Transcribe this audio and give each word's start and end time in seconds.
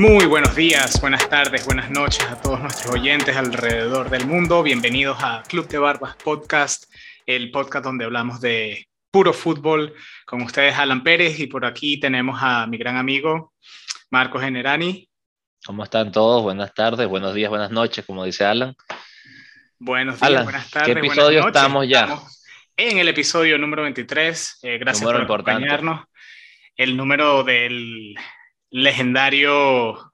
Muy 0.00 0.24
buenos 0.24 0.56
días, 0.56 0.98
buenas 1.02 1.28
tardes, 1.28 1.66
buenas 1.66 1.90
noches 1.90 2.24
a 2.24 2.40
todos 2.40 2.58
nuestros 2.58 2.94
oyentes 2.94 3.36
alrededor 3.36 4.08
del 4.08 4.26
mundo. 4.26 4.62
Bienvenidos 4.62 5.18
a 5.20 5.42
Club 5.46 5.68
de 5.68 5.76
Barbas 5.76 6.16
Podcast, 6.16 6.90
el 7.26 7.50
podcast 7.50 7.84
donde 7.84 8.06
hablamos 8.06 8.40
de 8.40 8.88
puro 9.10 9.34
fútbol. 9.34 9.92
Con 10.24 10.40
ustedes 10.40 10.74
Alan 10.78 11.02
Pérez 11.02 11.38
y 11.38 11.48
por 11.48 11.66
aquí 11.66 12.00
tenemos 12.00 12.38
a 12.40 12.66
mi 12.66 12.78
gran 12.78 12.96
amigo 12.96 13.52
Marcos 14.08 14.40
Generani. 14.40 15.06
¿Cómo 15.66 15.84
están 15.84 16.10
todos? 16.10 16.44
Buenas 16.44 16.72
tardes, 16.72 17.06
buenos 17.06 17.34
días, 17.34 17.50
buenas 17.50 17.70
noches, 17.70 18.02
como 18.06 18.24
dice 18.24 18.46
Alan. 18.46 18.74
Buenos 19.78 20.18
días, 20.18 20.44
buenas 20.44 20.70
tardes. 20.70 20.94
¿Qué 20.94 20.98
episodio 20.98 21.46
estamos 21.46 21.86
ya? 21.86 22.18
en 22.74 22.96
el 22.96 23.08
episodio 23.08 23.58
número 23.58 23.82
23. 23.82 24.60
Eh, 24.62 24.78
gracias 24.78 25.04
por 25.04 25.20
acompañarnos. 25.20 26.06
El 26.74 26.96
número 26.96 27.44
del 27.44 28.16
legendario 28.70 30.12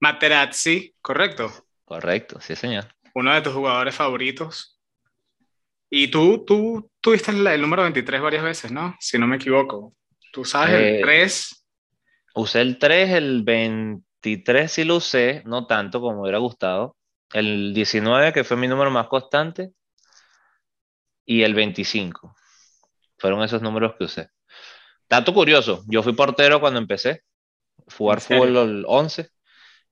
Materazzi, 0.00 0.94
¿correcto? 1.00 1.52
Correcto, 1.84 2.40
sí, 2.40 2.56
señor. 2.56 2.86
Uno 3.14 3.34
de 3.34 3.42
tus 3.42 3.52
jugadores 3.52 3.94
favoritos. 3.94 4.80
Y 5.90 6.08
tú, 6.08 6.44
tú 6.44 6.90
tuviste 7.00 7.30
el, 7.30 7.46
el 7.46 7.60
número 7.60 7.82
23 7.82 8.20
varias 8.20 8.42
veces, 8.42 8.72
¿no? 8.72 8.96
Si 8.98 9.18
no 9.18 9.26
me 9.26 9.36
equivoco. 9.36 9.94
¿Tú 10.32 10.44
sabes 10.44 10.74
el 10.74 11.02
3? 11.02 11.52
Eh, 11.52 11.56
usé 12.34 12.60
el 12.60 12.78
3, 12.78 13.10
el 13.10 13.42
23 13.44 14.72
sí 14.72 14.84
lo 14.84 14.96
usé, 14.96 15.42
no 15.46 15.66
tanto 15.66 16.00
como 16.00 16.16
me 16.16 16.22
hubiera 16.22 16.38
gustado. 16.38 16.96
El 17.32 17.72
19, 17.74 18.32
que 18.32 18.44
fue 18.44 18.56
mi 18.56 18.68
número 18.68 18.90
más 18.90 19.06
constante, 19.08 19.72
y 21.24 21.42
el 21.42 21.54
25. 21.54 22.34
Fueron 23.18 23.42
esos 23.42 23.62
números 23.62 23.94
que 23.98 24.04
usé. 24.04 24.28
Dato 25.08 25.32
curioso, 25.32 25.84
yo 25.86 26.02
fui 26.02 26.14
portero 26.14 26.60
cuando 26.60 26.80
empecé 26.80 27.22
jugar 27.96 28.20
fútbol 28.20 28.56
el 28.56 28.84
11 28.86 29.30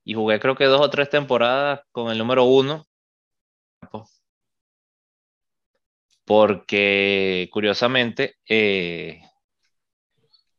y 0.03 0.13
jugué 0.13 0.39
creo 0.39 0.55
que 0.55 0.65
dos 0.65 0.81
o 0.81 0.89
tres 0.89 1.09
temporadas 1.09 1.81
con 1.91 2.11
el 2.11 2.17
número 2.17 2.45
1. 2.45 2.85
Porque 6.25 7.49
curiosamente 7.51 8.35
eh, 8.47 9.21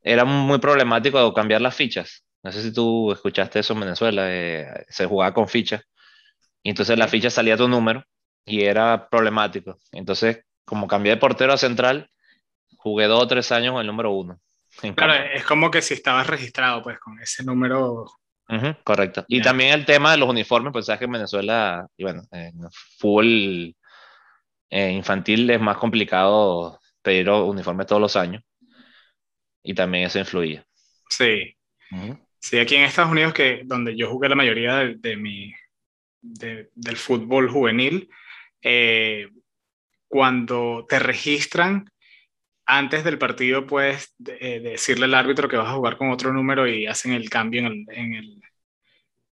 era 0.03 0.25
muy 0.25 0.59
problemático 0.59 1.33
cambiar 1.35 1.61
las 1.63 1.75
fichas. 1.75 2.25
No 2.43 2.53
sé 2.53 2.63
si 2.63 2.73
tú 2.73 3.11
escuchaste 3.13 3.61
eso 3.61 3.73
en 3.73 3.81
Venezuela, 3.81 4.25
eh, 4.29 4.85
se 4.89 5.07
jugaba 5.07 5.33
con 5.35 5.49
fichas. 5.49 5.83
Y 6.63 6.71
entonces 6.71 6.99
la 6.99 7.09
ficha 7.09 7.31
salía 7.31 7.57
tu 7.57 7.69
número 7.69 8.05
y 8.45 8.65
era 8.65 9.09
problemático. 9.09 9.79
Entonces, 9.93 10.45
como 10.65 10.89
cambié 10.89 11.15
de 11.15 11.21
portero 11.21 11.53
a 11.55 11.59
central, 11.59 12.11
jugué 12.79 13.07
dos 13.07 13.23
o 13.23 13.29
tres 13.29 13.53
años 13.53 13.73
con 13.73 13.81
el 13.81 13.87
número 13.87 14.13
uno. 14.13 14.41
Claro, 14.95 15.15
es 15.33 15.45
como 15.45 15.71
que 15.71 15.83
si 15.83 15.95
estabas 15.95 16.27
registrado, 16.27 16.83
pues, 16.83 16.99
con 16.99 17.19
ese 17.21 17.45
número. 17.45 18.07
correcto. 18.85 19.25
Y 19.29 19.41
también 19.41 19.73
el 19.73 19.87
tema 19.87 20.13
de 20.13 20.19
los 20.19 20.29
uniformes, 20.29 20.73
pues 20.73 20.87
sabes 20.87 20.99
que 20.99 21.05
en 21.07 21.13
Venezuela, 21.13 21.87
y 21.97 22.03
bueno, 22.05 22.23
en 22.31 22.53
fútbol 22.99 23.75
eh, 24.71 24.91
infantil 24.91 25.49
es 25.51 25.61
más 25.61 25.77
complicado 25.77 26.81
pedir 27.03 27.31
uniformes 27.31 27.87
todos 27.87 28.03
los 28.03 28.17
años. 28.17 28.43
Y 29.63 29.75
también 29.75 30.05
eso 30.05 30.19
influía. 30.19 30.65
Sí. 31.09 31.57
Sí, 32.41 32.59
aquí 32.59 32.75
en 32.75 32.83
Estados 32.83 33.13
Unidos, 33.13 33.33
que 33.33 33.63
donde 33.65 33.97
yo 33.97 34.11
jugué 34.11 34.29
la 34.29 34.35
mayoría 34.35 34.77
de, 34.97 35.17
mi, 35.17 35.55
del 36.21 36.97
fútbol 36.97 37.49
juvenil, 37.49 38.11
eh, 38.61 39.29
cuando 40.09 40.85
te 40.89 40.99
registran, 40.99 41.91
antes 42.67 43.05
del 43.05 43.19
partido 43.19 43.67
puedes 43.67 44.15
eh, 44.41 44.61
decirle 44.61 45.07
al 45.07 45.15
árbitro 45.15 45.49
que 45.49 45.57
vas 45.57 45.69
a 45.69 45.75
jugar 45.75 45.97
con 45.97 46.11
otro 46.11 46.33
número 46.33 46.67
y 46.67 46.87
hacen 46.87 47.13
el 47.13 47.29
cambio 47.31 47.61
en 47.61 47.67
el, 47.67 47.87
en 47.91 48.15
el, 48.15 48.43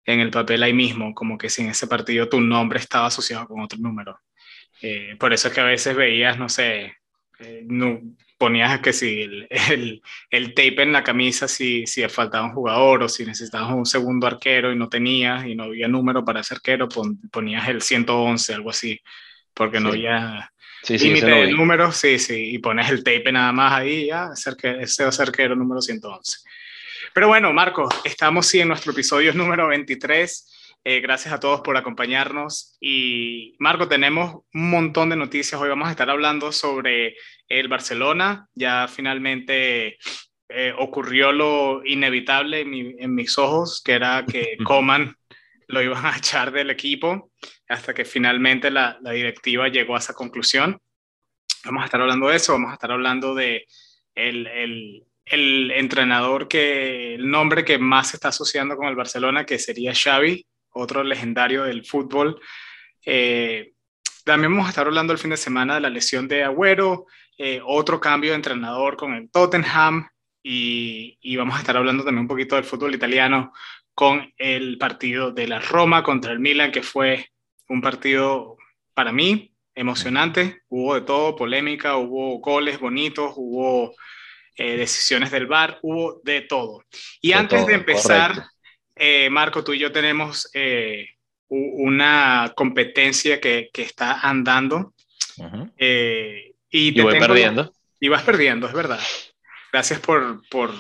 en 0.04 0.20
el 0.20 0.30
papel 0.30 0.62
ahí 0.62 0.72
mismo, 0.72 1.14
como 1.14 1.38
que 1.38 1.50
si 1.50 1.62
en 1.62 1.70
ese 1.70 1.86
partido 1.86 2.28
tu 2.28 2.40
nombre 2.40 2.78
estaba 2.78 3.06
asociado 3.06 3.46
con 3.46 3.60
otro 3.60 3.78
número. 3.78 4.18
Eh, 4.82 5.16
por 5.18 5.32
eso 5.32 5.48
es 5.48 5.54
que 5.54 5.60
a 5.60 5.64
veces 5.64 5.96
veías, 5.96 6.38
no 6.38 6.48
sé, 6.48 6.96
eh, 7.38 7.64
no, 7.66 8.00
ponías 8.38 8.80
que 8.80 8.92
si 8.92 9.22
el, 9.22 9.46
el, 9.50 10.02
el, 10.30 10.54
tape 10.54 10.82
en 10.82 10.92
la 10.92 11.04
camisa, 11.04 11.48
si, 11.48 11.86
si 11.86 12.06
faltaba 12.08 12.46
un 12.46 12.52
jugador 12.52 13.04
o 13.04 13.08
si 13.08 13.24
necesitabas 13.24 13.72
un 13.72 13.86
segundo 13.86 14.26
arquero 14.26 14.72
y 14.72 14.76
no 14.76 14.88
tenías 14.88 15.46
y 15.46 15.54
no 15.54 15.64
había 15.64 15.88
número 15.88 16.24
para 16.24 16.40
ese 16.40 16.54
arquero, 16.54 16.88
ponías 17.30 17.68
el 17.68 17.82
111, 17.82 18.54
algo 18.54 18.70
así, 18.70 19.00
porque 19.54 19.80
no 19.80 19.90
había 19.90 20.51
Sí, 20.82 20.98
sí, 20.98 21.08
límite 21.08 21.26
de 21.26 21.52
números, 21.52 21.96
sí, 21.96 22.18
sí, 22.18 22.54
y 22.54 22.58
pones 22.58 22.90
el 22.90 23.04
tape 23.04 23.30
nada 23.30 23.52
más 23.52 23.72
ahí, 23.72 24.06
ya, 24.06 24.30
ese 24.34 25.02
va 25.04 25.08
a 25.08 25.12
ser 25.12 25.30
que 25.30 25.42
era 25.42 25.52
el 25.52 25.58
número 25.58 25.80
111. 25.80 26.38
Pero 27.14 27.28
bueno, 27.28 27.52
Marco, 27.52 27.88
estamos 28.04 28.46
sí 28.46 28.60
en 28.60 28.68
nuestro 28.68 28.92
episodio 28.92 29.32
número 29.34 29.68
23. 29.68 30.48
Eh, 30.84 31.00
gracias 31.00 31.32
a 31.32 31.38
todos 31.38 31.60
por 31.60 31.76
acompañarnos. 31.76 32.76
Y 32.80 33.54
Marco, 33.58 33.86
tenemos 33.86 34.42
un 34.52 34.70
montón 34.70 35.10
de 35.10 35.16
noticias. 35.16 35.60
Hoy 35.60 35.68
vamos 35.68 35.88
a 35.88 35.92
estar 35.92 36.10
hablando 36.10 36.50
sobre 36.50 37.14
el 37.48 37.68
Barcelona. 37.68 38.48
Ya 38.54 38.88
finalmente 38.88 39.98
eh, 40.48 40.74
ocurrió 40.78 41.30
lo 41.30 41.84
inevitable 41.84 42.62
en, 42.62 42.96
en, 42.98 43.14
mis 43.14 43.38
ojos, 43.38 43.80
que 43.84 43.92
era 43.92 44.24
que 44.26 44.56
Coman 44.64 45.16
lo 45.68 45.82
iban 45.82 46.04
a 46.04 46.16
echar 46.16 46.50
del 46.50 46.70
equipo 46.70 47.30
hasta 47.72 47.94
que 47.94 48.04
finalmente 48.04 48.70
la, 48.70 48.98
directiva 49.02 49.68
llegó 49.68 49.96
a 49.96 49.98
esa 49.98 50.14
conclusión. 50.14 50.80
Vamos 51.64 51.82
a 51.82 51.84
estar 51.86 52.00
hablando 52.00 52.28
de 52.28 52.36
eso, 52.36 52.52
vamos 52.52 52.70
a 52.70 52.74
estar 52.74 52.92
hablando 52.92 53.34
de 53.34 53.66
el 54.14 55.70
entrenador 55.70 56.48
que, 56.48 57.14
el 57.14 57.30
nombre 57.30 57.64
que 57.64 57.78
más 57.78 58.10
se 58.10 58.16
está 58.16 58.28
asociando 58.28 58.76
con 58.76 58.88
el 58.88 58.96
Barcelona, 58.96 59.46
que 59.46 59.58
sería 59.58 59.94
Xavi, 59.94 60.46
otro 60.72 61.02
legendario 61.02 61.64
del 61.64 61.84
fútbol. 61.84 62.40
Eh, 63.04 63.72
también 64.24 64.52
vamos 64.52 64.66
a 64.66 64.70
estar 64.70 64.86
hablando 64.86 65.12
el 65.12 65.18
fin 65.18 65.30
de 65.30 65.36
semana 65.36 65.74
de 65.74 65.80
la 65.80 65.90
lesión 65.90 66.28
de 66.28 66.44
Agüero, 66.44 67.06
eh, 67.38 67.60
otro 67.64 68.00
cambio 68.00 68.30
de 68.30 68.36
entrenador 68.36 68.96
con 68.96 69.14
el 69.14 69.30
Tottenham 69.30 70.08
y, 70.42 71.18
y, 71.20 71.36
vamos 71.36 71.56
a 71.56 71.60
estar 71.60 71.76
hablando 71.76 72.04
también 72.04 72.22
un 72.22 72.28
poquito 72.28 72.56
del 72.56 72.64
fútbol 72.64 72.94
italiano 72.94 73.52
con 73.94 74.32
el 74.36 74.76
partido 74.78 75.30
de 75.30 75.46
la 75.46 75.60
Roma 75.60 76.02
contra 76.02 76.32
el 76.32 76.40
Milan, 76.40 76.72
que 76.72 76.82
fue 76.82 77.31
un 77.72 77.80
partido 77.80 78.58
para 78.94 79.12
mí 79.12 79.54
emocionante, 79.74 80.62
hubo 80.68 80.94
de 80.94 81.00
todo, 81.00 81.34
polémica, 81.34 81.96
hubo 81.96 82.38
goles 82.40 82.78
bonitos, 82.78 83.32
hubo 83.36 83.94
eh, 84.56 84.76
decisiones 84.76 85.30
del 85.30 85.46
VAR, 85.46 85.78
hubo 85.80 86.20
de 86.22 86.42
todo. 86.42 86.84
Y 87.22 87.32
antes 87.32 87.66
de 87.66 87.74
empezar, 87.74 88.44
eh, 88.94 89.30
Marco, 89.30 89.64
tú 89.64 89.72
y 89.72 89.78
yo 89.78 89.90
tenemos 89.90 90.50
eh, 90.52 91.08
una 91.48 92.52
competencia 92.54 93.40
que, 93.40 93.70
que, 93.72 93.82
está 93.82 94.20
andando. 94.20 94.92
y, 96.68 96.92
te 96.92 97.02
voy 97.02 97.18
perdiendo. 97.18 97.72
Y 97.98 98.08
vas 98.08 98.22
perdiendo, 98.22 98.66
es 98.66 98.74
verdad. 98.74 99.00
Gracias 99.72 100.00
por, 100.00 100.46
por 100.50 100.70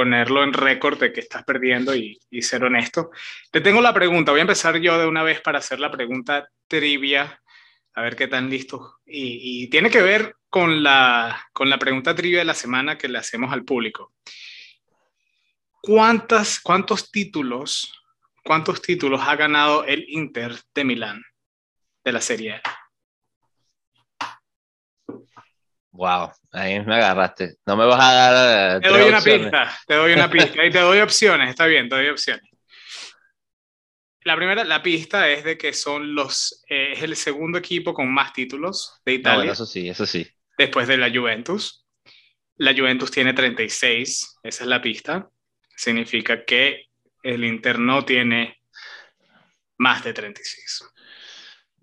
ponerlo 0.00 0.42
en 0.42 0.54
récord 0.54 0.98
de 0.98 1.12
que 1.12 1.20
estás 1.20 1.44
perdiendo 1.44 1.94
y, 1.94 2.18
ser 2.40 2.64
honesto. 2.64 3.10
Te 3.50 3.60
tengo 3.60 3.82
la 3.82 3.92
pregunta, 3.92 4.30
voy 4.30 4.40
a 4.40 4.48
empezar 4.48 4.78
yo 4.78 4.98
de 4.98 5.06
una 5.06 5.22
vez 5.22 5.42
para 5.42 5.58
hacer 5.58 5.78
la 5.78 5.90
pregunta 5.90 6.48
trivia, 6.66 7.42
a 7.92 8.00
ver 8.00 8.16
qué 8.16 8.26
tan 8.26 8.48
listo. 8.48 9.00
Y, 9.04 9.68
tiene 9.68 9.90
que 9.90 10.00
ver 10.00 10.36
con 10.48 10.82
la, 10.82 11.48
con 11.52 11.68
la 11.68 11.78
pregunta 11.78 12.14
trivia 12.14 12.38
de 12.38 12.46
la 12.46 12.54
semana 12.54 12.96
que 12.96 13.10
le 13.10 13.18
hacemos 13.18 13.52
al 13.52 13.66
público. 13.66 14.14
¿Cuántas, 15.82 16.60
¿Cuántos 16.60 17.10
títulos, 17.10 17.92
cuántos 18.42 18.80
títulos 18.80 19.20
ha 19.20 19.36
ganado 19.36 19.84
el 19.84 20.06
Inter 20.08 20.56
de 20.74 20.84
Milán 20.84 21.22
de 22.02 22.12
la 22.12 22.22
Serie? 22.22 22.62
Wow, 25.92 26.30
ahí 26.52 26.80
me 26.80 26.94
agarraste. 26.94 27.56
No 27.66 27.76
me 27.76 27.84
vas 27.84 28.00
a 28.00 28.12
dar. 28.12 28.76
Eh, 28.76 28.80
te 28.80 28.88
doy 28.88 29.08
una 29.08 29.20
pista, 29.20 29.78
te 29.86 29.94
doy 29.94 30.12
una 30.12 30.30
pista. 30.30 30.64
Y 30.64 30.70
te 30.70 30.78
doy 30.78 31.00
opciones, 31.00 31.50
está 31.50 31.66
bien, 31.66 31.88
te 31.88 31.96
doy 31.96 32.08
opciones. 32.08 32.44
La 34.22 34.36
primera, 34.36 34.64
la 34.64 34.82
pista 34.82 35.28
es 35.28 35.44
de 35.44 35.56
que 35.56 35.72
son 35.72 36.14
los, 36.14 36.62
eh, 36.68 36.92
es 36.92 37.02
el 37.02 37.16
segundo 37.16 37.58
equipo 37.58 37.94
con 37.94 38.12
más 38.12 38.32
títulos 38.32 39.00
de 39.04 39.14
Italia. 39.14 39.52
eso 39.52 39.66
sí, 39.66 39.88
eso 39.88 40.06
sí. 40.06 40.28
Después 40.58 40.86
de 40.86 40.98
la 40.98 41.10
Juventus. 41.10 41.86
La 42.56 42.74
Juventus 42.74 43.10
tiene 43.10 43.32
36, 43.32 44.38
esa 44.42 44.64
es 44.64 44.68
la 44.68 44.82
pista. 44.82 45.30
Significa 45.74 46.44
que 46.44 46.88
el 47.22 47.42
Inter 47.44 47.78
no 47.78 48.04
tiene 48.04 48.60
más 49.78 50.04
de 50.04 50.12
36. 50.12 50.84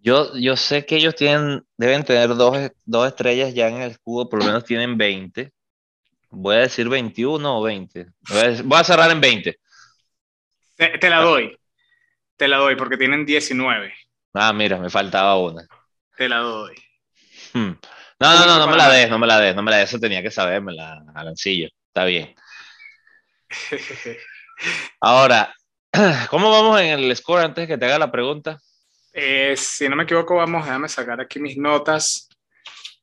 Yo, 0.08 0.34
yo 0.38 0.56
sé 0.56 0.86
que 0.86 0.96
ellos 0.96 1.16
tienen, 1.16 1.68
deben 1.76 2.06
tener 2.06 2.30
dos, 2.30 2.72
dos 2.86 3.08
estrellas 3.10 3.54
ya 3.54 3.68
en 3.68 3.82
el 3.82 3.92
escudo, 3.92 4.30
por 4.30 4.40
lo 4.40 4.46
menos 4.46 4.64
tienen 4.64 4.98
20. 4.98 5.52
Voy 6.30 6.56
a 6.56 6.60
decir 6.60 6.88
21 6.88 7.58
o 7.60 7.62
20. 7.62 8.08
Voy 8.64 8.80
a, 8.80 8.84
cerrar 8.86 9.12
en 9.12 9.20
20. 9.20 9.60
Te, 10.78 11.10
la 11.10 11.20
doy. 11.20 11.60
Te 12.38 12.48
la 12.48 12.56
doy 12.56 12.78
porque 12.78 12.96
tienen 12.96 13.26
19. 13.26 13.94
Ah, 14.34 14.54
mira, 14.54 14.78
me 14.78 14.90
faltaba 14.90 15.38
una. 15.40 15.68
Te 16.16 16.30
la 16.30 16.38
doy. 16.38 16.76
Hmm. 17.52 17.74
No, 18.18 18.34
no, 18.34 18.46
no, 18.46 18.60
no 18.60 18.68
me 18.68 18.78
la 18.78 18.90
des, 18.90 19.10
no 19.10 19.20
me 19.20 19.28
la 19.28 19.40
des, 19.42 19.56
no 19.58 19.62
me 19.62 19.72
la 19.72 19.78
des. 19.80 19.90
Eso 19.90 20.00
tenía 20.00 20.24
que 20.24 20.32
sabérmela, 20.32 21.04
Alancillo. 21.16 21.68
Está 21.88 22.06
bien. 22.06 22.34
Ahora, 25.02 25.54
¿cómo 26.30 26.50
vamos 26.50 26.80
en 26.80 26.98
el 26.98 27.14
score 27.14 27.44
antes 27.44 27.64
de 27.64 27.68
que 27.68 27.78
te 27.78 27.88
haga 27.88 28.00
la 28.00 28.10
pregunta? 28.10 28.58
Eh, 29.20 29.58
si 29.58 29.90
no 29.90 29.96
me 29.96 30.04
equivoco, 30.04 30.36
vamos, 30.36 30.64
déjame 30.64 30.88
sacar 30.88 31.20
aquí 31.20 31.40
mis 31.40 31.58
notas. 31.58 32.30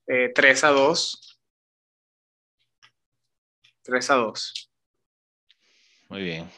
3 0.07 0.63
eh, 0.63 0.67
a 0.67 0.71
2. 0.71 1.39
3 3.83 4.11
a 4.11 4.15
2. 4.15 4.71
Muy 6.11 6.23
bien. 6.23 6.49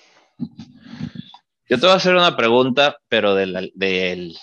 Yo 1.71 1.81
te 1.81 1.87
voy 1.87 1.91
a 1.91 1.95
hacer 1.95 2.15
una 2.15 2.37
pregunta, 2.37 2.99
pero 3.09 3.35
del, 3.35 3.73
del 3.75 4.37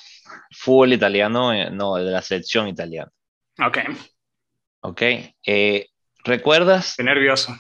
fútbol 0.50 0.94
italiano, 0.94 1.54
eh, 1.54 1.70
no, 1.70 1.94
de 1.98 2.10
la 2.10 2.24
selección 2.24 2.68
italiana. 2.68 3.12
Ok. 3.64 3.78
Ok. 4.82 5.02
¿Recuerdas? 6.24 6.90
Estoy 6.90 7.06
nervioso. 7.06 7.56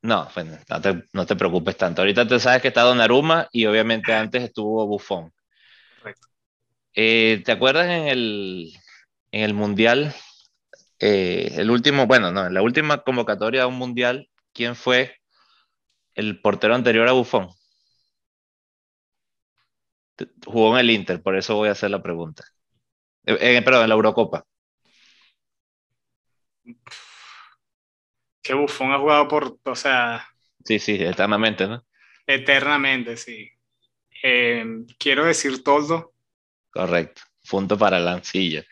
No, 0.00 0.26
bueno, 0.34 0.58
no 1.12 1.26
te, 1.26 1.36
preocupes 1.36 1.76
tanto. 1.76 2.00
Ahorita 2.00 2.26
te 2.26 2.40
sabes 2.40 2.62
que 2.62 2.68
está 2.68 2.80
Donnarumma 2.80 3.46
y 3.52 3.66
obviamente 3.66 4.14
antes 4.14 4.44
estuvo 4.44 4.86
Buffon. 4.86 5.30
Eh, 6.94 7.42
¿Te 7.44 7.52
acuerdas 7.52 7.86
en 7.86 8.08
el, 8.08 8.72
en 9.30 9.42
el 9.42 9.54
Mundial, 9.54 10.14
eh, 11.00 11.52
el 11.56 11.70
último, 11.70 12.06
bueno, 12.06 12.30
no, 12.32 12.46
en 12.46 12.54
la 12.54 12.62
última 12.62 13.02
convocatoria 13.02 13.64
a 13.64 13.66
un 13.66 13.76
Mundial, 13.76 14.28
quién 14.52 14.76
fue 14.76 15.16
el 16.14 16.40
portero 16.40 16.74
anterior 16.74 17.08
a 17.08 17.12
Buffon? 17.12 17.48
Jugó 20.46 20.74
en 20.74 20.80
el 20.80 20.90
Inter, 20.90 21.22
por 21.22 21.36
eso 21.36 21.56
voy 21.56 21.68
a 21.68 21.72
hacer 21.72 21.90
la 21.90 22.02
pregunta. 22.02 22.44
Eh, 23.24 23.62
perdón, 23.64 23.84
en 23.84 23.88
la 23.88 23.94
Eurocopa. 23.94 24.44
que 28.42 28.54
Buffon 28.54 28.92
ha 28.92 28.98
jugado 28.98 29.28
por, 29.28 29.58
o 29.64 29.76
sea... 29.76 30.26
Sí, 30.64 30.78
sí, 30.78 30.96
eternamente, 31.00 31.66
¿no? 31.66 31.84
Eternamente, 32.26 33.16
sí. 33.16 33.50
Eh, 34.22 34.64
quiero 34.98 35.24
decir 35.24 35.62
Toldo. 35.62 36.11
Correcto, 36.72 37.22
punto 37.48 37.76
para 37.76 38.00
Lancilla. 38.00 38.64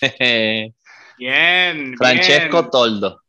bien. 1.18 1.96
Francesco 1.96 2.70
Toldo. 2.70 3.20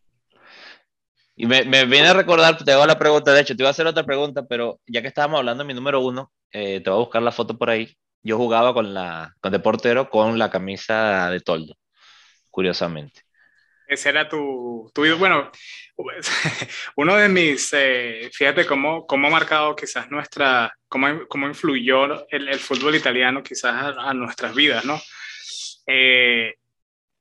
Y 1.35 1.47
me, 1.47 1.63
viene 1.63 2.09
a 2.09 2.13
recordar, 2.13 2.63
te 2.63 2.71
hago 2.71 2.85
la 2.85 2.99
pregunta, 2.99 3.33
de 3.33 3.41
hecho, 3.41 3.55
te 3.55 3.63
iba 3.63 3.69
a 3.69 3.71
hacer 3.71 3.87
otra 3.87 4.05
pregunta, 4.05 4.45
pero 4.45 4.79
ya 4.85 5.01
que 5.01 5.07
estábamos 5.07 5.39
hablando 5.39 5.63
de 5.63 5.67
mi 5.67 5.73
número 5.73 5.99
uno, 5.99 6.31
eh, 6.51 6.79
te 6.81 6.89
voy 6.91 6.97
a 6.97 7.03
buscar 7.03 7.23
la 7.23 7.31
foto 7.31 7.57
por 7.57 7.71
ahí. 7.71 7.91
Yo 8.21 8.37
jugaba 8.37 8.73
con 8.73 8.93
la, 8.93 9.33
con 9.41 9.51
de 9.51 9.59
portero 9.59 10.09
con 10.09 10.37
la 10.37 10.51
camisa 10.51 11.29
de 11.31 11.39
Toldo, 11.39 11.73
curiosamente. 12.51 13.21
Ese 13.87 14.09
era 14.09 14.27
tu, 14.27 14.91
tu 14.93 15.17
bueno, 15.17 15.51
uno 16.95 17.15
de 17.15 17.29
mis, 17.29 17.73
eh, 17.73 18.29
fíjate 18.33 18.65
cómo, 18.65 19.05
cómo 19.05 19.27
ha 19.27 19.31
marcado 19.31 19.75
quizás 19.75 20.09
nuestra, 20.09 20.75
cómo, 20.87 21.27
cómo 21.27 21.47
influyó 21.47 22.27
el, 22.29 22.49
el, 22.49 22.59
fútbol 22.59 22.95
italiano 22.95 23.43
quizás 23.43 23.95
a, 23.97 24.13
nuestras 24.13 24.55
vidas, 24.55 24.85
¿no? 24.85 24.99
Eh, 25.85 26.55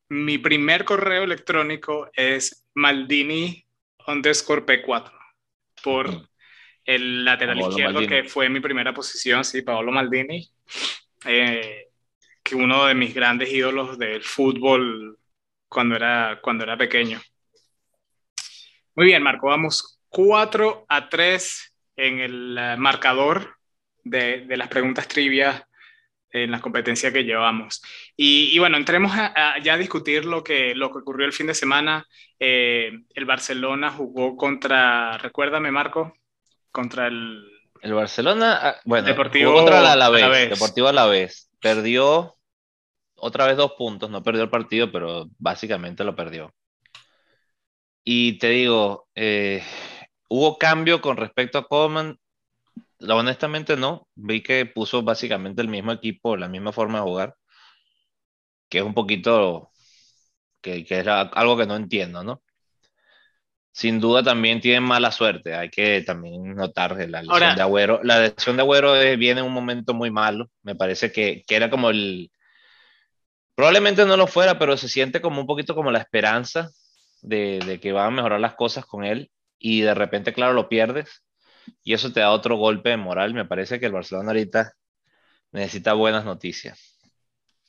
mi 0.08 0.38
primer 0.38 0.84
correo 0.84 1.24
electrónico 1.24 2.10
es 2.14 2.64
maldini 2.74 3.66
underscore 4.06 4.64
P4 4.64 5.12
por 5.82 6.28
el 6.84 7.24
lateral 7.24 7.60
izquierdo 7.60 8.06
que 8.06 8.24
fue 8.24 8.48
mi 8.48 8.60
primera 8.60 8.92
posición, 8.92 9.44
sí, 9.44 9.62
Paolo 9.62 9.92
Maldini, 9.92 10.48
eh, 11.24 11.88
que 12.42 12.54
uno 12.54 12.86
de 12.86 12.94
mis 12.94 13.14
grandes 13.14 13.52
ídolos 13.52 13.98
del 13.98 14.22
fútbol 14.22 15.18
cuando 15.72 15.96
era, 15.96 16.38
cuando 16.42 16.64
era 16.64 16.76
pequeño. 16.76 17.20
Muy 18.94 19.06
bien, 19.06 19.22
Marco, 19.22 19.46
vamos 19.48 20.00
4 20.08 20.86
a 20.88 21.08
3 21.08 21.74
en 21.96 22.20
el 22.20 22.58
eh, 22.58 22.76
marcador 22.76 23.56
de, 24.04 24.44
de 24.46 24.56
las 24.56 24.68
preguntas 24.68 25.08
trivia 25.08 25.66
en 26.32 26.50
la 26.50 26.60
competencia 26.60 27.12
que 27.12 27.24
llevamos. 27.24 27.82
Y, 28.16 28.58
bueno, 28.58 28.76
entremos 28.76 29.12
a, 29.14 29.58
ya 29.62 29.74
a 29.74 29.78
discutir 29.78 30.24
lo 30.24 30.42
que, 30.42 30.74
lo 30.74 30.90
que 30.90 30.98
ocurrió 30.98 31.26
el 31.26 31.32
fin 31.32 31.46
de 31.46 31.54
semana. 31.54 32.06
Eh, 32.38 32.90
el 33.14 33.24
Barcelona 33.24 33.90
jugó 33.90 34.36
contra, 34.36 35.18
recuérdame 35.18 35.70
Marco, 35.70 36.14
contra 36.70 37.06
el... 37.06 37.48
El 37.82 37.94
Barcelona, 37.94 38.58
ah, 38.62 38.76
bueno, 38.84 39.08
Deportivo 39.08 39.54
contra 39.54 39.80
el 39.80 39.86
Alavés, 39.86 40.50
Deportivo 40.50 40.88
Alavés. 40.88 41.50
Perdió 41.60 42.36
otra 43.22 43.46
vez 43.46 43.56
dos 43.56 43.74
puntos, 43.78 44.10
no 44.10 44.20
perdió 44.20 44.42
el 44.42 44.50
partido, 44.50 44.90
pero 44.90 45.28
básicamente 45.38 46.02
lo 46.02 46.16
perdió. 46.16 46.52
Y 48.02 48.36
te 48.38 48.48
digo, 48.48 49.06
eh, 49.14 49.62
¿hubo 50.28 50.58
cambio 50.58 51.00
con 51.00 51.16
respecto 51.16 51.56
a 51.56 51.68
Coleman? 51.68 52.18
Honestamente 52.98 53.76
no, 53.76 54.08
vi 54.16 54.42
que 54.42 54.66
puso 54.66 55.02
básicamente 55.04 55.62
el 55.62 55.68
mismo 55.68 55.92
equipo, 55.92 56.36
la 56.36 56.48
misma 56.48 56.72
forma 56.72 56.98
de 56.98 57.04
jugar, 57.04 57.34
que 58.68 58.78
es 58.78 58.84
un 58.84 58.94
poquito, 58.94 59.70
que, 60.60 60.84
que 60.84 60.98
es 60.98 61.06
algo 61.06 61.56
que 61.56 61.66
no 61.66 61.76
entiendo, 61.76 62.24
¿no? 62.24 62.42
Sin 63.70 64.00
duda 64.00 64.24
también 64.24 64.60
tiene 64.60 64.80
mala 64.80 65.12
suerte, 65.12 65.54
hay 65.54 65.70
que 65.70 66.02
también 66.02 66.56
notar 66.56 66.96
la 67.08 67.22
lesión 67.22 67.54
de 67.54 67.62
Agüero. 67.62 68.00
La 68.02 68.18
lesión 68.18 68.56
de 68.56 68.62
Agüero 68.62 68.94
viene 69.16 69.40
en 69.40 69.46
un 69.46 69.52
momento 69.52 69.94
muy 69.94 70.10
malo, 70.10 70.50
me 70.64 70.74
parece 70.74 71.12
que, 71.12 71.44
que 71.46 71.54
era 71.54 71.70
como 71.70 71.88
el, 71.88 72.32
Probablemente 73.62 74.04
no 74.04 74.16
lo 74.16 74.26
fuera, 74.26 74.58
pero 74.58 74.76
se 74.76 74.88
siente 74.88 75.20
como 75.20 75.40
un 75.40 75.46
poquito 75.46 75.76
como 75.76 75.92
la 75.92 76.00
esperanza 76.00 76.72
de, 77.20 77.78
que 77.80 77.92
van 77.92 78.08
a 78.08 78.10
mejorar 78.10 78.40
las 78.40 78.56
cosas 78.56 78.84
con 78.84 79.04
él 79.04 79.30
y 79.56 79.82
de 79.82 79.94
repente, 79.94 80.32
claro, 80.32 80.52
lo 80.52 80.68
pierdes 80.68 81.22
y 81.84 81.94
eso 81.94 82.12
te 82.12 82.18
da 82.18 82.32
otro 82.32 82.56
golpe 82.56 82.88
de 82.88 82.96
moral. 82.96 83.34
Me 83.34 83.44
parece 83.44 83.78
que 83.78 83.86
el 83.86 83.92
Barcelona 83.92 84.30
ahorita 84.30 84.72
necesita 85.52 85.92
buenas 85.92 86.24
noticias. 86.24 86.98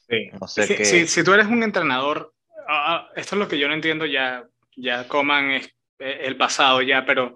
Sí. 0.09 1.05
si, 1.05 1.23
tú 1.23 1.31
eres 1.31 1.45
un 1.45 1.61
entrenador, 1.61 2.33
ah, 2.67 2.95
ah, 2.95 3.09
esto 3.15 3.35
es 3.35 3.39
lo 3.39 3.47
que 3.47 3.59
yo 3.59 3.67
no 3.67 3.75
entiendo 3.75 4.07
ya, 4.07 4.47
ya 4.75 5.07
coman 5.07 5.51
eh, 5.51 5.69
el 5.99 6.35
pasado 6.37 6.81
ya, 6.81 7.05
pero 7.05 7.35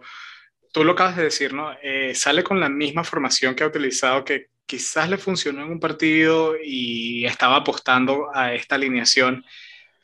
tú 0.74 0.84
lo 0.84 0.94
acabas 0.94 1.16
de 1.16 1.26
decir, 1.26 1.54
¿no? 1.54 1.78
Eh, 1.84 2.16
sale 2.16 2.44
con 2.44 2.60
la 2.60 2.70
misma 2.70 3.04
formación 3.04 3.54
que 3.54 3.64
ha 3.64 3.68
utilizado 3.68 4.26
que 4.26 4.48
quizás 4.68 5.10
le 5.10 5.18
funcionó 5.18 5.64
en 5.64 5.72
un 5.72 5.80
partido 5.80 6.56
y 6.62 7.26
estaba 7.26 7.56
apostando 7.56 8.30
a 8.34 8.54
esta 8.54 8.76
alineación, 8.76 9.44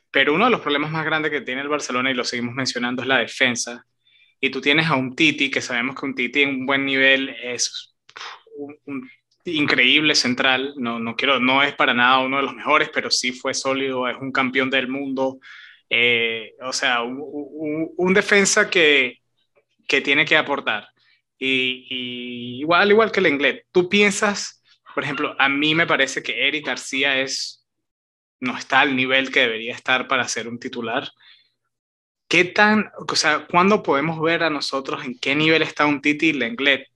pero 0.09 0.33
uno 0.33 0.45
de 0.45 0.51
los 0.51 0.61
problemas 0.61 0.89
más 0.89 1.05
grandes 1.05 1.31
que 1.31 1.41
tiene 1.41 1.61
el 1.61 1.67
Barcelona, 1.67 2.09
y 2.09 2.13
lo 2.15 2.23
seguimos 2.23 2.55
mencionando, 2.55 3.01
es 3.01 3.07
la 3.07 3.19
defensa. 3.19 3.85
Y 4.39 4.49
tú 4.49 4.61
tienes 4.61 4.87
a 4.87 4.95
un 4.95 5.15
Titi, 5.15 5.51
que 5.51 5.61
sabemos 5.61 5.99
que 5.99 6.05
un 6.05 6.15
Titi 6.15 6.41
en 6.41 6.49
un 6.49 6.65
buen 6.65 6.85
nivel 6.85 7.29
es 7.29 7.93
un, 8.55 9.09
increíble 9.45 10.15
central, 10.15 10.73
no, 10.77 10.99
no, 10.99 11.15
quiero, 11.15 11.39
no 11.39 11.61
es 11.63 11.73
para 11.75 11.93
nada 11.93 12.19
uno 12.19 12.37
de 12.37 12.43
los 12.43 12.55
mejores, 12.55 12.89
pero 12.93 13.11
sí 13.11 13.33
fue 13.33 13.53
sólido, 13.53 14.07
es 14.07 14.17
un 14.17 14.31
campeón 14.31 14.69
del 14.69 14.87
mundo. 14.87 15.39
Eh, 15.89 16.55
o 16.61 16.71
sea, 16.71 17.01
un, 17.01 18.13
defensa 18.13 18.69
que, 18.69 19.19
que 19.87 20.01
tiene 20.01 20.25
que 20.25 20.37
aportar. 20.37 20.92
Y, 21.37 22.59
igual, 22.59 22.91
igual 22.91 23.11
que 23.11 23.19
el 23.19 23.27
inglés, 23.27 23.65
tú 23.71 23.89
piensas, 23.89 24.63
por 24.93 25.03
ejemplo, 25.03 25.35
a 25.39 25.49
mí 25.49 25.75
me 25.75 25.87
parece 25.87 26.23
que 26.23 26.47
Eric 26.47 26.67
García 26.67 27.19
es, 27.19 27.65
no 28.39 28.57
está 28.57 28.81
al 28.81 28.95
nivel 28.95 29.31
que 29.31 29.41
debería 29.41 29.73
estar 29.73 30.07
para 30.07 30.27
ser 30.27 30.47
un 30.47 30.59
titular. 30.59 31.09
¿Qué 32.27 32.45
tan, 32.45 32.91
o 33.07 33.15
sea, 33.15 33.45
cuándo 33.47 33.83
podemos 33.83 34.19
ver 34.21 34.43
a 34.43 34.49
nosotros 34.49 35.03
en 35.05 35.17
qué 35.19 35.35
nivel 35.35 35.61
está 35.61 35.85
un 35.85 36.01
Titi 36.01 36.29
y 36.29 36.33
Lenglet 36.33 36.87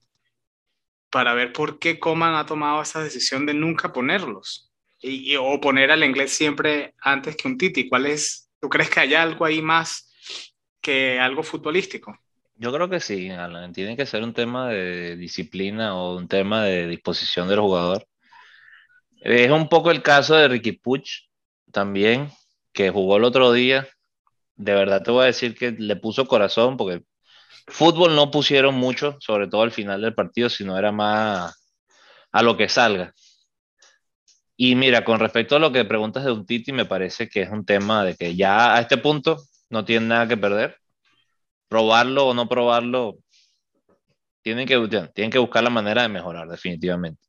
para 1.10 1.34
ver 1.34 1.54
por 1.54 1.80
qué 1.80 2.00
Coman 2.00 2.36
ha 2.36 2.46
tomado 2.46 2.82
esa 2.82 3.04
decisión 3.04 3.46
de 3.46 3.54
nunca 3.54 3.94
ponerlos? 3.94 4.72
Y, 5.00 5.36
o 5.36 5.62
poner 5.62 5.92
al 5.92 6.04
inglés 6.04 6.32
siempre 6.32 6.96
antes 7.00 7.36
que 7.36 7.48
un 7.48 7.58
Titi. 7.58 7.88
¿Cuál 7.88 8.08
es, 8.08 8.50
tú 8.60 8.68
crees 8.68 8.90
que 8.90 9.00
hay 9.00 9.14
algo 9.14 9.46
ahí 9.46 9.62
más 9.62 10.12
que 10.82 11.20
algo 11.20 11.44
futbolístico? 11.44 12.18
Yo 12.60 12.74
creo 12.74 12.90
que 12.90 13.00
sí, 13.00 13.30
Alan. 13.30 13.72
Tiene 13.72 13.96
que 13.96 14.06
ser 14.08 14.24
un 14.24 14.34
tema 14.34 14.70
de 14.70 15.16
disciplina 15.16 15.96
o 15.96 16.18
un 16.18 16.28
tema 16.28 16.64
de 16.64 16.88
disposición 16.88 17.48
del 17.48 17.60
jugador. 17.60 18.08
Es 19.22 19.52
un 19.52 19.70
poco 19.70 19.92
el 19.92 20.02
caso 20.02 20.36
de 20.36 20.48
Ricky 20.48 20.72
Puch 20.74 21.30
también, 21.72 22.32
que 22.74 22.90
jugó 22.90 23.18
el 23.18 23.26
otro 23.26 23.52
día. 23.52 23.88
De 24.56 24.74
verdad 24.74 25.04
te 25.04 25.12
voy 25.12 25.24
a 25.24 25.28
decir 25.28 25.56
que 25.56 25.72
le 25.72 25.96
puso 25.98 26.28
corazón 26.28 26.78
porque 26.78 27.04
fútbol 27.68 28.16
no 28.16 28.32
pusieron 28.32 28.76
mucho, 28.76 29.18
sobre 29.20 29.48
todo 29.48 29.62
al 29.64 29.72
final 29.72 30.02
del 30.02 30.16
partido, 30.16 30.50
sino 30.50 30.78
era 30.78 30.92
más 30.92 31.56
a 32.32 32.44
lo 32.44 32.58
que 32.58 32.70
salga. 32.70 33.14
Y 34.56 34.76
mira, 34.76 35.06
con 35.06 35.20
respecto 35.20 35.56
a 35.56 35.60
lo 35.60 35.72
que 35.72 35.86
preguntas 35.86 36.26
de 36.26 36.32
un 36.32 36.46
Titi, 36.46 36.72
me 36.72 36.86
parece 36.86 37.30
que 37.30 37.44
es 37.44 37.52
un 37.52 37.66
tema 37.66 38.04
de 38.04 38.16
que 38.16 38.36
ya 38.36 38.76
a 38.76 38.82
este 38.82 38.98
punto 38.98 39.38
no 39.70 39.86
tiene 39.86 40.08
nada 40.08 40.28
que 40.28 40.38
perder 40.38 40.78
probarlo 41.68 42.28
o 42.28 42.34
no 42.34 42.48
probarlo, 42.48 43.18
tienen 44.42 44.68
que, 44.68 45.10
tienen 45.14 45.32
que 45.32 45.40
buscar 45.40 45.64
la 45.64 45.70
manera 45.70 46.04
de 46.04 46.10
mejorar, 46.10 46.48
definitivamente. 46.48 47.22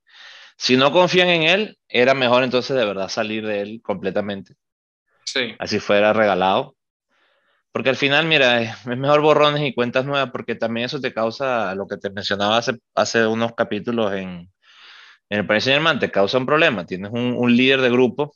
Si 0.57 0.77
no 0.77 0.93
confían 0.93 1.29
en 1.29 1.43
él, 1.43 1.79
era 1.89 2.15
mejor 2.15 2.43
entonces 2.43 2.77
de 2.77 2.85
verdad 2.85 3.09
salir 3.09 3.47
de 3.47 3.61
él 3.61 3.81
completamente. 3.83 4.55
Sí. 5.25 5.55
Así 5.59 5.79
fuera 5.79 6.13
regalado. 6.13 6.77
Porque 7.73 7.91
al 7.91 7.97
final, 7.97 8.27
mira, 8.27 8.63
es, 8.63 8.87
mejor 8.87 9.21
borrones 9.21 9.63
y 9.63 9.75
cuentas 9.75 10.05
nuevas, 10.05 10.31
porque 10.33 10.55
también 10.55 10.87
eso 10.87 11.01
te 11.01 11.13
causa 11.13 11.75
lo 11.75 11.87
que 11.87 11.97
te 11.97 12.11
mencionaba 12.11 12.57
hace, 12.57 12.79
hace 12.95 13.27
unos 13.27 13.53
capítulos 13.55 14.13
en, 14.15 14.51
en 15.29 15.39
el 15.39 15.47
Paris 15.47 15.65
Saint 15.65 16.01
te 16.01 16.11
causa 16.11 16.39
un 16.39 16.47
problema. 16.47 16.87
Tienes 16.87 17.13
un, 17.13 17.35
un 17.37 17.57
líder 17.57 17.81
de 17.81 17.91
grupo 17.91 18.33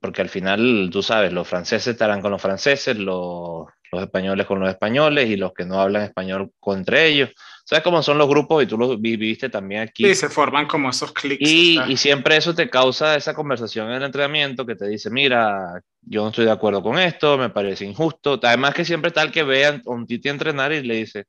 porque 0.00 0.22
al 0.22 0.28
final, 0.28 0.90
tú 0.92 1.02
sabes, 1.02 1.32
los 1.32 1.48
franceses 1.48 1.88
estarán 1.88 2.20
con 2.20 2.30
los 2.30 2.42
franceses, 2.42 2.96
los, 2.96 3.66
los, 3.92 4.02
españoles 4.02 4.46
con 4.46 4.60
los 4.60 4.68
españoles 4.68 5.28
y 5.28 5.36
los 5.36 5.52
que 5.52 5.64
no 5.64 5.80
hablan 5.80 6.02
español 6.02 6.52
contra 6.60 7.02
ellos. 7.02 7.30
¿Sabes 7.64 7.84
cómo 7.84 8.02
son 8.02 8.16
los 8.16 8.28
grupos? 8.28 8.62
Y 8.62 8.66
tú 8.66 8.78
los 8.78 9.00
viviste 9.00 9.50
también 9.50 9.82
aquí. 9.82 10.04
Sí, 10.06 10.14
se 10.14 10.28
forman 10.28 10.66
como 10.66 10.88
esos 10.88 11.12
clics. 11.12 11.40
Y, 11.40 11.78
y, 11.86 11.96
siempre 11.96 12.36
eso 12.36 12.54
te 12.54 12.70
causa 12.70 13.14
esa 13.14 13.34
conversación 13.34 13.88
en 13.88 13.96
el 13.96 14.04
entrenamiento 14.04 14.64
que 14.64 14.74
te 14.74 14.88
dice, 14.88 15.10
mira, 15.10 15.82
yo 16.00 16.22
no 16.22 16.28
estoy 16.30 16.46
de 16.46 16.52
acuerdo 16.52 16.82
con 16.82 16.98
esto, 16.98 17.36
me 17.36 17.50
parece 17.50 17.84
injusto. 17.84 18.40
Además 18.42 18.74
que 18.74 18.86
siempre 18.86 19.08
está 19.08 19.22
el 19.22 19.32
que 19.32 19.42
ve 19.42 19.66
a 19.66 19.80
un 19.84 20.06
Titi 20.06 20.30
entrenar 20.30 20.72
y 20.72 20.82
le 20.82 20.94
dice, 20.94 21.26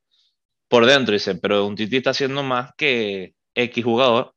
por 0.69 0.85
dentro, 0.85 1.13
dice, 1.13 1.35
pero 1.35 1.65
un 1.65 1.75
Titi 1.75 1.97
está 1.97 2.11
haciendo 2.11 2.41
más 2.41 2.71
que 2.77 3.33
X 3.53 3.83
jugador 3.83 4.33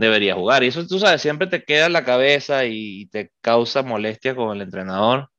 debería 0.00 0.34
jugar. 0.34 0.64
Y 0.64 0.68
eso, 0.68 0.86
tú 0.86 0.98
sabes, 0.98 1.20
siempre 1.20 1.46
te 1.46 1.62
queda 1.62 1.86
en 1.86 1.92
la 1.92 2.04
cabeza 2.04 2.64
y 2.64 3.06
te 3.06 3.32
causa 3.40 3.82
molestia 3.82 4.34
con 4.34 4.56
el 4.56 4.62
entrenador. 4.62 5.30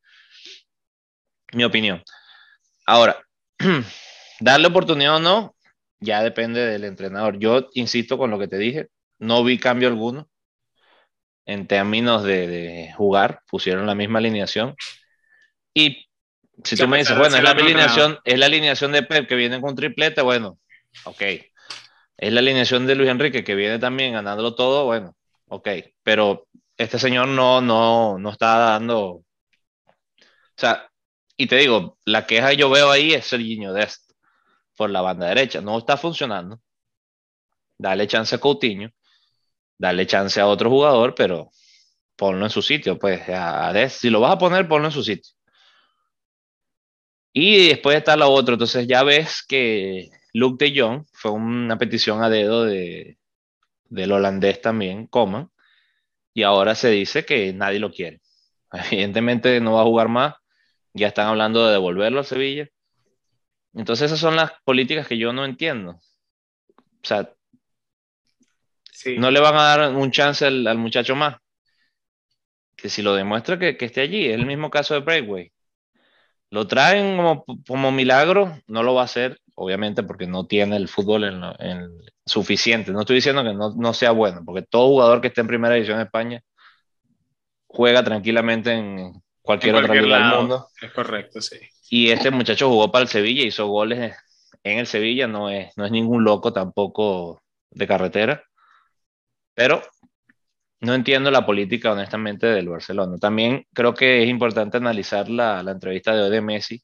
Mi 1.54 1.64
opinión. 1.64 2.04
Ahora, 2.86 3.22
darle 4.40 4.68
oportunidad 4.68 5.18
o 5.18 5.20
no, 5.20 5.56
ya 6.00 6.24
depende 6.24 6.66
del 6.66 6.84
entrenador. 6.84 7.38
Yo 7.40 7.70
insisto 7.74 8.18
con 8.18 8.32
lo 8.32 8.40
que 8.40 8.48
te 8.48 8.58
dije, 8.58 8.88
no 9.20 9.44
vi 9.44 9.60
cambio 9.60 9.88
alguno 9.88 10.28
en 11.46 11.68
términos 11.68 12.24
de, 12.24 12.94
jugar, 12.96 13.42
pusieron 13.50 13.86
la 13.86 13.96
misma 13.96 14.20
alineación. 14.20 14.76
Y 15.74 16.08
si 16.64 16.76
tú 16.76 16.88
me 16.88 17.00
dices, 17.00 17.18
bueno, 17.18 17.36
es 17.36 17.44
la 17.44 17.52
alineación, 17.52 18.20
es 18.24 18.40
la 18.40 18.46
alineación 18.46 18.92
de 18.92 19.04
Pep 19.04 19.28
que 19.28 19.36
viene 19.36 19.62
con 19.62 19.76
triplete, 19.76 20.22
bueno, 20.22 20.60
ok, 21.06 21.22
es 22.18 22.34
la 22.34 22.40
alineación 22.40 22.86
de 22.86 22.96
Luis 22.96 23.10
Enrique 23.10 23.44
que 23.44 23.56
viene 23.56 23.80
también 23.80 24.14
ganándolo 24.14 24.54
todo, 24.54 24.86
bueno, 24.86 25.16
ok, 25.48 25.70
pero 26.04 26.48
este 26.78 27.00
señor 27.00 27.28
no, 27.28 27.62
no, 27.62 28.20
no 28.20 28.30
está 28.30 28.58
dando, 28.58 29.02
o 29.08 29.24
sea, 30.56 30.91
y 31.42 31.48
te 31.48 31.56
digo, 31.56 31.98
la 32.06 32.28
queja 32.28 32.50
que 32.52 32.58
yo 32.58 32.70
veo 32.70 32.92
ahí 32.92 33.14
es 33.16 33.26
Serginho 33.26 33.74
Dest 33.74 34.12
por 34.78 34.92
la 34.92 35.02
banda 35.02 35.28
derecha, 35.28 35.60
no 35.60 35.80
está 35.80 35.98
funcionando. 35.98 36.62
Dale 37.80 38.06
chance 38.08 38.36
a 38.36 38.40
Coutinho, 38.40 38.92
dale 39.76 40.06
chance 40.06 40.40
a 40.40 40.46
otro 40.46 40.70
jugador, 40.70 41.16
pero 41.16 41.50
ponlo 42.16 42.46
en 42.46 42.52
su 42.52 42.62
sitio, 42.62 43.00
pues 43.00 43.28
a 43.28 43.74
Dest, 43.74 44.02
si 44.02 44.12
lo 44.12 44.20
vas 44.20 44.34
a 44.34 44.38
poner, 44.38 44.68
ponlo 44.68 44.88
en 44.88 44.94
su 44.94 45.04
sitio. 45.04 45.34
Y 47.34 47.70
después 47.70 47.98
está 47.98 48.16
la 48.16 48.28
otra, 48.28 48.54
entonces 48.54 48.86
ya 48.88 49.02
ves 49.02 49.44
que 49.48 50.12
Luke 50.34 50.64
de 50.64 50.80
Jong 50.80 51.06
fue 51.12 51.32
una 51.32 51.78
petición 51.80 52.24
a 52.24 52.30
dedo 52.30 52.66
de, 52.66 53.18
del 53.86 54.12
holandés 54.12 54.62
también, 54.62 55.08
Coman, 55.08 55.50
y 56.36 56.44
ahora 56.44 56.76
se 56.76 56.90
dice 56.92 57.26
que 57.26 57.52
nadie 57.52 57.80
lo 57.80 57.92
quiere. 57.92 58.22
Evidentemente 58.92 59.60
no 59.60 59.74
va 59.74 59.82
a 59.82 59.86
jugar 59.86 60.08
más, 60.10 60.36
ya 60.94 61.08
están 61.08 61.28
hablando 61.28 61.66
de 61.66 61.74
devolverlo 61.74 62.22
a 62.22 62.24
Sevilla. 62.24 62.68
Entonces 63.74 64.08
esas 64.08 64.20
son 64.20 64.36
las 64.36 64.52
políticas 64.64 65.08
que 65.08 65.18
yo 65.18 65.34
no 65.34 65.46
entiendo. 65.46 65.92
O 65.92 67.04
sea, 67.04 67.34
no 69.18 69.32
le 69.32 69.40
van 69.40 69.56
a 69.56 69.64
dar 69.64 69.96
un 69.96 70.12
chance 70.12 70.46
al, 70.46 70.78
muchacho 70.78 71.16
más. 71.16 71.38
Que 72.76 72.90
si 72.90 73.02
lo 73.02 73.16
demuestra 73.16 73.60
que, 73.60 73.78
que, 73.78 73.86
esté 73.86 74.02
allí, 74.02 74.28
es 74.28 74.36
el 74.36 74.46
mismo 74.46 74.70
caso 74.70 74.94
de 74.94 75.02
Breakway. 75.02 75.52
Lo 76.50 76.68
traen 76.68 77.16
como, 77.16 77.46
como 77.68 77.92
milagro, 77.92 78.60
no 78.68 78.84
lo 78.84 78.94
va 78.94 79.02
a 79.02 79.06
hacer 79.06 79.42
obviamente 79.62 80.04
porque 80.04 80.28
no 80.28 80.48
tiene 80.48 80.76
el 80.76 80.88
fútbol 80.88 81.24
en, 81.60 81.90
suficiente. 82.26 82.92
No 82.92 83.02
estoy 83.02 83.18
diciendo 83.18 83.44
que 83.44 83.54
no, 83.54 83.74
no, 83.76 83.94
sea 83.94 84.12
bueno, 84.12 84.42
porque 84.46 84.64
todo 84.64 84.88
jugador 84.88 85.22
que 85.22 85.28
esté 85.28 85.42
en 85.42 85.48
primera 85.48 85.76
división 85.76 85.98
de 85.98 86.06
España 86.06 86.42
juega 87.68 88.04
tranquilamente 88.04 88.72
en 88.72 89.22
cualquier, 89.42 89.76
otra 89.76 89.94
liga 89.94 90.30
del 90.30 90.38
mundo. 90.40 90.68
Es 90.82 90.92
correcto, 90.92 91.42
sí. 91.42 91.58
Y 91.90 92.10
este 92.10 92.32
muchacho 92.32 92.70
jugó 92.70 92.92
para 92.92 93.04
el 93.04 93.10
Sevilla, 93.10 93.44
hizo 93.44 93.68
goles 93.68 94.16
en 94.64 94.80
el 94.80 94.88
Sevilla, 94.88 95.28
no 95.28 95.50
es, 95.50 95.76
no 95.78 95.86
es 95.86 95.92
ningún 95.92 96.24
loco 96.24 96.54
tampoco 96.54 97.42
de 97.70 97.88
carretera, 97.88 98.44
pero 99.54 99.82
no 100.82 100.94
entiendo 100.94 101.32
la 101.32 101.46
política 101.46 101.92
honestamente 101.92 102.48
del 102.48 102.70
Barcelona. 102.70 103.18
También 103.18 103.66
creo 103.74 103.94
que 103.94 104.24
es 104.24 104.30
importante 104.30 104.78
analizar 104.78 105.30
la, 105.30 105.62
la 105.64 105.72
entrevista 105.72 106.16
de 106.16 106.24
hoy 106.24 106.32
de 106.32 106.42
Messi. 106.42 106.84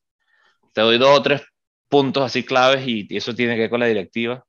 Te 0.73 0.81
doy 0.81 0.97
dos 0.97 1.17
o 1.17 1.21
tres 1.21 1.41
puntos 1.87 2.23
así 2.23 2.43
claves 2.43 2.85
y, 2.87 3.07
eso 3.15 3.33
tiene 3.33 3.55
que 3.55 3.61
ver 3.61 3.69
con 3.69 3.79
la 3.79 3.87
directiva. 3.87 4.45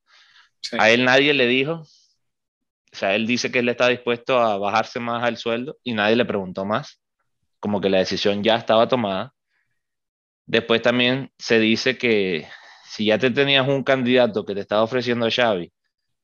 A 0.79 0.91
él 0.91 1.05
nadie 1.05 1.33
le 1.35 1.47
dijo, 1.47 1.73
o 1.73 2.97
sea, 2.97 3.15
él 3.15 3.27
dice 3.27 3.51
que 3.51 3.61
él 3.61 3.69
está 3.69 3.89
dispuesto 3.89 4.39
a 4.39 4.59
bajarse 4.59 5.01
más 5.01 5.23
al 5.25 5.37
sueldo 5.37 5.79
y 5.83 5.95
nadie 5.95 6.17
le 6.17 6.25
preguntó 6.25 6.65
más, 6.65 7.01
como 7.61 7.81
que 7.81 7.91
la 7.91 7.99
decisión 7.99 8.43
ya 8.43 8.57
estaba 8.57 8.89
tomada. 8.89 9.35
Después 10.47 10.83
también 10.83 11.31
se 11.39 11.59
dice 11.59 11.99
que 11.99 12.49
si 12.85 13.07
ya 13.07 13.19
te 13.19 13.31
tenías 13.31 13.69
un 13.69 13.85
candidato 13.85 14.45
que 14.45 14.55
te 14.55 14.61
estaba 14.61 14.83
ofreciendo 14.83 15.29
Xavi, 15.31 15.73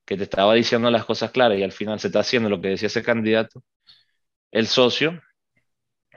que 0.05 0.17
te 0.17 0.23
estaba 0.23 0.53
diciendo 0.53 0.89
las 0.91 1.05
cosas 1.05 1.31
claras 1.31 1.57
y 1.59 1.63
al 1.63 1.71
final 1.71 1.99
se 1.99 2.07
está 2.07 2.19
haciendo 2.19 2.49
lo 2.49 2.61
que 2.61 2.69
decía 2.69 2.87
ese 2.87 3.03
candidato, 3.03 3.63
el 4.51 4.67
socio 4.67 5.21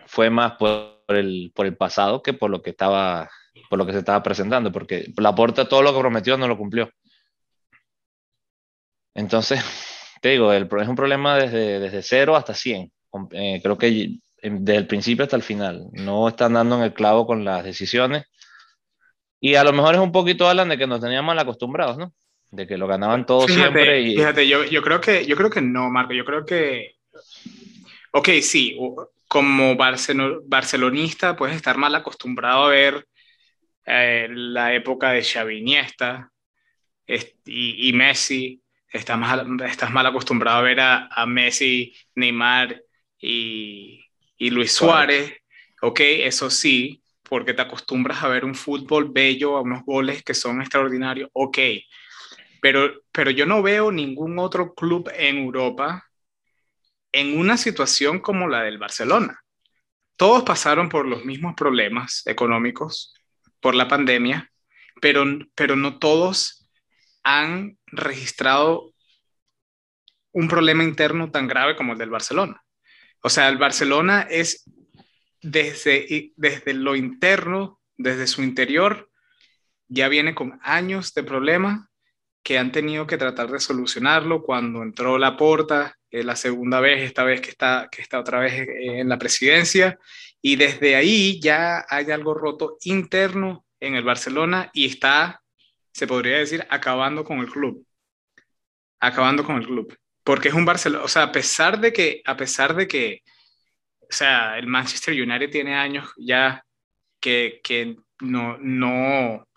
fue 0.07 0.31
más 0.31 0.55
por 0.55 1.03
el, 1.09 1.53
por 1.55 1.67
el 1.67 1.77
pasado 1.77 2.23
que 2.23 2.33
por 2.35 2.51
lo 2.51 2.63
que 2.63 2.71
estaba 2.71 3.29
por 3.69 3.79
lo 3.79 3.87
que 3.87 3.93
se 3.93 3.99
estaba 3.99 4.23
presentando, 4.23 4.73
porque 4.73 5.13
la 5.17 5.35
puerta 5.35 5.69
todo 5.69 5.83
lo 5.83 5.93
que 5.93 6.01
prometió 6.01 6.37
no 6.39 6.49
lo 6.49 6.57
cumplió. 6.57 6.91
Entonces, 9.15 9.61
te 10.23 10.31
digo, 10.31 10.53
el, 10.53 10.69
es 10.81 10.89
un 10.89 10.97
problema 10.97 11.37
desde, 11.37 11.81
desde 11.81 12.03
0 12.03 12.37
hasta 12.37 12.55
100. 12.55 12.93
Eh, 13.33 13.61
creo 13.63 13.79
que 13.79 14.19
desde 14.43 14.77
el 14.77 14.87
principio 14.87 15.25
hasta 15.25 15.37
el 15.37 15.43
final. 15.43 15.89
No 15.93 16.29
están 16.29 16.55
dando 16.55 16.77
en 16.77 16.83
el 16.83 16.95
clavo 16.95 17.27
con 17.27 17.45
las 17.45 17.65
decisiones. 17.65 18.25
Y 19.41 19.55
a 19.55 19.65
lo 19.65 19.73
mejor 19.73 19.95
es 19.95 20.01
un 20.01 20.13
poquito, 20.13 20.49
Alan, 20.49 20.69
de 20.69 20.79
que 20.79 20.87
nos 20.87 21.01
teníamos 21.01 21.29
mal 21.29 21.39
acostumbrados, 21.39 21.99
¿no? 21.99 22.13
De 22.51 22.67
que 22.67 22.79
lo 22.79 22.87
ganaban 22.87 23.27
todos 23.27 23.51
siempre. 23.51 24.01
Y... 24.01 24.17
Fíjate, 24.17 24.49
yo, 24.49 24.65
yo, 24.65 24.83
creo 24.83 25.01
que, 25.01 25.27
yo 25.27 25.37
creo 25.37 25.51
que 25.51 25.61
no, 25.61 25.91
Marco. 25.91 26.13
Yo 26.13 26.25
creo 26.25 26.45
que. 26.45 26.97
Ok, 28.13 28.29
sí, 28.41 28.77
como 29.29 29.77
barcelonista 29.77 31.37
puedes 31.37 31.55
estar 31.55 31.77
mal 31.77 31.95
acostumbrado 31.95 32.65
a 32.65 32.71
ver 32.71 33.07
eh, 33.85 34.29
la 34.31 34.75
época 34.75 35.13
de 35.13 35.23
Xavi 35.23 35.59
Iniesta 35.59 36.33
y, 37.07 37.93
Messi. 37.93 38.63
Estás, 38.91 39.19
estás 39.67 39.91
mal 39.91 40.07
acostumbrado 40.07 40.59
a 40.59 40.63
ver 40.63 40.81
a, 40.81 41.27
Messi, 41.27 41.95
Neymar 42.15 42.83
y, 43.19 44.08
Luis 44.51 44.73
Suárez. 44.73 45.35
Ok, 45.83 46.01
eso 46.01 46.51
sí, 46.51 47.03
porque 47.23 47.55
te 47.55 47.63
acostumbras 47.63 48.23
a 48.23 48.29
ver 48.29 48.45
un 48.45 48.55
fútbol 48.55 49.11
bello, 49.11 49.57
a 49.57 49.61
unos 49.61 49.85
goles 49.85 50.23
que 50.23 50.35
son 50.35 50.61
extraordinarios. 50.61 51.31
Ok, 51.33 51.59
pero, 52.61 53.03
pero 53.13 53.31
yo 53.31 53.47
no 53.47 53.63
veo 53.63 53.93
ningún 53.93 54.39
otro 54.39 54.75
club 54.75 55.11
en 55.15 55.39
Europa 55.39 56.05
en 57.13 57.39
una 57.39 57.57
situación 57.57 58.21
como 58.21 58.49
la 58.49 58.63
del 58.63 58.79
Barcelona. 58.79 59.41
Todos 60.17 60.43
pasaron 60.43 60.89
por 60.89 61.07
los 61.07 61.25
mismos 61.25 61.55
problemas 61.57 62.23
económicos, 62.27 63.15
por 63.61 63.75
la 63.75 63.89
pandemia, 63.89 64.51
pero, 65.01 65.25
pero 65.55 65.77
no 65.77 65.99
todos 65.99 66.69
han 67.23 67.79
registrado 67.87 68.93
un 70.33 70.49
problema 70.49 70.85
interno 70.85 71.31
tan 71.31 71.47
grave 71.47 71.77
como 71.77 71.93
el 71.93 71.99
del 71.99 72.11
Barcelona. 72.11 72.63
O 73.23 73.29
sea, 73.29 73.49
el 73.49 73.59
Barcelona 73.59 74.27
es 74.31 74.65
desde, 75.41 76.33
desde 76.37 76.75
lo 76.75 76.97
interno, 76.97 77.81
desde 77.97 78.27
su 78.27 78.43
interior, 78.43 79.11
ya 79.89 80.09
viene 80.09 80.35
con 80.35 80.59
años 80.63 81.15
de 81.15 81.23
problema 81.23 81.91
que 82.43 82.59
han 82.59 82.73
tenido 82.73 83.07
que 83.07 83.19
tratar 83.19 83.51
de 83.51 83.61
solucionarlo 83.61 84.43
cuando 84.43 84.83
entró 84.83 85.19
la 85.19 85.37
porta, 85.37 85.99
eh, 86.11 86.23
la 86.23 86.37
segunda 86.37 86.81
vez, 86.81 87.03
esta 87.03 87.25
vez 87.25 87.41
que 87.41 87.51
está, 87.51 87.89
que 87.91 88.03
está 88.03 88.21
otra 88.21 88.41
vez 88.41 88.53
eh, 88.55 89.01
en 89.01 89.09
la 89.09 89.19
presidencia, 89.19 89.99
y 90.41 90.57
desde 90.57 90.97
ahí 90.97 91.41
ya 91.41 91.85
hay 91.89 92.11
algo 92.11 92.35
roto 92.35 92.79
interno 92.83 93.67
en 93.81 93.95
el 93.95 94.05
Barcelona 94.05 94.71
y 94.73 94.87
está, 94.87 95.43
se 95.93 96.07
podría 96.07 96.39
decir, 96.39 96.67
acabando 96.71 97.25
con 97.25 97.41
el 97.41 97.51
club. 97.51 97.85
Acabando 99.01 99.45
con 99.45 99.57
el 99.57 99.67
club. 99.67 99.97
Porque 100.29 100.49
es 100.49 100.55
un 100.55 100.67
Barcelona, 100.67 101.05
o 101.05 101.09
sea, 101.09 101.23
a 101.23 101.33
pesar 101.33 101.81
de 101.81 101.91
que, 101.91 102.21
a 102.27 102.37
pesar 102.37 102.77
de 102.77 102.87
que, 102.87 103.23
o 104.03 104.07
sea, 104.11 104.59
el 104.59 104.67
Manchester 104.67 105.15
United 105.15 105.49
tiene 105.49 105.75
años 105.75 106.13
ya 106.19 106.63
que, 107.19 107.63
no, 108.21 108.59
no, 108.59 109.49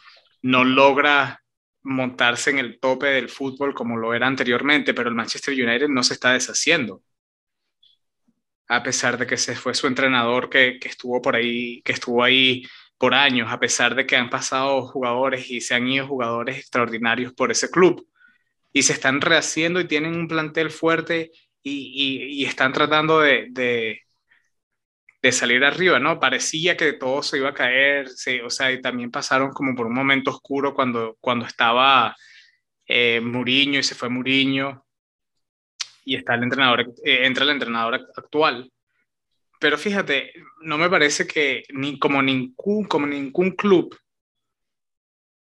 no 0.41 0.63
logra 0.63 1.43
montarse 1.81 2.51
en 2.51 2.59
el 2.59 2.79
tope 2.79 3.07
del 3.07 3.27
fútbol 3.27 3.73
como 3.73 3.97
lo 3.97 4.13
era 4.13 4.27
anteriormente, 4.27 4.93
pero 4.93 5.09
el 5.09 5.15
Manchester 5.15 5.53
United 5.53 5.89
no 5.89 6.03
se 6.03 6.13
está 6.13 6.31
deshaciendo. 6.31 7.03
A 8.69 8.81
pesar 8.81 9.17
de 9.17 9.27
que 9.27 9.35
se 9.35 9.57
fue 9.57 9.73
su 9.73 9.87
entrenador 9.87 10.49
que 10.49 10.79
estuvo 10.85 11.21
por 11.21 11.35
ahí, 11.35 11.81
que 11.81 11.91
estuvo 11.91 12.23
ahí 12.23 12.65
por 12.97 13.13
años, 13.13 13.51
a 13.51 13.59
pesar 13.59 13.93
de 13.93 14.05
que 14.05 14.15
han 14.15 14.29
pasado 14.29 14.87
jugadores 14.87 15.51
y 15.51 15.59
se 15.59 15.75
han 15.75 15.89
ido 15.89 16.07
jugadores 16.07 16.59
extraordinarios 16.59 17.33
por 17.33 17.51
ese 17.51 17.69
club 17.69 18.07
y 18.73 18.83
se 18.83 18.93
están 18.93 19.21
rehaciendo 19.21 19.79
y 19.79 19.87
tienen 19.87 20.15
un 20.15 20.27
plantel 20.27 20.71
fuerte 20.71 21.31
y, 21.63 22.41
y, 22.41 22.45
están 22.45 22.73
tratando 22.73 23.19
de, 23.19 23.47
de, 23.51 24.01
de, 25.21 25.31
salir 25.31 25.63
arriba, 25.63 25.99
¿no? 25.99 26.19
Parecía 26.19 26.75
que 26.75 26.93
todo 26.93 27.21
se 27.21 27.37
iba 27.37 27.49
a 27.49 27.53
caer, 27.53 28.07
o 28.43 28.49
sea, 28.49 28.71
y 28.71 28.81
también 28.81 29.11
pasaron 29.11 29.51
como 29.51 29.75
por 29.75 29.85
un 29.87 29.93
momento 29.93 30.31
oscuro 30.31 30.73
cuando, 30.73 31.17
cuando 31.19 31.45
estaba 31.45 32.15
eh, 32.87 33.21
Muriño 33.21 33.79
y 33.79 33.83
se 33.83 33.95
fue 33.95 34.09
Muriño 34.09 34.85
y 36.03 36.15
está 36.15 36.35
el 36.35 36.43
entrenador, 36.43 36.81
eh, 37.05 37.25
entra 37.25 37.43
el 37.43 37.51
entrenador 37.51 37.95
actual. 38.15 38.71
Pero 39.59 39.77
fíjate, 39.77 40.33
no 40.61 40.77
me 40.77 40.89
parece 40.89 41.27
que 41.27 41.63
ni 41.73 41.99
como 41.99 42.21
ningún, 42.23 42.85
como 42.85 43.05
ningún 43.05 43.51
club, 43.51 43.95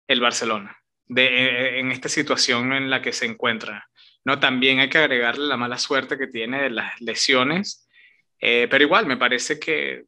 el 0.07 0.21
Barcelona, 0.21 0.80
de, 1.11 1.25
eh, 1.25 1.79
en 1.79 1.91
esta 1.91 2.07
situación 2.07 2.71
en 2.71 2.89
la 2.89 3.01
que 3.01 3.11
se 3.11 3.25
encuentra. 3.25 3.89
No, 4.23 4.39
también 4.39 4.79
hay 4.79 4.89
que 4.89 4.97
agregarle 4.97 5.45
la 5.45 5.57
mala 5.57 5.77
suerte 5.77 6.17
que 6.17 6.27
tiene 6.27 6.63
de 6.63 6.69
las 6.69 7.01
lesiones, 7.01 7.87
eh, 8.39 8.67
pero 8.69 8.85
igual 8.85 9.05
me 9.07 9.17
parece 9.17 9.59
que 9.59 10.05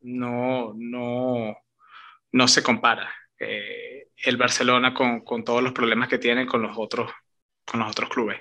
no, 0.00 0.74
no, 0.76 1.56
no 2.32 2.48
se 2.48 2.62
compara 2.62 3.14
el 3.38 4.36
Barcelona 4.36 4.94
con, 4.94 5.22
con, 5.22 5.42
todos 5.42 5.60
los 5.64 5.72
problemas 5.72 6.08
que 6.08 6.18
tiene 6.18 6.46
con 6.46 6.62
los 6.62 6.76
otros, 6.76 7.10
con 7.64 7.80
los 7.80 7.90
otros 7.90 8.08
clubes. 8.08 8.40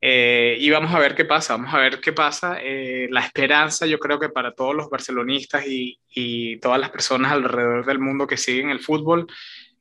Eh, 0.00 0.56
y 0.58 0.70
vamos 0.70 0.92
a 0.94 0.98
ver 0.98 1.14
qué 1.14 1.26
pasa, 1.26 1.56
vamos 1.56 1.72
a 1.74 1.78
ver 1.78 2.00
qué 2.00 2.12
pasa. 2.12 2.58
Eh, 2.62 3.08
la 3.10 3.20
esperanza, 3.20 3.86
yo 3.86 3.98
creo 3.98 4.18
que 4.18 4.30
para 4.30 4.54
todos 4.54 4.74
los 4.74 4.88
barcelonistas 4.88 5.66
y, 5.66 6.00
y, 6.08 6.58
todas 6.60 6.80
las 6.80 6.90
personas 6.90 7.32
alrededor 7.32 7.84
del 7.84 7.98
mundo 7.98 8.26
que 8.26 8.36
siguen 8.36 8.70
el 8.70 8.80
fútbol, 8.80 9.26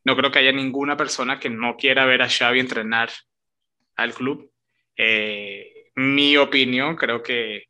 no 0.04 0.16
creo 0.16 0.32
que 0.32 0.40
haya 0.40 0.52
ninguna 0.52 0.98
persona 0.98 1.40
que 1.40 1.50
no 1.50 1.76
quiera 1.76 2.06
ver 2.06 2.22
a 2.22 2.30
Xavi 2.30 2.60
entrenar 2.60 3.10
al 3.96 4.14
club. 4.14 4.52
Eh, 4.96 5.92
mi 5.96 6.38
opinión, 6.38 6.96
creo 6.96 7.22
que, 7.22 7.66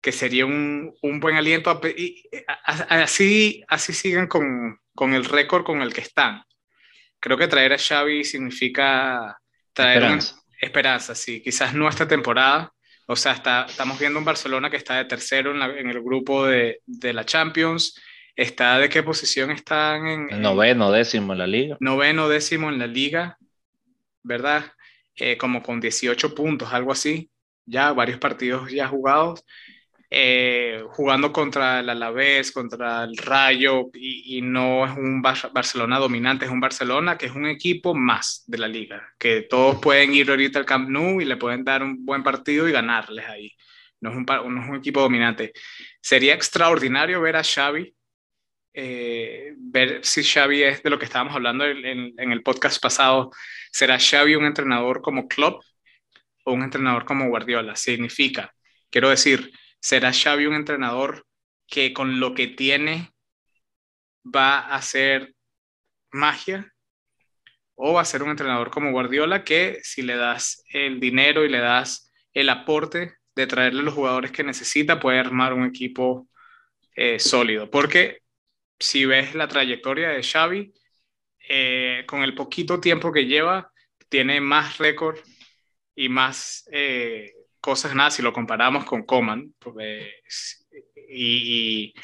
que 0.00 0.12
sería 0.12 0.46
un, 0.46 0.94
un, 1.02 1.20
buen 1.20 1.36
aliento. 1.36 1.80
Y 1.96 2.28
así, 2.64 3.62
así 3.68 3.92
sigan 3.92 4.26
con, 4.26 4.78
con 4.94 5.14
el 5.14 5.24
récord 5.24 5.64
con 5.64 5.82
el 5.82 5.92
que 5.92 6.00
están. 6.00 6.42
Creo 7.20 7.36
que 7.36 7.48
traer 7.48 7.72
a 7.72 7.78
Xavi 7.78 8.24
significa 8.24 9.36
traer 9.72 10.18
esperanza, 10.60 11.14
sí, 11.14 11.40
quizás 11.40 11.74
no 11.74 11.88
esta 11.88 12.06
temporada. 12.06 12.72
O 13.06 13.16
sea, 13.16 13.32
está, 13.32 13.66
estamos 13.68 13.98
viendo 13.98 14.18
un 14.18 14.24
Barcelona 14.24 14.70
que 14.70 14.76
está 14.76 14.96
de 14.96 15.06
tercero 15.06 15.52
en, 15.52 15.88
el 15.88 16.02
grupo 16.02 16.46
de, 16.46 16.80
de, 16.84 17.12
la 17.12 17.24
Champions. 17.24 17.98
Está 18.38 18.78
de 18.78 18.88
qué 18.88 19.02
posición 19.02 19.50
están 19.50 20.06
en, 20.06 20.40
noveno, 20.40 20.92
décimo 20.92 21.32
en 21.32 21.40
la 21.40 21.46
liga. 21.48 21.76
Noveno, 21.80 22.28
décimo 22.28 22.68
en 22.68 22.78
la 22.78 22.86
liga, 22.86 23.36
¿verdad? 24.22 24.64
Eh, 25.16 25.36
como 25.36 25.60
con 25.60 25.80
18 25.80 26.36
puntos, 26.36 26.72
algo 26.72 26.92
así. 26.92 27.32
Ya 27.66 27.92
varios 27.92 28.20
partidos 28.20 28.70
ya 28.70 28.86
jugados. 28.86 29.44
Eh, 30.08 30.84
jugando 30.90 31.32
contra 31.32 31.80
el 31.80 31.90
Alavés, 31.90 32.52
contra 32.52 33.02
el 33.02 33.16
Rayo, 33.16 33.90
y, 33.92 34.40
no 34.40 34.86
es 34.86 34.96
un 34.96 35.20
Barcelona 35.20 35.98
dominante, 35.98 36.44
es 36.44 36.52
un 36.52 36.60
Barcelona 36.60 37.18
que 37.18 37.26
es 37.26 37.32
un 37.32 37.46
equipo 37.46 37.92
más 37.92 38.44
de 38.46 38.58
la 38.58 38.68
liga, 38.68 39.02
que 39.18 39.42
todos 39.42 39.80
pueden 39.80 40.14
ir 40.14 40.30
ahorita 40.30 40.60
al 40.60 40.64
Camp 40.64 40.88
Nou 40.88 41.20
y 41.20 41.24
le 41.24 41.36
pueden 41.36 41.64
dar 41.64 41.82
un 41.82 42.06
buen 42.06 42.22
partido 42.22 42.68
y 42.68 42.72
ganarles 42.72 43.26
ahí. 43.26 43.52
No 44.00 44.10
es 44.10 44.16
un, 44.16 44.24
no 44.24 44.62
es 44.62 44.68
un 44.70 44.76
equipo 44.76 45.00
dominante. 45.00 45.52
Sería 46.00 46.34
extraordinario 46.34 47.20
ver 47.20 47.34
a 47.34 47.42
Xavi, 47.42 47.96
eh, 48.74 49.54
ver 49.56 50.04
si 50.04 50.22
Xavi 50.22 50.62
es 50.62 50.82
de 50.82 50.90
lo 50.90 50.98
que 50.98 51.04
estábamos 51.04 51.34
hablando 51.34 51.64
en, 51.64 52.14
el 52.18 52.42
podcast 52.42 52.80
pasado, 52.82 53.30
¿será 53.72 53.98
Xavi 53.98 54.34
un 54.34 54.44
entrenador 54.44 55.02
como 55.02 55.28
Klopp 55.28 55.62
o 56.44 56.52
un 56.52 56.62
entrenador 56.62 57.04
como 57.04 57.28
Guardiola? 57.28 57.76
Significa, 57.76 58.54
quiero 58.90 59.10
decir, 59.10 59.52
¿Será 59.80 60.12
Xavi 60.12 60.46
un 60.46 60.54
entrenador 60.54 61.26
que 61.66 61.92
con 61.92 62.20
lo 62.20 62.34
que 62.34 62.48
tiene 62.48 63.12
va 64.24 64.58
a 64.58 64.76
hacer 64.76 65.34
magia? 66.10 66.72
¿O 67.74 67.94
va 67.94 68.00
a 68.00 68.04
ser 68.04 68.22
un 68.24 68.30
entrenador 68.30 68.70
como 68.70 68.90
Guardiola 68.90 69.44
que 69.44 69.78
si 69.82 70.02
le 70.02 70.16
das 70.16 70.64
el 70.72 70.98
dinero 70.98 71.44
y 71.44 71.48
le 71.48 71.58
das 71.58 72.12
el 72.34 72.48
aporte 72.48 73.14
de 73.36 73.46
traerle 73.46 73.82
los 73.82 73.94
jugadores 73.94 74.32
que 74.32 74.42
necesita, 74.42 74.98
puede 74.98 75.20
armar 75.20 75.52
un 75.52 75.64
equipo 75.64 76.28
eh, 76.96 77.20
sólido? 77.20 77.70
Porque 77.70 78.22
si 78.78 79.04
ves 79.04 79.34
la 79.34 79.48
trayectoria 79.48 80.10
de 80.10 80.22
Xavi, 80.22 80.72
eh, 81.48 82.04
con 82.06 82.22
el 82.22 82.34
poquito 82.34 82.80
tiempo 82.80 83.12
que 83.12 83.26
lleva, 83.26 83.72
tiene 84.08 84.40
más 84.40 84.78
récord 84.78 85.18
y 85.94 86.08
más 86.08 86.68
eh, 86.72 87.32
cosas 87.60 87.94
nada 87.94 88.10
si 88.10 88.22
lo 88.22 88.32
comparamos 88.32 88.84
con 88.84 89.04
Coman 89.04 89.54
y, 91.08 91.94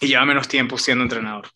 y, 0.00 0.06
lleva 0.06 0.24
menos 0.24 0.48
tiempo 0.48 0.78
siendo 0.78 1.04
entrenador. 1.04 1.48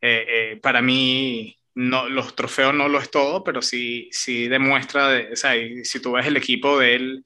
Eh, 0.00 0.52
eh, 0.52 0.60
para 0.62 0.82
mí, 0.82 1.56
no, 1.74 2.08
los 2.08 2.34
trofeos 2.34 2.74
no 2.74 2.88
lo 2.88 2.98
es 2.98 3.10
todo, 3.10 3.44
pero 3.44 3.62
sí, 3.62 4.08
sí 4.12 4.48
demuestra, 4.48 5.08
de, 5.08 5.32
o 5.32 5.36
sea, 5.36 5.52
si 5.84 6.00
tú 6.00 6.12
ves 6.12 6.26
el 6.26 6.36
equipo 6.36 6.78
de 6.78 6.94
él 6.94 7.24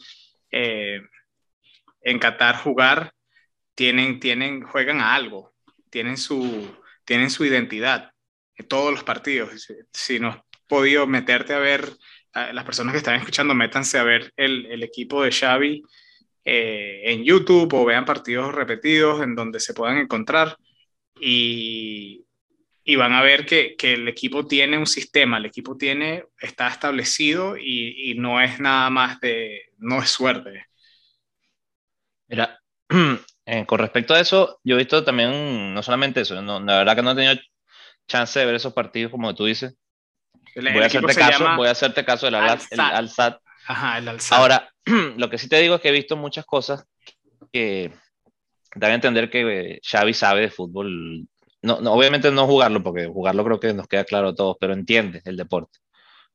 eh, 0.50 1.00
en 2.02 2.18
Qatar 2.18 2.56
jugar, 2.56 3.12
tienen, 3.74 4.20
tienen, 4.20 4.62
juegan 4.62 5.00
a 5.00 5.14
algo, 5.14 5.53
tienen 5.94 6.16
su, 6.16 6.76
tienen 7.04 7.30
su 7.30 7.44
identidad 7.44 8.10
en 8.56 8.66
todos 8.66 8.90
los 8.90 9.04
partidos. 9.04 9.68
Si 9.92 10.18
no 10.18 10.30
has 10.30 10.38
podido 10.66 11.06
meterte 11.06 11.54
a 11.54 11.60
ver 11.60 11.88
las 12.32 12.64
personas 12.64 12.94
que 12.94 12.98
están 12.98 13.14
escuchando, 13.14 13.54
métanse 13.54 13.96
a 13.96 14.02
ver 14.02 14.32
el, 14.36 14.66
el 14.66 14.82
equipo 14.82 15.22
de 15.22 15.30
Xavi 15.30 15.84
eh, 16.44 17.02
en 17.04 17.22
YouTube 17.22 17.72
o 17.74 17.84
vean 17.84 18.04
partidos 18.04 18.52
repetidos 18.52 19.22
en 19.22 19.36
donde 19.36 19.60
se 19.60 19.72
puedan 19.72 19.98
encontrar 19.98 20.56
y, 21.20 22.26
y 22.82 22.96
van 22.96 23.12
a 23.12 23.22
ver 23.22 23.46
que, 23.46 23.76
que, 23.76 23.92
el 23.92 24.08
equipo 24.08 24.48
tiene 24.48 24.76
un 24.76 24.88
sistema, 24.88 25.38
el 25.38 25.46
equipo 25.46 25.76
tiene, 25.76 26.24
está 26.40 26.66
establecido 26.66 27.56
y, 27.56 28.10
y 28.10 28.14
no 28.14 28.40
es 28.40 28.58
nada 28.58 28.90
más 28.90 29.20
de, 29.20 29.70
no 29.78 30.02
es 30.02 30.10
suerte. 30.10 30.66
Mira, 32.26 32.60
eh, 33.46 33.66
con 33.66 33.78
respecto 33.78 34.14
a 34.14 34.20
eso, 34.20 34.60
yo 34.64 34.74
he 34.74 34.78
visto 34.78 35.04
también, 35.04 35.74
no 35.74 35.82
solamente 35.82 36.22
eso, 36.22 36.40
no, 36.42 36.60
la 36.60 36.78
verdad 36.78 36.96
que 36.96 37.02
no 37.02 37.12
he 37.12 37.14
tenido 37.14 37.34
chance 38.06 38.38
de 38.38 38.46
ver 38.46 38.54
esos 38.54 38.72
partidos 38.72 39.10
como 39.10 39.34
tú 39.34 39.44
dices, 39.44 39.76
voy, 40.54 40.82
a 40.82 40.86
hacerte 40.86 41.14
caso, 41.14 41.56
voy 41.56 41.68
a 41.68 41.72
hacerte 41.72 42.04
caso 42.04 42.26
del 42.26 42.36
Al-Sad. 42.36 43.36
Ajá, 43.66 43.98
el. 43.98 44.18
Ahora, 44.30 44.70
lo 45.16 45.30
que 45.30 45.38
sí 45.38 45.48
te 45.48 45.60
digo 45.60 45.76
es 45.76 45.80
que 45.80 45.88
he 45.88 45.92
visto 45.92 46.16
muchas 46.16 46.44
cosas 46.44 46.84
que 47.52 47.92
dan 48.74 48.90
a 48.90 48.94
entender 48.94 49.30
que 49.30 49.74
eh, 49.74 49.80
Xavi 49.82 50.14
sabe 50.14 50.42
de 50.42 50.50
fútbol. 50.50 51.26
No, 51.62 51.80
no, 51.80 51.92
obviamente 51.92 52.30
no 52.30 52.46
jugarlo, 52.46 52.82
porque 52.82 53.06
jugarlo 53.06 53.44
creo 53.44 53.60
que 53.60 53.72
nos 53.72 53.88
queda 53.88 54.04
claro 54.04 54.28
a 54.28 54.34
todos, 54.34 54.56
pero 54.60 54.74
entiende 54.74 55.22
el 55.24 55.36
deporte. 55.36 55.78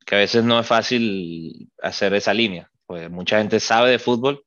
Que 0.06 0.16
a 0.16 0.20
veces 0.20 0.44
no 0.44 0.60
es 0.60 0.66
fácil 0.66 1.70
hacer 1.82 2.14
esa 2.16 2.34
línea. 2.34 2.72
Pues 2.88 3.12
mucha 3.12 3.38
gente 3.38 3.60
sabe 3.60 3.92
de 3.92 4.00
fútbol, 4.00 4.44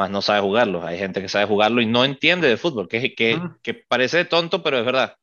más 0.00 0.10
no 0.10 0.22
sabe 0.22 0.40
jugarlo. 0.40 0.82
Hay 0.82 0.98
gente 0.98 1.20
que 1.20 1.28
sabe 1.28 1.44
jugarlo 1.44 1.82
y 1.82 1.86
no 1.86 2.06
entiende 2.06 2.48
de 2.48 2.56
fútbol, 2.56 2.88
que, 2.88 3.14
que, 3.14 3.38
que 3.62 3.74
parece 3.74 4.24
tonto, 4.24 4.62
pero 4.62 4.78
es 4.78 4.84
verdad. 4.86 5.14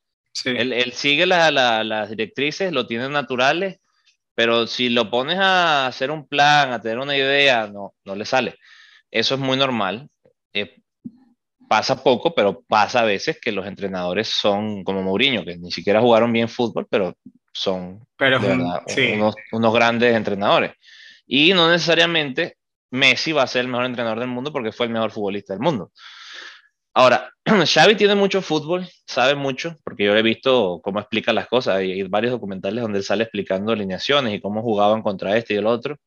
Él, 0.46 0.94
sigue 0.94 1.26
las 1.26 2.10
directrices, 2.12 2.72
lo 2.72 2.86
tiene 2.86 3.10
naturales, 3.10 3.80
pero 4.36 4.68
si 4.68 4.90
lo 4.90 5.10
pones 5.10 5.40
a 5.40 5.88
hacer 5.88 6.12
un 6.12 6.28
plan, 6.28 6.72
a 6.72 6.80
tener 6.80 7.00
una 7.00 7.18
idea, 7.18 7.66
no, 7.66 7.96
no 8.06 8.16
le 8.16 8.24
sale. 8.24 8.56
Eso 9.10 9.34
es 9.34 9.42
muy 9.42 9.58
normal. 9.58 10.08
Eh, 10.54 10.76
pasa 11.68 12.04
poco, 12.04 12.36
pero 12.36 12.62
pasa 12.62 13.00
a 13.00 13.06
veces 13.06 13.40
que 13.42 13.52
los 13.52 13.66
entrenadores 13.66 14.28
son 14.28 14.84
como 14.84 15.02
Mourinho, 15.02 15.44
que 15.44 15.58
ni 15.58 15.72
siquiera 15.72 16.02
jugaron 16.02 16.32
bien 16.32 16.50
fútbol, 16.50 16.86
pero 16.88 17.16
son 17.52 18.06
unos, 18.20 19.36
unos 19.52 19.74
grandes 19.74 20.16
entrenadores. 20.16 20.74
Y 21.26 21.54
no 21.54 21.72
necesariamente 21.72 22.58
Messi 22.92 23.32
va 23.32 23.44
a 23.44 23.48
ser 23.48 23.62
el 23.62 23.68
mejor 23.68 23.86
entrenador 23.86 24.20
del 24.20 24.30
mundo 24.30 24.52
porque 24.52 24.72
fue 24.72 24.86
el 24.86 24.94
mejor 24.94 25.12
futbolista 25.12 25.54
del 25.54 25.62
mundo. 25.62 25.92
Ahora, 26.94 27.32
Xavi 27.46 27.96
tiene 27.96 28.16
mucho 28.16 28.42
fútbol, 28.42 28.88
sabe 29.06 29.36
mucho, 29.36 29.78
porque 29.84 30.06
yo 30.06 30.16
he 30.16 30.24
visto 30.24 30.82
cómo 30.84 31.00
explica 31.00 31.32
las 31.32 31.48
cosas. 31.48 31.78
Hay 31.78 32.02
varios 32.04 32.32
documentales 32.32 32.82
donde 32.82 32.98
él 33.00 33.06
sale 33.06 33.24
explicando 33.24 33.72
alineaciones 33.72 34.34
y 34.34 34.42
cómo 34.42 34.64
jugaban 34.64 35.04
contra 35.04 35.38
este 35.38 35.54
y 35.54 35.58
el 35.58 35.68
otro. 35.68 35.98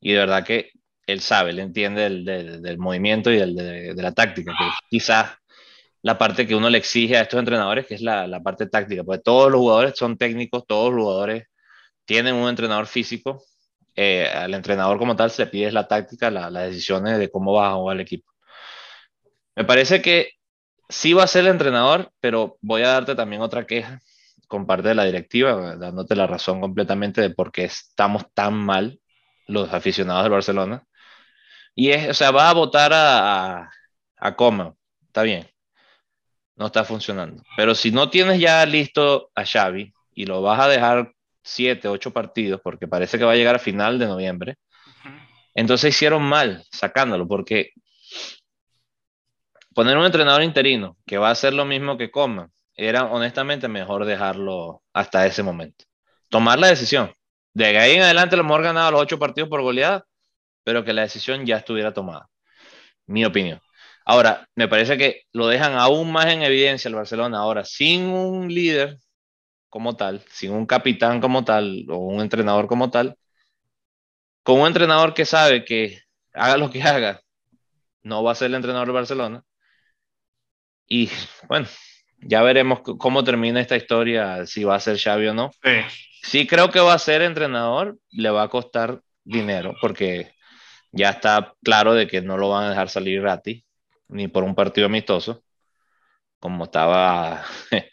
Y 0.00 0.12
de 0.12 0.18
verdad 0.18 0.44
que 0.44 0.70
él 1.06 1.20
sabe, 1.20 1.50
él 1.50 1.58
entiende 1.58 2.08
del, 2.08 2.78
movimiento 2.78 3.30
y 3.30 3.36
de, 3.38 3.94
la 3.94 4.12
táctica, 4.12 4.52
que 4.58 4.64
quizás 4.88 5.32
la 6.02 6.16
parte 6.16 6.46
que 6.46 6.54
uno 6.54 6.70
le 6.70 6.78
exige 6.78 7.16
a 7.18 7.22
estos 7.22 7.38
entrenadores, 7.38 7.86
que 7.86 7.94
es 7.94 8.00
la, 8.00 8.26
la, 8.26 8.40
parte 8.42 8.66
táctica, 8.66 9.04
porque 9.04 9.22
todos 9.22 9.50
los 9.52 9.60
jugadores 9.60 9.94
son 9.96 10.16
técnicos, 10.16 10.64
todos 10.66 10.92
los 10.92 11.02
jugadores 11.04 11.48
tienen 12.06 12.34
un 12.34 12.48
entrenador 12.48 12.86
físico, 12.86 13.42
eh, 14.02 14.26
al 14.26 14.54
entrenador 14.54 14.96
como 14.96 15.14
tal 15.14 15.30
se 15.30 15.44
le 15.44 15.50
pide 15.50 15.70
la 15.70 15.86
táctica, 15.86 16.30
las 16.30 16.50
decisiones 16.54 17.18
de 17.18 17.30
cómo 17.30 17.52
va 17.52 17.68
a 17.68 17.74
jugar 17.74 17.96
el 17.96 18.00
equipo. 18.00 18.32
Me 19.54 19.66
parece 19.66 20.00
que 20.00 20.32
sí 20.88 21.12
va 21.12 21.24
a 21.24 21.26
ser 21.26 21.42
el 21.44 21.50
entrenador, 21.50 22.10
pero 22.18 22.56
voy 22.62 22.80
a 22.82 22.88
darte 22.92 23.14
también 23.14 23.42
otra 23.42 23.66
queja 23.66 24.00
con 24.48 24.66
parte 24.66 24.88
de 24.88 24.94
la 24.94 25.04
directiva, 25.04 25.76
dándote 25.76 26.16
la 26.16 26.26
razón 26.26 26.62
completamente 26.62 27.20
de 27.20 27.28
por 27.28 27.52
qué 27.52 27.64
estamos 27.64 28.24
tan 28.32 28.54
mal 28.54 28.98
los 29.46 29.70
aficionados 29.70 30.22
del 30.22 30.32
Barcelona. 30.32 30.82
Y 31.74 31.90
es, 31.90 32.08
o 32.08 32.14
sea, 32.14 32.30
va 32.30 32.48
a 32.48 32.54
votar 32.54 32.94
a, 32.94 33.64
a, 33.64 33.70
a 34.16 34.34
Coma, 34.34 34.74
está 35.08 35.24
bien, 35.24 35.46
no 36.56 36.66
está 36.66 36.84
funcionando. 36.84 37.42
Pero 37.54 37.74
si 37.74 37.90
no 37.90 38.08
tienes 38.08 38.40
ya 38.40 38.64
listo 38.64 39.30
a 39.34 39.44
Xavi 39.44 39.92
y 40.14 40.24
lo 40.24 40.40
vas 40.40 40.58
a 40.60 40.68
dejar 40.68 41.12
siete, 41.42 41.88
ocho 41.88 42.12
partidos, 42.12 42.60
porque 42.62 42.88
parece 42.88 43.18
que 43.18 43.24
va 43.24 43.32
a 43.32 43.36
llegar 43.36 43.56
a 43.56 43.60
final 43.60 43.98
de 43.98 44.06
noviembre, 44.06 44.56
entonces 45.54 45.94
hicieron 45.94 46.22
mal 46.22 46.64
sacándolo, 46.70 47.26
porque 47.26 47.72
poner 49.74 49.96
un 49.96 50.04
entrenador 50.04 50.42
interino 50.42 50.96
que 51.06 51.18
va 51.18 51.28
a 51.28 51.32
hacer 51.32 51.52
lo 51.52 51.64
mismo 51.64 51.96
que 51.96 52.10
Coma, 52.10 52.50
era 52.74 53.04
honestamente 53.04 53.68
mejor 53.68 54.04
dejarlo 54.04 54.82
hasta 54.92 55.26
ese 55.26 55.42
momento. 55.42 55.84
Tomar 56.28 56.58
la 56.58 56.68
decisión. 56.68 57.12
De 57.52 57.66
ahí 57.78 57.96
en 57.96 58.02
adelante 58.02 58.36
lo 58.36 58.44
mejor 58.44 58.62
ganado 58.62 58.92
los 58.92 59.02
ocho 59.02 59.18
partidos 59.18 59.50
por 59.50 59.60
goleada, 59.62 60.04
pero 60.64 60.84
que 60.84 60.92
la 60.92 61.02
decisión 61.02 61.44
ya 61.44 61.56
estuviera 61.56 61.92
tomada. 61.92 62.28
Mi 63.06 63.24
opinión. 63.24 63.60
Ahora, 64.04 64.48
me 64.54 64.68
parece 64.68 64.96
que 64.96 65.22
lo 65.32 65.46
dejan 65.48 65.74
aún 65.74 66.10
más 66.12 66.26
en 66.26 66.42
evidencia 66.42 66.88
el 66.88 66.94
Barcelona 66.94 67.38
ahora 67.38 67.64
sin 67.64 68.04
un 68.04 68.48
líder 68.52 68.98
como 69.70 69.96
tal, 69.96 70.22
sin 70.28 70.52
un 70.52 70.66
capitán 70.66 71.20
como 71.20 71.44
tal 71.44 71.86
o 71.88 71.96
un 71.98 72.20
entrenador 72.20 72.66
como 72.66 72.90
tal, 72.90 73.16
con 74.42 74.60
un 74.60 74.66
entrenador 74.66 75.14
que 75.14 75.24
sabe 75.24 75.64
que 75.64 76.00
haga 76.34 76.56
lo 76.56 76.70
que 76.70 76.82
haga, 76.82 77.22
no 78.02 78.22
va 78.22 78.32
a 78.32 78.34
ser 78.34 78.48
el 78.48 78.56
entrenador 78.56 78.88
de 78.88 78.94
Barcelona. 78.94 79.44
Y 80.86 81.08
bueno, 81.48 81.68
ya 82.18 82.42
veremos 82.42 82.80
cómo 82.82 83.22
termina 83.24 83.60
esta 83.60 83.76
historia, 83.76 84.44
si 84.46 84.64
va 84.64 84.74
a 84.74 84.80
ser 84.80 84.98
Xavi 84.98 85.28
o 85.28 85.34
no. 85.34 85.50
Sí. 85.62 85.70
sí 86.22 86.46
creo 86.46 86.70
que 86.70 86.80
va 86.80 86.94
a 86.94 86.98
ser 86.98 87.22
entrenador, 87.22 87.98
le 88.10 88.30
va 88.30 88.42
a 88.42 88.48
costar 88.48 89.00
dinero, 89.24 89.74
porque 89.80 90.34
ya 90.92 91.10
está 91.10 91.54
claro 91.62 91.94
de 91.94 92.08
que 92.08 92.20
no 92.22 92.36
lo 92.36 92.50
van 92.50 92.64
a 92.64 92.70
dejar 92.70 92.88
salir 92.88 93.20
gratis, 93.20 93.62
ni 94.08 94.26
por 94.26 94.42
un 94.42 94.54
partido 94.56 94.86
amistoso, 94.86 95.44
como 96.40 96.64
estaba 96.64 97.44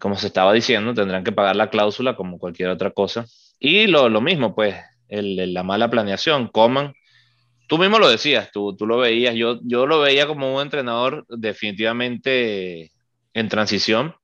como 0.00 0.16
se 0.16 0.26
estaba 0.26 0.52
diciendo, 0.52 0.94
tendrán 0.94 1.22
que 1.22 1.30
pagar 1.30 1.54
la 1.54 1.70
cláusula 1.70 2.16
como 2.16 2.38
cualquier 2.38 2.70
otra 2.70 2.90
cosa. 2.90 3.26
Y 3.58 3.86
lo, 3.86 4.08
lo 4.08 4.20
mismo, 4.20 4.54
pues, 4.54 4.74
el, 5.08 5.52
la 5.52 5.62
mala 5.62 5.90
planeación, 5.90 6.48
coman. 6.48 6.94
Tú 7.68 7.78
mismo 7.78 7.98
lo 7.98 8.08
decías, 8.08 8.50
tú, 8.50 8.74
tú 8.74 8.86
lo 8.86 8.96
veías, 8.96 9.34
yo, 9.34 9.60
yo 9.62 9.86
lo 9.86 10.00
veía 10.00 10.26
como 10.26 10.56
un 10.56 10.62
entrenador 10.62 11.24
definitivamente 11.28 12.90
en 13.34 13.48
transición, 13.48 14.16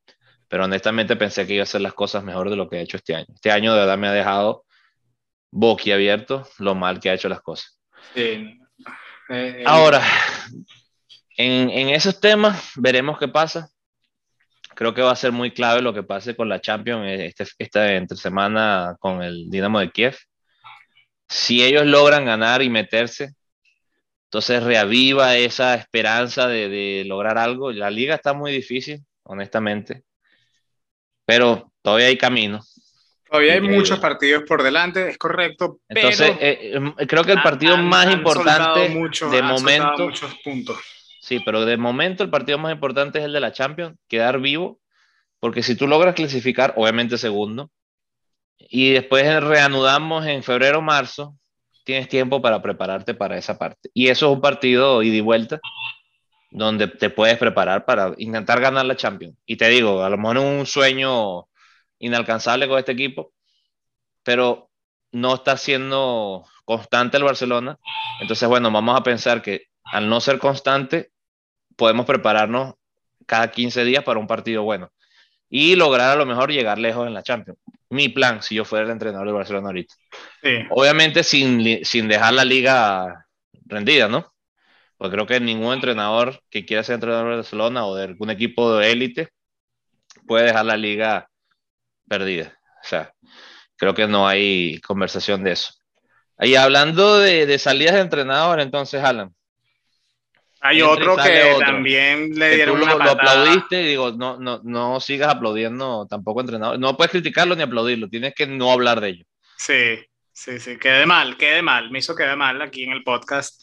pero 0.49 0.65
honestamente 0.65 1.15
pensé 1.15 1.47
que 1.47 1.55
iba 1.55 1.63
a 1.63 1.65
hacer 1.65 1.83
las 1.83 1.95
cosas 1.95 2.25
mejor 2.25 2.51
de 2.51 2.57
lo 2.57 2.69
que 2.69 2.79
ha 2.79 2.81
hecho 2.81 2.97
este 2.97 3.15
año. 3.15 3.27
Este 3.35 3.53
año 3.53 3.73
de 3.73 3.81
verdad 3.81 3.99
me 3.99 4.09
ha 4.09 4.13
dejado 4.13 4.65
boquiabierto 5.53 6.49
lo 6.59 6.75
mal 6.75 6.99
que 6.99 7.11
ha 7.11 7.15
hecho 7.15 7.29
las 7.29 7.43
cosas. 7.43 7.79
Sí. 8.15 8.59
Eh, 9.29 9.63
Ahora, 9.67 10.03
en, 11.37 11.71
en 11.71 11.91
esos 11.91 12.19
temas 12.19 12.73
veremos 12.77 13.19
qué 13.19 13.29
pasa 13.29 13.71
creo 14.77 14.95
que 14.95 15.03
va 15.03 15.11
a 15.11 15.17
ser 15.17 15.33
muy 15.33 15.51
clave 15.51 15.83
lo 15.83 15.93
que 15.93 16.05
pase 16.05 16.37
con 16.37 16.49
la 16.49 16.61
Champions 16.61 17.05
este, 17.09 17.45
esta 17.59 17.95
entre 17.95 18.17
semana 18.17 18.95
con 19.01 19.23
el 19.23 19.51
Dinamo 19.51 19.81
de 19.81 19.91
Kiev. 19.91 20.17
Si 21.29 21.65
ellos 21.65 21.87
logran 21.87 22.25
ganar 22.25 22.63
y 22.63 22.71
meterse, 22.71 23.33
entonces 24.27 24.63
reaviva 24.63 25.37
esa 25.37 25.75
esperanza 25.75 26.47
de, 26.47 26.69
de 26.69 27.05
lograr 27.07 27.39
algo. 27.39 27.73
La 27.73 27.91
liga 27.91 28.15
está 28.15 28.35
muy 28.35 28.53
difícil, 28.53 29.01
honestamente, 29.25 30.05
pero 31.25 31.73
todavía 31.83 32.09
hay 32.09 32.19
camino. 32.19 32.61
Todavía 33.29 33.55
hay 33.55 33.61
muchos 33.63 33.99
partidos 33.99 34.45
por 34.45 34.63
delante, 34.63 35.09
es 35.09 35.19
correcto. 35.19 35.81
Entonces, 35.89 36.31
eh, 36.39 36.79
eh, 36.99 37.07
creo 37.09 37.25
que 37.25 37.33
el 37.33 37.43
partido 37.43 37.77
más 37.77 38.13
importante 38.13 38.81
de 38.81 39.43
momento. 39.43 40.05
Muchos 40.05 40.35
puntos 40.45 40.96
Sí, 41.27 41.41
pero 41.41 41.65
de 41.65 41.77
momento 41.77 42.23
el 42.23 42.31
partido 42.31 42.57
más 42.57 42.73
importante 42.73 43.19
es 43.19 43.25
el 43.25 43.33
de 43.33 43.41
la 43.41 43.51
Champions, 43.51 43.99
quedar 44.07 44.39
vivo, 44.39 44.79
porque 45.41 45.65
si 45.65 45.75
tú 45.75 45.89
logras 45.89 46.15
clasificar, 46.15 46.73
obviamente 46.77 47.19
segundo, 47.19 47.73
y 48.59 48.93
después 48.93 49.43
reanudamos 49.43 50.25
en 50.25 50.45
febrero 50.45 50.79
o 50.79 50.83
marzo, 50.83 51.37
tienes 51.85 52.09
tiempo 52.09 52.41
para 52.41 52.63
prepararte 52.63 53.13
para 53.15 53.37
esa 53.37 53.59
parte. 53.59 53.91
Y 53.93 54.07
eso 54.07 54.27
es 54.27 54.37
un 54.37 54.41
partido 54.41 55.03
ida 55.03 55.17
y 55.17 55.21
vuelta, 55.21 55.59
donde 56.53 56.87
te 56.87 57.11
puedes 57.11 57.39
preparar 57.39 57.85
para 57.85 58.15
intentar 58.19 58.61
ganar 58.61 58.87
la 58.87 58.95
Champions. 58.95 59.37
Y 59.47 59.57
te 59.57 59.69
digo, 59.69 60.05
a 60.05 60.09
lo 60.09 60.19
mejor 60.19 60.37
es 60.37 60.45
un 60.45 60.65
sueño 60.65 61.49
inalcanzable 61.99 62.69
con 62.69 62.79
este 62.79 62.93
equipo, 62.93 63.33
pero 64.23 64.71
no 65.11 65.35
está 65.35 65.57
siendo 65.57 66.45
constante 66.65 67.17
el 67.17 67.25
Barcelona. 67.25 67.81
Entonces, 68.21 68.49
bueno, 68.49 68.71
vamos 68.71 68.97
a 68.97 69.03
pensar 69.03 69.43
que 69.43 69.65
al 69.83 70.09
no 70.09 70.21
ser 70.21 70.39
constante, 70.39 71.11
podemos 71.77 72.07
prepararnos 72.07 72.75
cada 73.27 73.51
15 73.51 73.85
días 73.85 74.05
para 74.05 74.19
un 74.19 74.27
partido 74.27 74.63
bueno 74.63 74.91
y 75.49 75.77
lograr 75.77 76.11
a 76.11 76.17
lo 76.17 76.27
mejor 76.27 76.51
llegar 76.51 76.79
lejos 76.79 77.07
en 77.07 77.15
la 77.15 77.23
Champions. 77.23 77.59
Mi 77.89 78.09
plan, 78.09 78.43
si 78.43 78.57
yo 78.57 78.65
fuera 78.65 78.85
el 78.85 78.91
entrenador 78.91 79.29
de 79.29 79.33
Barcelona 79.33 79.69
ahorita. 79.69 79.95
Obviamente 80.71 81.23
sin, 81.23 81.85
sin 81.85 82.09
dejar 82.09 82.35
la 82.35 82.45
liga 82.45 83.27
rendida, 83.65 84.09
¿no? 84.09 84.33
Porque 84.97 85.15
creo 85.15 85.27
que 85.27 85.41
ningún 85.41 85.75
entrenador 85.75 86.41
que 86.51 86.65
quiera 86.65 86.83
ser 86.83 86.95
entrenador 86.95 87.31
de 87.31 87.37
Barcelona 87.37 87.87
o 87.87 87.95
de 87.95 88.05
algún 88.05 88.31
equipo 88.31 88.77
de 88.77 88.91
élite 88.91 89.29
puede 90.27 90.47
dejar 90.47 90.65
la 90.65 90.77
liga 90.77 91.29
perdida. 92.09 92.59
O 92.83 92.89
sea, 92.89 93.13
creo 93.77 93.95
que 93.95 94.07
no 94.07 94.27
hay 94.27 94.81
conversación 94.81 95.45
de 95.45 95.53
eso. 95.53 95.75
Y 96.41 96.55
hablando 96.57 97.19
de, 97.19 97.47
de 97.47 97.59
salidas 97.59 97.95
de 97.95 98.01
entrenador, 98.01 98.61
entonces, 98.61 99.03
Alan, 99.03 99.36
hay 100.67 100.83
otro 100.83 101.17
que 101.17 101.57
también 101.61 102.39
le 102.39 102.57
dieron 102.57 102.81
lo, 102.81 102.87
aplaudiste 102.87 103.83
y 103.83 103.87
digo, 103.89 104.13
no, 104.13 104.39
no, 104.39 104.61
no 104.65 105.01
sigas 105.01 105.35
aplaudiendo 105.35 106.07
tampoco 106.09 106.41
entrenador. 106.41 106.79
No 106.79 106.97
puedes 106.97 107.13
criticarlo 107.13 107.55
ni 107.55 107.63
aplaudirlo, 107.63 108.09
tienes 108.09 108.35
que 108.35 108.47
no 108.47 108.71
hablar 108.73 109.01
de 109.01 109.09
ello. 109.11 109.25
Sí, 109.57 109.99
sí, 110.33 110.59
sí, 110.59 110.79
quede 110.79 111.07
mal, 111.07 111.37
quede 111.37 111.63
mal. 111.63 111.91
Me 111.91 112.01
hizo 112.01 112.17
quedar 112.17 112.37
mal 112.37 112.61
aquí 112.63 112.85
en 112.85 112.93
el 112.93 113.03
podcast. 113.03 113.63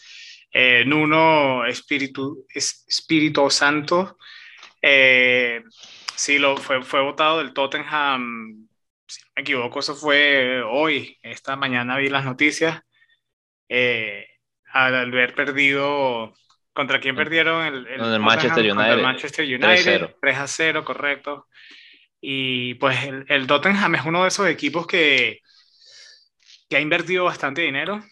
Eh, 0.51 0.83
Nuno 0.85 1.65
Espíritu, 1.65 2.45
Espíritu 2.53 3.49
Santo, 3.49 4.17
eh, 4.79 5.63
sí, 6.15 6.37
lo, 6.37 6.57
fue, 6.57 6.83
fue 6.83 7.01
votado 7.01 7.39
del 7.39 7.53
Tottenham, 7.53 8.67
si 9.07 9.21
no 9.21 9.31
me 9.35 9.41
equivoco, 9.41 9.79
eso 9.79 9.95
fue 9.95 10.61
hoy, 10.61 11.17
esta 11.23 11.55
mañana 11.55 11.97
vi 11.97 12.09
las 12.09 12.23
noticias, 12.23 12.81
eh, 13.67 14.27
al 14.71 14.95
haber 14.95 15.33
perdido 15.33 16.35
¿Contra 16.73 16.99
quién 16.99 17.15
perdieron? 17.15 17.65
El, 17.65 17.87
el, 17.87 18.19
Manchester 18.19 18.71
United. 18.71 18.93
El 18.93 19.01
Manchester 19.01 19.45
United, 19.45 20.15
3 20.19 20.37
a 20.37 20.47
0. 20.47 20.83
correcto. 20.83 21.47
Y 22.19 22.75
pues 22.75 22.97
el, 23.27 23.47
Tottenham 23.47 23.95
es 23.95 24.05
uno 24.05 24.23
de 24.23 24.29
esos 24.29 24.47
equipos 24.47 24.87
que, 24.87 25.41
que 26.69 26.77
ha 26.77 26.79
invertido 26.79 27.25
bastante 27.25 27.61
dinero. 27.61 28.03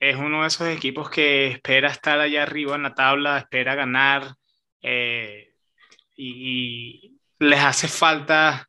Es 0.00 0.16
uno 0.16 0.42
de 0.42 0.48
esos 0.48 0.68
equipos 0.68 1.08
que 1.10 1.46
espera 1.46 1.88
estar 1.88 2.18
allá 2.18 2.42
arriba 2.42 2.74
en 2.74 2.82
la 2.82 2.94
tabla, 2.94 3.38
espera 3.38 3.74
ganar. 3.74 4.34
Eh, 4.82 5.54
y, 6.16 7.12
les 7.38 7.60
hace 7.60 7.86
falta, 7.86 8.68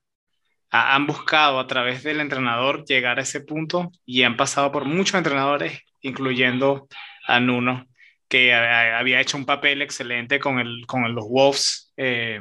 han 0.70 1.08
buscado 1.08 1.60
a 1.60 1.68
través 1.68 2.04
del 2.04 2.20
entrenador 2.20 2.84
llegar 2.84 3.18
a 3.18 3.22
ese 3.22 3.42
punto 3.42 3.92
y 4.06 4.24
han 4.24 4.36
pasado 4.36 4.72
por 4.72 4.84
muchos 4.86 5.16
entrenadores, 5.16 5.82
incluyendo 6.02 6.88
a 7.26 7.40
Nuno 7.40 7.88
que 8.28 8.54
había 8.54 9.22
hecho 9.22 9.38
un 9.38 9.46
papel 9.46 9.82
excelente 9.82 10.40
con, 10.40 10.60
el, 10.60 10.86
con 10.86 11.14
los 11.14 11.26
Wolves 11.28 11.94
eh, 11.98 12.40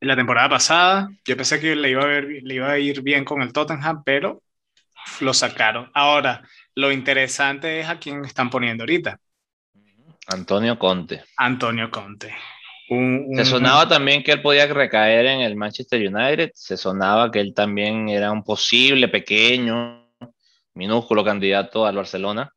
la 0.00 0.16
temporada 0.16 0.48
pasada. 0.48 1.08
Yo 1.24 1.36
pensé 1.36 1.60
que 1.60 1.74
le 1.74 1.90
iba, 1.90 2.02
a 2.02 2.06
ver, 2.06 2.28
le 2.42 2.54
iba 2.54 2.70
a 2.70 2.78
ir 2.78 3.02
bien 3.02 3.24
con 3.24 3.42
el 3.42 3.52
Tottenham, 3.52 4.02
pero 4.04 4.42
lo 5.20 5.34
sacaron. 5.34 5.90
Ahora, 5.94 6.42
lo 6.74 6.92
interesante 6.92 7.80
es 7.80 7.88
a 7.88 7.98
quién 7.98 8.24
están 8.24 8.50
poniendo 8.50 8.82
ahorita. 8.82 9.18
Antonio 10.28 10.78
Conte. 10.78 11.24
Antonio 11.36 11.90
Conte. 11.90 12.34
Se 12.88 13.44
sonaba 13.44 13.86
también 13.86 14.22
que 14.22 14.32
él 14.32 14.40
podía 14.40 14.66
recaer 14.66 15.26
en 15.26 15.40
el 15.40 15.56
Manchester 15.56 16.00
United, 16.00 16.52
se 16.54 16.76
sonaba 16.78 17.30
que 17.30 17.38
él 17.38 17.52
también 17.52 18.08
era 18.08 18.32
un 18.32 18.42
posible 18.42 19.08
pequeño, 19.08 20.08
minúsculo 20.72 21.22
candidato 21.22 21.84
al 21.84 21.96
Barcelona. 21.96 22.50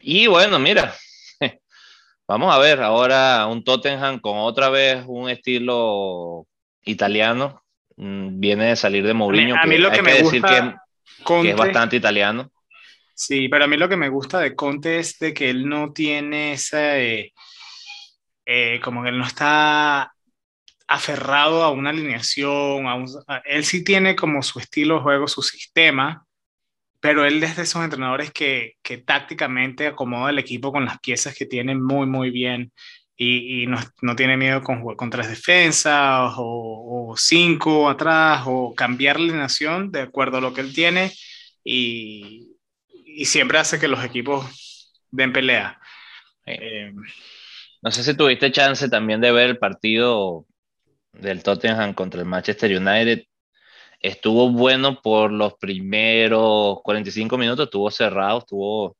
Y 0.00 0.26
bueno, 0.26 0.58
mira, 0.58 0.94
vamos 2.28 2.54
a 2.54 2.58
ver 2.58 2.82
ahora 2.82 3.46
un 3.46 3.62
Tottenham 3.62 4.18
con 4.18 4.38
otra 4.38 4.70
vez 4.70 5.04
un 5.06 5.28
estilo 5.28 6.46
italiano, 6.82 7.62
mm, 7.96 8.40
viene 8.40 8.66
de 8.66 8.76
salir 8.76 9.06
de 9.06 9.14
Mourinho. 9.14 9.56
A 9.60 9.66
mí, 9.66 9.76
lo 9.76 9.90
que, 9.90 10.02
me 10.02 10.14
decir 10.14 10.42
que, 10.42 11.50
es 11.50 11.56
bastante 11.56 11.96
italiano. 11.96 12.50
Sí, 13.14 13.48
pero 13.48 13.64
a 13.64 13.68
mí 13.68 13.76
lo 13.76 13.88
que 13.88 13.98
me 13.98 14.08
gusta 14.08 14.38
de 14.38 14.56
Conte 14.56 14.98
es 14.98 15.18
de 15.18 15.34
que 15.34 15.50
él 15.50 15.68
no 15.68 15.92
tiene 15.92 16.54
esa, 16.54 16.98
eh, 16.98 17.34
eh, 18.46 18.80
como 18.82 19.02
que 19.02 19.10
él 19.10 19.18
no 19.18 19.26
está 19.26 20.14
aferrado 20.88 21.62
a 21.62 21.70
una 21.70 21.90
alineación, 21.90 22.86
él 23.44 23.64
sí 23.64 23.84
tiene 23.84 24.16
como 24.16 24.42
su 24.42 24.58
estilo 24.58 24.96
de 24.96 25.02
juego, 25.02 25.28
su 25.28 25.42
sistema, 25.42 26.26
pero 27.00 27.24
él 27.24 27.42
es 27.42 27.56
de 27.56 27.62
esos 27.62 27.82
entrenadores 27.82 28.30
que, 28.32 28.74
que 28.82 28.98
tácticamente 28.98 29.86
acomoda 29.86 30.30
el 30.30 30.38
equipo 30.38 30.72
con 30.72 30.84
las 30.84 31.00
piezas 31.00 31.34
que 31.34 31.46
tiene 31.46 31.74
muy, 31.74 32.06
muy 32.06 32.30
bien 32.30 32.72
y, 33.22 33.66
no, 33.66 33.78
no, 34.00 34.16
tiene 34.16 34.38
miedo 34.38 34.62
con 34.62 34.80
jugar 34.80 34.96
con 34.96 35.10
tres 35.10 35.28
defensas 35.28 36.32
o, 36.38 37.14
cinco 37.18 37.90
atrás 37.90 38.44
o 38.46 38.74
cambiar 38.74 39.20
la 39.20 39.26
alineación 39.26 39.92
de 39.92 40.00
acuerdo 40.00 40.38
a 40.38 40.40
lo 40.40 40.54
que 40.54 40.62
él 40.62 40.72
tiene 40.72 41.12
y, 41.62 42.56
y 43.04 43.26
siempre 43.26 43.58
hace 43.58 43.78
que 43.78 43.88
los 43.88 44.02
equipos 44.02 44.94
den 45.10 45.34
pelea. 45.34 45.78
Eh, 46.46 46.92
no 47.82 47.90
sé 47.90 48.02
si 48.02 48.16
tuviste 48.16 48.52
chance 48.52 48.88
también 48.88 49.20
de 49.20 49.32
ver 49.32 49.50
el 49.50 49.58
partido 49.58 50.46
del 51.12 51.42
Tottenham 51.42 51.92
contra 51.94 52.20
el 52.20 52.26
Manchester 52.26 52.74
United. 52.74 53.24
Estuvo 54.00 54.50
bueno 54.50 55.00
por 55.02 55.30
los 55.30 55.54
primeros 55.54 56.78
45 56.82 57.36
minutos, 57.36 57.66
estuvo 57.66 57.90
cerrado, 57.90 58.38
estuvo 58.38 58.96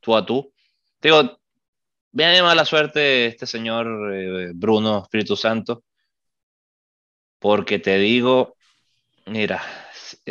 tú 0.00 0.14
a 0.14 0.24
tú. 0.24 0.52
Digo, 1.00 1.40
bien 2.12 2.44
mala 2.44 2.66
suerte 2.66 3.26
este 3.26 3.46
señor 3.46 4.14
eh, 4.14 4.50
Bruno 4.54 5.02
Espíritu 5.02 5.34
Santo, 5.34 5.82
porque 7.38 7.78
te 7.78 7.96
digo, 7.98 8.56
mira, 9.26 9.62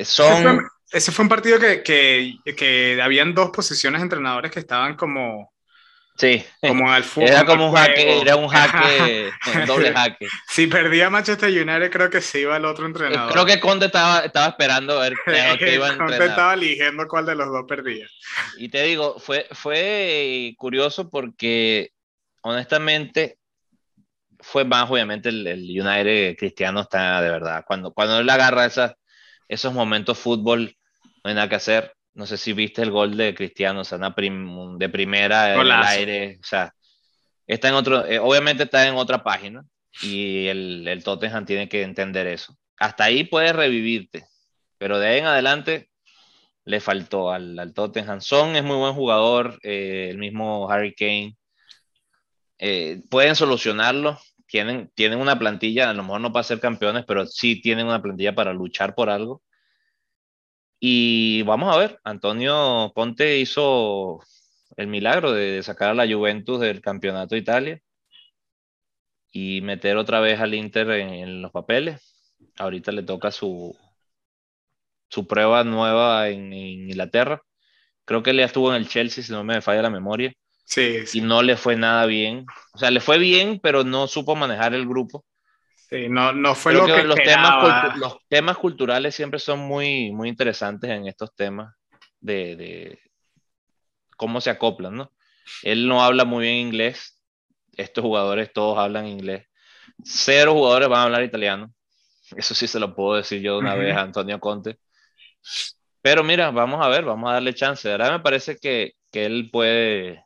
son... 0.03 0.59
Ese 0.89 1.11
fue, 1.11 1.23
un 1.23 1.29
partido 1.29 1.59
que, 1.59 1.83
que, 1.83 2.55
que 2.55 3.01
habían 3.01 3.33
dos 3.33 3.49
posiciones 3.49 3.99
de 3.99 4.03
entrenadores 4.03 4.51
que 4.51 4.61
estaban 4.61 4.95
como 4.95 5.51
Sí. 6.17 6.43
Como 6.61 6.91
al 6.91 7.03
fútbol. 7.03 7.29
Era 7.29 7.45
como 7.45 7.69
un 7.69 7.75
jaque, 7.75 8.21
era 8.21 8.35
un 8.35 8.47
jaque, 8.47 9.31
un 9.55 9.65
doble 9.65 9.93
jaque. 9.93 10.27
Si 10.47 10.67
perdía 10.67 11.09
Manchester 11.09 11.49
United, 11.49 11.91
creo 11.91 12.09
que 12.09 12.21
se 12.21 12.41
iba 12.41 12.57
el 12.57 12.65
otro 12.65 12.85
entrenador. 12.85 13.31
Creo 13.31 13.45
que 13.45 13.59
Conte 13.59 13.85
estaba, 13.85 14.21
estaba 14.21 14.47
esperando 14.47 14.99
a 14.99 15.09
ver 15.09 15.13
qué 15.59 15.75
iba 15.75 15.87
a 15.87 15.91
entrenar. 15.91 15.97
Conte 15.97 16.25
estaba 16.25 16.53
eligiendo 16.53 17.07
cuál 17.07 17.25
de 17.25 17.35
los 17.35 17.47
dos 17.47 17.65
perdía. 17.67 18.07
Y 18.57 18.69
te 18.69 18.83
digo, 18.83 19.19
fue, 19.19 19.47
fue 19.51 20.55
curioso 20.57 21.09
porque, 21.09 21.91
honestamente, 22.41 23.37
fue 24.39 24.65
más, 24.65 24.89
obviamente, 24.89 25.29
el, 25.29 25.45
el 25.45 25.63
United 25.63 26.35
cristiano 26.37 26.81
está 26.81 27.21
de 27.21 27.29
verdad. 27.29 27.63
Cuando, 27.67 27.93
cuando 27.93 28.19
él 28.19 28.29
agarra 28.29 28.65
esas, 28.65 28.93
esos 29.47 29.73
momentos 29.73 30.17
fútbol, 30.17 30.75
no 31.23 31.29
hay 31.29 31.35
nada 31.35 31.49
que 31.49 31.55
hacer 31.55 31.96
no 32.17 32.25
sé 32.25 32.35
si 32.37 32.51
viste 32.51 32.81
el 32.81 32.89
gol 32.89 33.15
de 33.15 33.35
Cristiano, 33.35 33.81
o 33.81 33.83
sea, 33.83 33.99
de 33.99 34.89
primera 34.89 35.53
en 35.53 35.59
el 35.61 35.71
aire, 35.71 36.39
o 36.41 36.43
sea, 36.43 36.73
está 37.45 37.69
en 37.69 37.75
otro, 37.75 38.07
eh, 38.07 38.17
obviamente 38.17 38.63
está 38.63 38.87
en 38.87 38.95
otra 38.95 39.23
página 39.23 39.63
y 40.01 40.47
el, 40.47 40.87
el, 40.87 41.03
Tottenham 41.03 41.45
tiene 41.45 41.69
que 41.69 41.83
entender 41.83 42.25
eso. 42.25 42.57
Hasta 42.77 43.03
ahí 43.03 43.23
puedes 43.23 43.55
revivirte, 43.55 44.25
pero 44.79 44.97
de 44.97 45.07
ahí 45.09 45.19
en 45.19 45.27
adelante 45.27 45.91
le 46.65 46.79
faltó 46.79 47.31
al, 47.31 47.57
al 47.59 47.75
Tottenham. 47.75 48.19
Son 48.19 48.55
es 48.55 48.63
muy 48.63 48.77
buen 48.77 48.95
jugador, 48.95 49.59
eh, 49.61 50.07
el 50.09 50.17
mismo 50.17 50.71
Harry 50.71 50.95
Kane. 50.95 51.37
Eh, 52.57 53.03
pueden 53.11 53.35
solucionarlo, 53.35 54.19
tienen, 54.47 54.89
tienen 54.95 55.19
una 55.19 55.37
plantilla, 55.37 55.91
a 55.91 55.93
lo 55.93 56.01
mejor 56.01 56.21
no 56.21 56.33
para 56.33 56.41
ser 56.41 56.59
campeones, 56.59 57.05
pero 57.05 57.27
sí 57.27 57.61
tienen 57.61 57.85
una 57.85 58.01
plantilla 58.01 58.33
para 58.33 58.53
luchar 58.53 58.95
por 58.95 59.11
algo. 59.11 59.43
Y 60.79 61.41
vamos 61.43 61.73
a 61.73 61.79
ver, 61.79 61.99
Antonio 62.03 62.91
Conte 62.93 63.39
hizo 63.39 64.19
el 64.75 64.87
milagro 64.87 65.31
de 65.31 65.63
sacar 65.63 65.89
a 65.91 65.93
la 65.95 66.07
Juventus 66.07 66.59
del 66.59 66.81
campeonato 66.81 67.33
de 67.35 67.41
Italia 67.41 67.81
y 69.31 69.61
meter 69.61 69.97
otra 69.97 70.19
vez 70.19 70.39
al 70.39 70.53
Inter 70.53 70.89
en, 70.91 71.41
los 71.41 71.51
papeles. 71.51 72.01
Ahorita 72.57 72.91
le 72.91 73.03
toca 73.03 73.31
su, 73.31 73.75
su 75.09 75.27
prueba 75.27 75.63
nueva 75.63 76.29
en, 76.29 76.53
Inglaterra. 76.53 77.41
Creo 78.05 78.23
que 78.23 78.29
él 78.31 78.37
ya 78.37 78.45
estuvo 78.45 78.69
en 78.69 78.77
el 78.77 78.87
Chelsea, 78.87 79.23
si 79.23 79.31
no 79.31 79.43
me 79.43 79.61
falla 79.61 79.81
la 79.81 79.89
memoria. 79.89 80.33
Sí, 80.63 80.99
Y 81.13 81.21
no 81.21 81.41
le 81.43 81.55
fue 81.55 81.75
nada 81.75 82.05
bien. 82.05 82.45
O 82.73 82.77
sea, 82.77 82.91
le 82.91 82.99
fue 82.99 83.17
bien, 83.17 83.59
pero 83.61 83.83
no 83.83 84.07
supo 84.07 84.35
manejar 84.35 84.73
el 84.73 84.87
grupo. 84.87 85.25
Sí, 85.89 86.09
no, 86.09 86.33
no 86.33 86.53
fue 86.53 86.73
lo 86.73 86.85
que, 86.85 87.03
los 87.03 87.15
temas, 87.15 87.97
los 87.97 88.17
temas 88.27 88.57
culturales 88.57 89.15
siempre 89.15 89.39
son 89.39 89.59
muy, 89.59 90.11
muy 90.11 90.27
interesantes 90.27 90.89
en 90.89 91.07
estos 91.07 91.33
temas 91.33 91.73
de, 92.19 92.55
de, 92.57 92.99
cómo 94.17 94.41
se 94.41 94.49
acoplan, 94.49 94.95
¿no? 94.95 95.13
Él 95.63 95.87
no 95.87 96.03
habla 96.03 96.25
muy 96.25 96.43
bien 96.43 96.55
inglés, 96.55 97.23
estos 97.77 98.03
jugadores 98.03 98.51
todos 98.51 98.77
hablan 98.77 99.07
inglés, 99.07 99.47
cero 100.03 100.53
jugadores 100.53 100.89
van 100.89 100.99
a 100.99 101.03
hablar 101.03 101.23
italiano, 101.23 101.73
eso 102.35 102.53
sí 102.53 102.67
se 102.67 102.79
lo 102.81 102.93
puedo 102.93 103.15
decir 103.15 103.41
yo 103.41 103.53
de 103.53 103.59
una 103.59 103.75
vez 103.75 103.95
a 103.95 104.01
Antonio 104.01 104.39
Conte. 104.41 104.79
Pero 106.01 106.23
mira, 106.23 106.51
vamos 106.51 106.85
a 106.85 106.89
ver, 106.89 107.05
vamos 107.05 107.29
a 107.29 107.33
darle 107.33 107.53
chance. 107.53 107.89
Ahora 107.89 108.11
me 108.11 108.19
parece 108.19 108.57
que, 108.57 108.93
que 109.11 109.25
él 109.25 109.49
puede 109.51 110.23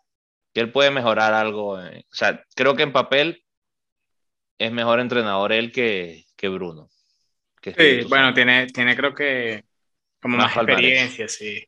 que 0.54 0.60
él 0.60 0.72
puede 0.72 0.92
mejorar 0.92 1.34
algo. 1.34 1.74
o 1.74 1.82
sea, 2.12 2.44
creo 2.56 2.76
que 2.76 2.84
en 2.84 2.92
papel 2.92 3.44
es 4.62 4.72
mejor 4.72 5.00
entrenador 5.00 5.52
él 5.52 5.72
que, 5.72 6.26
que 6.36 6.48
Bruno. 6.48 6.90
sí, 7.64 8.02
bueno, 8.08 8.34
tiene, 8.34 8.68
tiene 8.68 8.96
creo 8.96 9.14
que 9.14 9.64
como 10.22 10.38
más, 10.38 10.56
experiencia, 10.56 11.28
sí. 11.28 11.68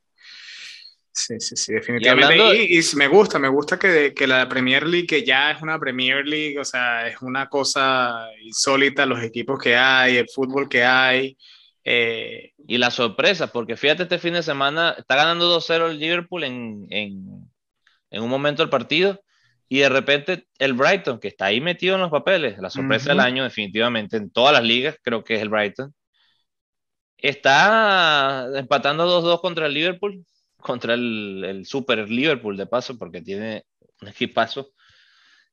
Sí, 1.12 1.40
sí, 1.40 1.56
sí, 1.56 1.74
definitivamente. 1.74 2.66
Y, 2.66 2.82
me 2.96 3.08
gusta, 3.08 3.38
me 3.38 3.48
gusta 3.48 3.78
que, 3.78 4.14
que, 4.16 4.26
la 4.26 4.48
Premier 4.50 4.86
League, 4.86 5.08
que 5.08 5.24
ya 5.24 5.52
es 5.52 5.62
una 5.62 5.80
Premier 5.80 6.26
League, 6.26 6.60
o 6.60 6.66
sea, 6.66 7.08
es 7.08 7.22
una 7.22 7.50
cosa 7.50 8.28
insólita, 8.42 9.06
los 9.06 9.22
equipos 9.22 9.60
que 9.60 9.76
hay, 9.76 10.18
el 10.18 10.30
fútbol 10.30 10.68
que 10.68 10.84
hay. 10.84 11.38
Eh, 11.84 12.54
y 12.68 12.78
la 12.78 12.90
sorpresa, 12.90 13.52
porque 13.52 13.76
fíjate, 13.76 14.04
este 14.04 14.18
fin 14.18 14.34
de 14.34 14.44
semana 14.44 14.96
está 14.98 15.16
ganando 15.16 15.60
2-0 15.60 15.90
el 15.92 16.00
Liverpool 16.00 16.44
en, 16.44 16.88
en, 16.90 17.52
en 18.10 18.24
un 18.24 18.30
momento 18.30 18.64
del 18.64 18.70
partido 18.70 19.20
y 19.74 19.80
de 19.80 19.90
repente 19.90 20.46
el 20.60 20.74
Brighton, 20.74 21.20
que 21.20 21.30
está 21.30 21.46
ahí 21.46 21.60
metido 21.60 21.96
en 21.96 22.02
los 22.02 22.12
papeles, 22.12 22.60
la 22.60 22.70
sorpresa 22.70 23.10
del 23.10 23.20
año 23.20 23.44
definitivamente 23.44 24.18
en 24.18 24.30
todas 24.30 24.54
las 24.54 24.62
ligas, 24.62 24.98
creo 25.02 25.24
que 25.24 25.34
es 25.34 25.42
el 25.42 25.50
Brighton, 25.50 25.92
está 27.18 28.48
empatando 28.54 29.08
2-2 29.08 29.42
contra 29.42 29.66
el 29.66 29.74
Liverpool, 29.74 30.24
contra 30.58 30.94
el, 30.94 31.44
el, 31.44 31.66
Super 31.66 32.08
Liverpool 32.08 32.56
de 32.56 32.68
paso, 32.68 33.00
porque 33.00 33.24
tiene 33.24 33.66
un 34.00 34.10
equipazo. 34.10 34.70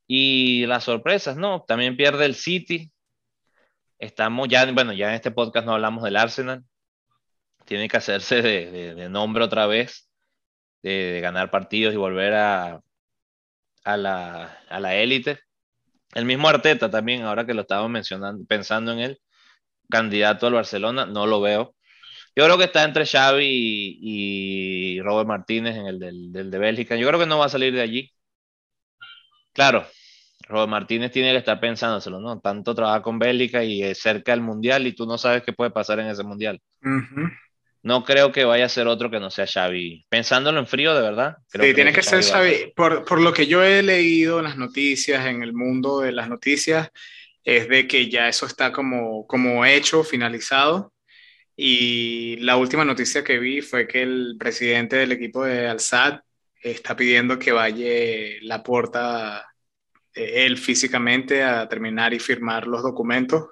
Y 0.06 0.66
las 0.66 0.84
sorpresas, 0.84 1.38
¿no? 1.38 1.64
También 1.66 1.96
pierde 1.96 2.26
el 2.26 2.34
City. 2.34 2.92
Estamos 3.98 4.48
ya, 4.48 4.70
bueno, 4.70 4.92
ya 4.92 5.08
en 5.08 5.14
este 5.14 5.30
podcast 5.30 5.64
no 5.64 5.72
hablamos 5.72 6.04
del 6.04 6.18
Arsenal. 6.18 6.62
Tiene 7.64 7.88
que 7.88 7.96
hacerse 7.96 8.42
de, 8.42 8.94
de, 8.94 9.08
nombre 9.08 9.44
otra 9.44 9.66
vez, 9.66 10.10
de 10.82 11.20
ganar 11.22 11.50
partidos 11.50 11.94
y 11.94 11.96
volver 11.96 12.34
a, 12.34 12.82
a 13.94 13.96
la, 13.96 14.58
a 14.68 14.80
la 14.80 14.96
élite. 14.96 15.40
El 16.14 16.24
mismo 16.24 16.48
Arteta 16.48 16.90
también, 16.90 17.22
ahora 17.22 17.46
que 17.46 17.54
lo 17.54 17.62
estábamos 17.62 17.90
mencionando, 17.90 18.44
pensando 18.46 18.92
en 18.92 19.00
él, 19.00 19.20
candidato 19.90 20.46
al 20.46 20.54
Barcelona, 20.54 21.06
no 21.06 21.26
lo 21.26 21.40
veo. 21.40 21.74
Yo 22.36 22.44
creo 22.44 22.58
que 22.58 22.64
está 22.64 22.84
entre 22.84 23.06
Xavi 23.06 23.44
y, 24.00 25.00
Robert 25.02 25.28
Martínez 25.28 25.76
en 25.76 25.86
el 25.86 25.98
del, 25.98 26.32
del, 26.32 26.50
de 26.50 26.58
Bélgica. 26.58 26.96
Yo 26.96 27.08
creo 27.08 27.20
que 27.20 27.26
no 27.26 27.38
va 27.38 27.46
a 27.46 27.48
salir 27.50 27.74
de 27.74 27.82
allí. 27.82 28.12
Claro, 29.52 29.86
Robert 30.48 30.70
Martínez 30.70 31.12
tiene 31.12 31.32
que 31.32 31.38
estar 31.38 31.60
pensándoselo, 31.60 32.20
¿no? 32.20 32.40
Tanto 32.40 32.74
trabaja 32.74 33.02
con 33.02 33.18
Bélgica 33.18 33.64
y 33.64 33.82
es 33.82 34.00
cerca 34.00 34.32
del 34.32 34.40
Mundial 34.42 34.86
y 34.86 34.94
tú 34.94 35.06
no 35.06 35.18
sabes 35.18 35.42
qué 35.42 35.52
puede 35.52 35.70
pasar 35.70 36.00
en 36.00 36.06
ese 36.06 36.24
Mundial 36.24 36.60
no 37.82 38.04
creo 38.04 38.30
que 38.30 38.44
vaya 38.44 38.66
a 38.66 38.68
ser 38.68 38.86
otro 38.86 39.10
que 39.10 39.20
no 39.20 39.30
sea 39.30 39.46
Xavi. 39.46 40.04
Pensándolo 40.08 40.58
en 40.60 40.66
frío, 40.66 40.94
de 40.94 41.02
verdad. 41.02 41.36
sí, 41.48 41.74
tiene 41.74 41.92
que 41.92 42.02
ser 42.02 42.22
Xavi. 42.22 42.72
Por, 42.76 43.04
por, 43.04 43.20
lo 43.20 43.32
que 43.32 43.46
yo 43.46 43.62
he 43.62 43.82
leído 43.82 44.38
en 44.38 44.44
las 44.44 44.56
noticias, 44.56 45.26
en 45.26 45.42
el 45.42 45.52
mundo 45.52 46.00
de 46.00 46.12
las 46.12 46.28
noticias, 46.28 46.90
es 47.44 47.68
de 47.68 47.86
que 47.86 48.08
ya 48.10 48.28
eso 48.28 48.46
está 48.46 48.70
como, 48.72 49.26
como 49.26 49.64
hecho, 49.64 50.04
finalizado. 50.04 50.92
Y 51.56 52.36
la 52.38 52.56
última 52.56 52.84
noticia 52.84 53.24
que 53.24 53.38
vi 53.38 53.60
fue 53.60 53.86
que 53.86 54.02
el 54.02 54.36
presidente 54.38 54.96
del 54.96 55.12
equipo 55.12 55.44
de 55.44 55.66
Al-Sad 55.66 56.20
está 56.62 56.94
pidiendo 56.94 57.38
que 57.38 57.52
vaya 57.52 57.86
la 58.42 58.62
puerta 58.62 59.46
eh, 60.14 60.46
él 60.46 60.58
físicamente 60.58 61.42
a 61.42 61.68
terminar 61.68 62.12
y 62.12 62.18
firmar 62.18 62.66
los 62.66 62.82
documentos 62.82 63.48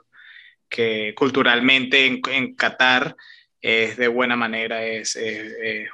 que 0.69 1.15
culturalmente 1.17 2.07
en, 2.07 2.21
en 2.31 2.55
Qatar 2.55 3.17
es 3.61 3.97
de 3.97 4.09
buena 4.09 4.37
manera, 4.37 4.85
es, 4.85 5.19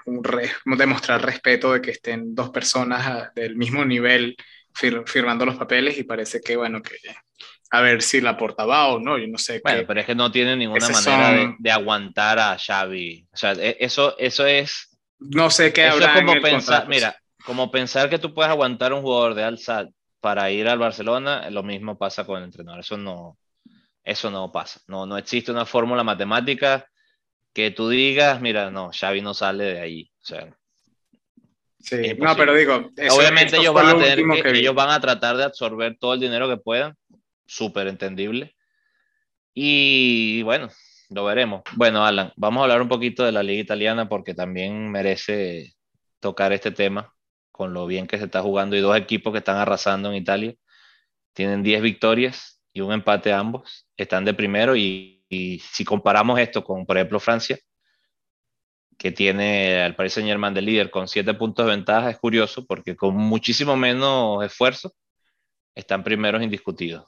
un 0.06 0.22
demostrar 0.76 1.24
respeto 1.24 1.72
de 1.72 1.80
que 1.80 1.92
estén 1.92 2.34
dos 2.34 2.50
personas 2.50 3.32
del 3.34 3.56
mismo 3.56 3.84
nivel 3.84 4.36
firmando 4.74 5.46
los 5.46 5.56
papeles 5.56 5.96
y 5.98 6.04
parece 6.04 6.40
que, 6.40 6.56
bueno, 6.56 6.82
que 6.82 6.96
a 7.70 7.80
ver 7.80 8.02
si 8.02 8.20
la 8.20 8.36
portaba 8.36 8.88
o 8.88 9.00
no, 9.00 9.18
yo 9.18 9.26
no 9.26 9.38
sé. 9.38 9.60
Bueno, 9.64 9.84
pero 9.86 10.00
es 10.00 10.06
que 10.06 10.14
no 10.14 10.30
tiene 10.30 10.56
ninguna 10.56 10.88
manera 10.88 11.54
de, 11.58 11.70
aguantar 11.70 12.38
a 12.38 12.56
Xavi. 12.58 13.26
O 13.32 13.36
sea, 13.36 13.52
e, 13.52 13.76
eso, 13.80 14.16
eso 14.18 14.46
es... 14.46 14.96
No 15.18 15.50
sé 15.50 15.72
qué 15.72 15.86
habrá 15.86 16.14
como 16.14 16.40
pensar, 16.40 16.86
Mira, 16.88 17.16
como 17.44 17.70
pensar 17.70 18.10
que 18.10 18.18
tú 18.18 18.34
puedes 18.34 18.50
aguantar 18.50 18.92
a 18.92 18.96
un 18.96 19.02
jugador 19.02 19.34
de 19.34 19.44
Alza 19.44 19.86
para 20.20 20.50
ir 20.50 20.68
al 20.68 20.78
Barcelona, 20.78 21.48
lo 21.50 21.62
mismo 21.62 21.96
pasa 21.96 22.24
con 22.24 22.38
el 22.38 22.44
entrenador. 22.44 22.80
Eso 22.80 22.96
no, 22.96 23.38
eso 24.02 24.30
no 24.30 24.52
pasa. 24.52 24.80
No, 24.86 25.06
no 25.06 25.16
existe 25.16 25.50
una 25.50 25.64
fórmula 25.64 26.04
matemática 26.04 26.86
que 27.54 27.70
tú 27.70 27.88
digas, 27.88 28.40
mira, 28.40 28.70
no, 28.70 28.90
Xavi 28.92 29.22
no 29.22 29.32
sale 29.32 29.64
de 29.64 29.80
ahí. 29.80 30.10
O 30.20 30.24
sea, 30.26 30.54
sí, 31.78 32.14
no, 32.18 32.36
pero 32.36 32.54
digo, 32.54 32.90
obviamente 33.12 33.56
ellos 33.56 33.72
van 33.72 33.96
a 33.96 33.98
tener 33.98 34.42
que, 34.42 34.58
ellos 34.58 34.74
van 34.74 34.90
a 34.90 35.00
tratar 35.00 35.36
de 35.36 35.44
absorber 35.44 35.96
todo 35.98 36.14
el 36.14 36.20
dinero 36.20 36.48
que 36.48 36.56
puedan 36.56 36.96
súper 37.46 37.86
entendible. 37.86 38.54
Y 39.54 40.42
bueno, 40.42 40.68
lo 41.10 41.24
veremos. 41.24 41.62
Bueno, 41.76 42.04
Alan, 42.04 42.32
vamos 42.36 42.60
a 42.60 42.64
hablar 42.64 42.82
un 42.82 42.88
poquito 42.88 43.24
de 43.24 43.32
la 43.32 43.44
liga 43.44 43.62
italiana 43.62 44.08
porque 44.08 44.34
también 44.34 44.90
merece 44.90 45.74
tocar 46.18 46.52
este 46.52 46.72
tema 46.72 47.14
con 47.52 47.72
lo 47.72 47.86
bien 47.86 48.08
que 48.08 48.18
se 48.18 48.24
está 48.24 48.42
jugando 48.42 48.74
y 48.74 48.80
dos 48.80 48.96
equipos 48.96 49.32
que 49.32 49.38
están 49.38 49.58
arrasando 49.58 50.10
en 50.10 50.16
Italia. 50.16 50.54
Tienen 51.34 51.62
10 51.62 51.82
victorias 51.82 52.60
y 52.72 52.80
un 52.80 52.92
empate 52.92 53.32
ambos. 53.32 53.86
Están 53.96 54.24
de 54.24 54.34
primero 54.34 54.74
y, 54.74 55.13
si 55.58 55.84
comparamos 55.84 56.38
esto 56.38 56.62
con, 56.64 56.86
por 56.86 56.96
ejemplo, 56.96 57.20
Francia, 57.20 57.58
que 58.98 59.12
tiene 59.12 59.82
al 59.82 59.96
Paris 59.96 60.14
Saint 60.14 60.28
Germain 60.28 60.54
de 60.54 60.62
líder 60.62 60.90
con 60.90 61.08
7 61.08 61.34
puntos 61.34 61.66
de 61.66 61.72
ventaja, 61.72 62.10
es 62.10 62.18
curioso 62.18 62.66
porque 62.66 62.96
con 62.96 63.16
muchísimo 63.16 63.76
menos 63.76 64.44
esfuerzo 64.44 64.94
están 65.74 66.04
primeros 66.04 66.42
indiscutidos. 66.42 67.04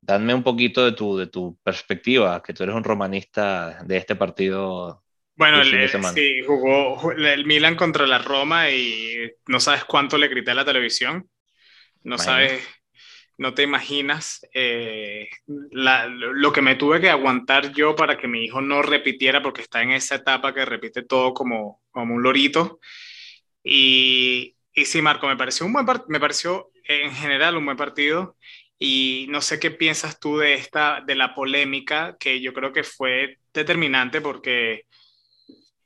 Dame 0.00 0.34
un 0.34 0.42
poquito 0.42 0.84
de 0.84 0.92
tu, 0.92 1.16
de 1.16 1.26
tu 1.26 1.58
perspectiva, 1.62 2.42
que 2.42 2.52
tú 2.52 2.62
eres 2.62 2.74
un 2.74 2.84
romanista 2.84 3.82
de 3.84 3.96
este 3.96 4.14
partido. 4.14 5.02
Bueno, 5.34 5.62
el, 5.62 5.88
sí, 5.88 6.42
jugó 6.46 7.10
el 7.12 7.44
Milan 7.46 7.74
contra 7.74 8.06
la 8.06 8.18
Roma 8.18 8.70
y 8.70 9.32
no 9.48 9.58
sabes 9.60 9.84
cuánto 9.84 10.18
le 10.18 10.28
grité 10.28 10.52
a 10.52 10.54
la 10.54 10.64
televisión. 10.64 11.28
No 12.02 12.18
sabes, 12.18 12.62
no 13.36 13.54
te 13.54 13.62
imaginas 13.62 14.46
eh, 14.52 15.28
lo 15.46 16.52
que 16.52 16.62
me 16.62 16.76
tuve 16.76 17.00
que 17.00 17.10
aguantar 17.10 17.72
yo 17.72 17.96
para 17.96 18.16
que 18.16 18.28
mi 18.28 18.44
hijo 18.44 18.60
no 18.60 18.82
repitiera, 18.82 19.42
porque 19.42 19.62
está 19.62 19.82
en 19.82 19.90
esa 19.90 20.16
etapa 20.16 20.54
que 20.54 20.64
repite 20.64 21.02
todo 21.02 21.34
como, 21.34 21.82
como 21.90 22.14
un 22.14 22.22
lorito. 22.22 22.78
Y, 23.62 24.56
y 24.72 24.84
sí, 24.84 25.02
Marco, 25.02 25.26
me 25.26 25.36
pareció 25.36 25.66
un 25.66 25.72
buen 25.72 25.86
me 26.08 26.20
pareció 26.20 26.70
en 26.84 27.12
general 27.12 27.56
un 27.56 27.64
buen 27.64 27.76
partido. 27.76 28.36
Y 28.78 29.26
no 29.30 29.40
sé 29.40 29.58
qué 29.60 29.70
piensas 29.70 30.18
tú 30.20 30.38
de 30.38 30.54
esta, 30.54 31.00
de 31.06 31.14
la 31.14 31.34
polémica, 31.34 32.16
que 32.18 32.40
yo 32.40 32.52
creo 32.52 32.72
que 32.72 32.82
fue 32.82 33.38
determinante 33.52 34.20
porque, 34.20 34.86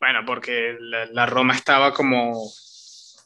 bueno, 0.01 0.25
porque 0.27 0.77
la, 0.81 1.27
Roma 1.27 1.55
estaba 1.55 1.93
como, 1.93 2.33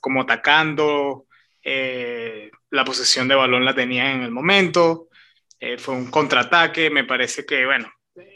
como 0.01 0.23
atacando, 0.23 1.27
eh, 1.63 2.51
la 2.73 2.85
posesión 2.85 3.29
de 3.29 3.35
balón 3.35 3.65
la 3.65 3.75
tenía 3.75 4.13
en 4.13 4.23
el 4.23 4.31
momento, 4.31 5.09
eh, 5.61 5.79
fue 5.79 5.95
un 5.95 6.11
contraataque, 6.11 6.91
me 6.91 7.05
parece 7.05 7.47
que, 7.47 7.65
bueno, 7.65 7.93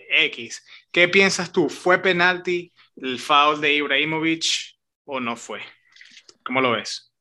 X. 0.09 0.64
¿Qué 0.92 1.09
piensas 1.09 1.51
tú? 1.51 1.68
¿Fue 1.68 1.99
penalti 1.99 2.72
el 2.96 3.18
foul 3.18 3.61
de 3.61 3.75
Ibrahimovic 3.75 4.44
o 5.05 5.18
no 5.18 5.37
fue? 5.37 5.61
¿Cómo 6.44 6.61
lo 6.61 6.72
ves? 6.72 7.12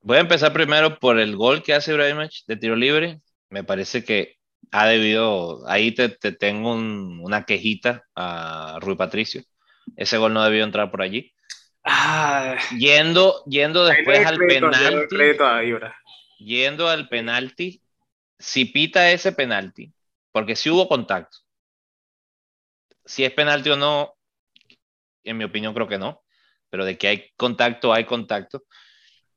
Voy 0.00 0.18
a 0.18 0.20
empezar 0.20 0.52
primero 0.52 0.98
por 0.98 1.18
el 1.18 1.36
gol 1.36 1.62
que 1.62 1.72
hace 1.72 1.92
Ibrahimovic 1.92 2.44
de 2.46 2.56
tiro 2.56 2.76
libre 2.76 3.20
me 3.50 3.64
parece 3.64 4.04
que 4.04 4.36
ha 4.72 4.86
debido, 4.86 5.68
ahí 5.68 5.92
te, 5.92 6.08
tengo 6.08 6.72
una 6.72 7.44
quejita 7.44 8.02
a 8.14 8.78
Rui 8.80 8.96
Patricio. 8.96 9.42
Ese 9.96 10.18
gol 10.18 10.34
no 10.34 10.42
debió 10.44 10.64
entrar 10.64 10.90
por 10.90 11.02
allí. 11.02 11.32
Ah, 11.84 12.56
yendo, 12.76 13.44
yendo 13.46 13.86
después 13.86 14.26
al 14.26 14.38
penalti. 14.38 15.16
Yendo 16.38 16.88
al 16.88 17.08
penalti, 17.08 17.82
si 18.38 18.66
pita 18.66 19.10
ese 19.10 19.32
penalti, 19.32 19.92
porque 20.32 20.56
si 20.56 20.70
hubo 20.70 20.88
contacto. 20.88 21.38
Si 23.04 23.24
es 23.24 23.32
penalti 23.32 23.70
o 23.70 23.76
no, 23.76 24.14
en 25.24 25.36
mi 25.36 25.44
opinión 25.44 25.72
creo 25.72 25.88
que 25.88 25.98
no, 25.98 26.22
pero 26.68 26.84
de 26.84 26.98
que 26.98 27.08
hay 27.08 27.30
contacto, 27.36 27.92
hay 27.92 28.04
contacto. 28.04 28.64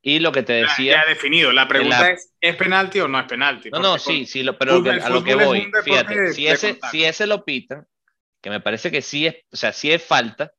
Y 0.02 0.18
lo 0.18 0.32
que 0.32 0.42
te 0.42 0.54
decía. 0.54 1.02
Ya, 1.02 1.06
definido. 1.06 1.52
La 1.52 1.68
pregunta 1.68 2.10
es: 2.10 2.32
¿es 2.40 2.56
penalti 2.56 3.00
o 3.00 3.08
no 3.08 3.20
es 3.20 3.26
penalti? 3.26 3.70
No, 3.70 3.80
no, 3.80 3.98
sí, 3.98 4.24
sí, 4.26 4.44
pero 4.58 4.76
a 4.76 5.10
lo 5.10 5.22
que 5.22 5.34
voy. 5.34 5.70
Fíjate, 5.84 6.32
si 6.32 6.46
ese, 6.46 6.78
si 6.90 7.04
ese 7.04 7.26
lo 7.26 7.44
pitan, 7.44 7.86
que 8.40 8.50
me 8.50 8.60
parece 8.60 8.90
que 8.90 9.02
sí 9.02 9.26
es, 9.26 9.36
o 9.52 9.56
sea, 9.56 9.72
sí 9.72 9.92
es 9.92 10.02
falta, 10.02 10.52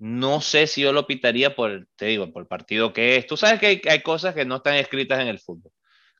no 0.00 0.40
sé 0.40 0.66
si 0.66 0.82
yo 0.82 0.92
lo 0.92 1.06
pitaría 1.06 1.54
por, 1.54 1.86
te 1.96 2.06
digo, 2.06 2.32
por 2.32 2.42
el 2.42 2.48
partido 2.48 2.92
que 2.92 3.16
es. 3.16 3.26
Tú 3.26 3.36
sabes 3.36 3.60
que 3.60 3.82
hay, 3.88 4.02
cosas 4.02 4.34
que 4.34 4.46
no 4.46 4.56
están 4.56 4.74
escritas 4.76 5.20
en 5.20 5.28
el 5.28 5.38
fútbol, 5.38 5.72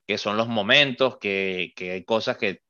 que 0.06 0.18
son 0.18 0.36
los 0.36 0.48
momentos, 0.48 1.18
que, 1.18 1.72
que 1.76 1.92
hay 1.92 2.04
cosas 2.04 2.36
que 2.36 2.62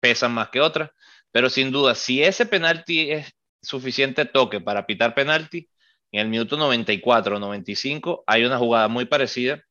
pesan 0.00 0.32
más 0.32 0.48
que 0.50 0.60
otras, 0.60 0.90
pero 1.32 1.50
sin 1.50 1.70
duda, 1.70 1.94
si 1.94 2.22
ese 2.22 2.46
penalti 2.46 3.10
es 3.12 3.32
suficiente 3.62 4.24
toque 4.24 4.60
para 4.60 4.86
pitar 4.86 5.14
penalti, 5.14 5.68
en 6.12 6.20
el 6.20 6.28
minuto 6.28 6.56
94 6.56 7.36
o 7.36 7.40
95 7.40 8.24
hay 8.26 8.44
una 8.44 8.58
jugada 8.58 8.88
muy 8.88 9.04
parecida 9.06 9.62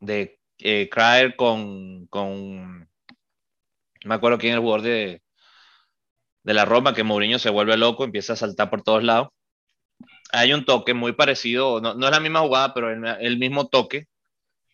de 0.00 0.38
eh, 0.58 0.90
con, 1.36 2.06
con, 2.08 2.88
me 4.04 4.14
acuerdo 4.14 4.38
quién 4.38 4.52
es 4.52 4.56
el 4.56 4.62
jugador 4.62 4.82
de, 4.82 5.22
de 6.42 6.54
la 6.54 6.64
Roma, 6.64 6.94
que 6.94 7.04
Mourinho 7.04 7.38
se 7.38 7.50
vuelve 7.50 7.76
loco, 7.76 8.04
empieza 8.04 8.34
a 8.34 8.36
saltar 8.36 8.70
por 8.70 8.82
todos 8.82 9.02
lados. 9.02 9.28
Hay 10.32 10.52
un 10.52 10.64
toque 10.64 10.94
muy 10.94 11.12
parecido, 11.12 11.80
no, 11.80 11.92
es 11.92 12.12
la 12.12 12.20
misma 12.20 12.40
jugada, 12.40 12.74
pero 12.74 12.90
el, 12.90 13.04
el 13.20 13.38
mismo 13.38 13.68
toque, 13.68 14.06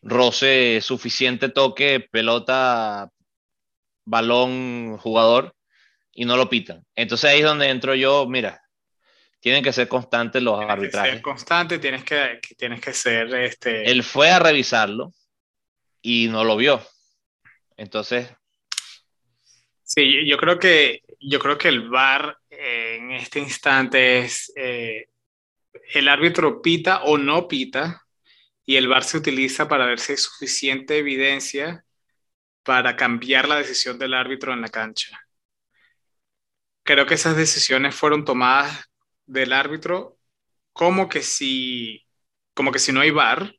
roce, 0.03 0.81
suficiente 0.81 1.49
toque, 1.49 2.01
pelota, 2.11 3.11
balón, 4.05 4.99
jugador, 4.99 5.55
y 6.13 6.25
no 6.25 6.37
lo 6.37 6.49
pitan. 6.49 6.85
Entonces 6.95 7.31
ahí 7.31 7.39
es 7.39 7.45
donde 7.45 7.69
entro 7.69 7.95
yo, 7.95 8.27
mira, 8.27 8.63
tienen 9.41 9.63
que 9.63 9.73
ser 9.73 9.89
constantes 9.89 10.43
los 10.43 10.59
tienes 10.59 10.73
arbitrajes. 10.73 11.11
Que 11.11 11.17
ser 11.17 11.23
constante, 11.23 11.79
tienes 11.79 12.05
que, 12.05 12.41
tienes 12.57 12.81
que 12.81 12.93
ser 12.93 13.35
este. 13.35 13.91
Él 13.91 14.03
fue 14.03 14.31
a 14.31 14.39
revisarlo 14.39 15.13
y 16.01 16.29
no 16.29 16.45
lo 16.45 16.57
vio. 16.57 16.81
Entonces. 17.77 18.35
Sí, 19.83 20.27
yo 20.27 20.39
creo 20.39 20.59
que 20.59 21.03
yo 21.21 21.39
creo 21.39 21.59
que 21.59 21.69
el 21.69 21.89
VAR 21.89 22.39
en 22.49 23.13
este 23.13 23.39
instante 23.39 24.21
es 24.21 24.53
eh, 24.57 25.09
el 25.93 26.09
árbitro 26.09 26.63
pita 26.63 27.03
o 27.05 27.19
no 27.19 27.49
pita 27.49 28.03
y 28.67 28.77
el 28.77 28.89
VAR 28.89 29.05
se 29.05 29.19
utiliza 29.19 29.69
para 29.69 29.87
ver 29.87 30.01
si 30.01 30.13
hay 30.13 30.19
suficiente 30.19 30.99
evidencia 30.99 31.85
para 32.63 32.97
cambiar 32.97 33.49
la 33.49 33.57
decisión 33.57 33.99
del 33.99 34.15
árbitro 34.15 34.53
en 34.53 34.63
la 34.63 34.69
cancha. 34.69 35.21
Creo 36.83 37.07
que 37.07 37.15
esas 37.15 37.37
decisiones 37.37 37.95
fueron 37.95 38.25
tomadas 38.25 38.85
del 39.27 39.53
árbitro 39.53 40.19
como 40.73 41.09
que 41.09 41.23
si, 41.23 42.07
como 42.55 42.73
que 42.73 42.79
si 42.79 42.93
no 42.93 43.01
hay 43.01 43.11
bar. 43.11 43.55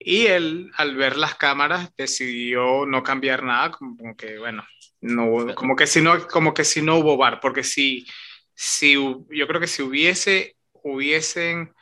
Y 0.00 0.26
él, 0.26 0.70
al 0.76 0.96
ver 0.96 1.16
las 1.16 1.34
cámaras, 1.36 1.90
decidió 1.96 2.86
no 2.86 3.02
cambiar 3.02 3.42
nada, 3.42 3.72
como 3.72 4.16
que, 4.16 4.38
bueno, 4.38 4.64
no, 5.00 5.54
como 5.54 5.76
que 5.76 5.86
si 5.86 6.00
no, 6.00 6.26
como 6.28 6.54
que 6.54 6.64
si 6.64 6.82
no 6.82 6.96
hubo 6.98 7.16
bar, 7.16 7.40
porque 7.40 7.64
si, 7.64 8.06
si 8.54 8.94
yo 8.94 9.46
creo 9.48 9.60
que 9.60 9.66
si 9.66 9.82
hubiese, 9.82 10.56
hubiesen 10.92 11.72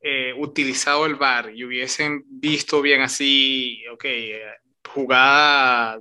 eh, 0.00 0.32
utilizado 0.36 1.06
el 1.06 1.16
bar 1.16 1.52
y 1.54 1.64
hubiesen 1.64 2.22
visto 2.26 2.80
bien 2.80 3.00
así, 3.00 3.84
ok, 3.92 4.04
jugada 4.88 6.00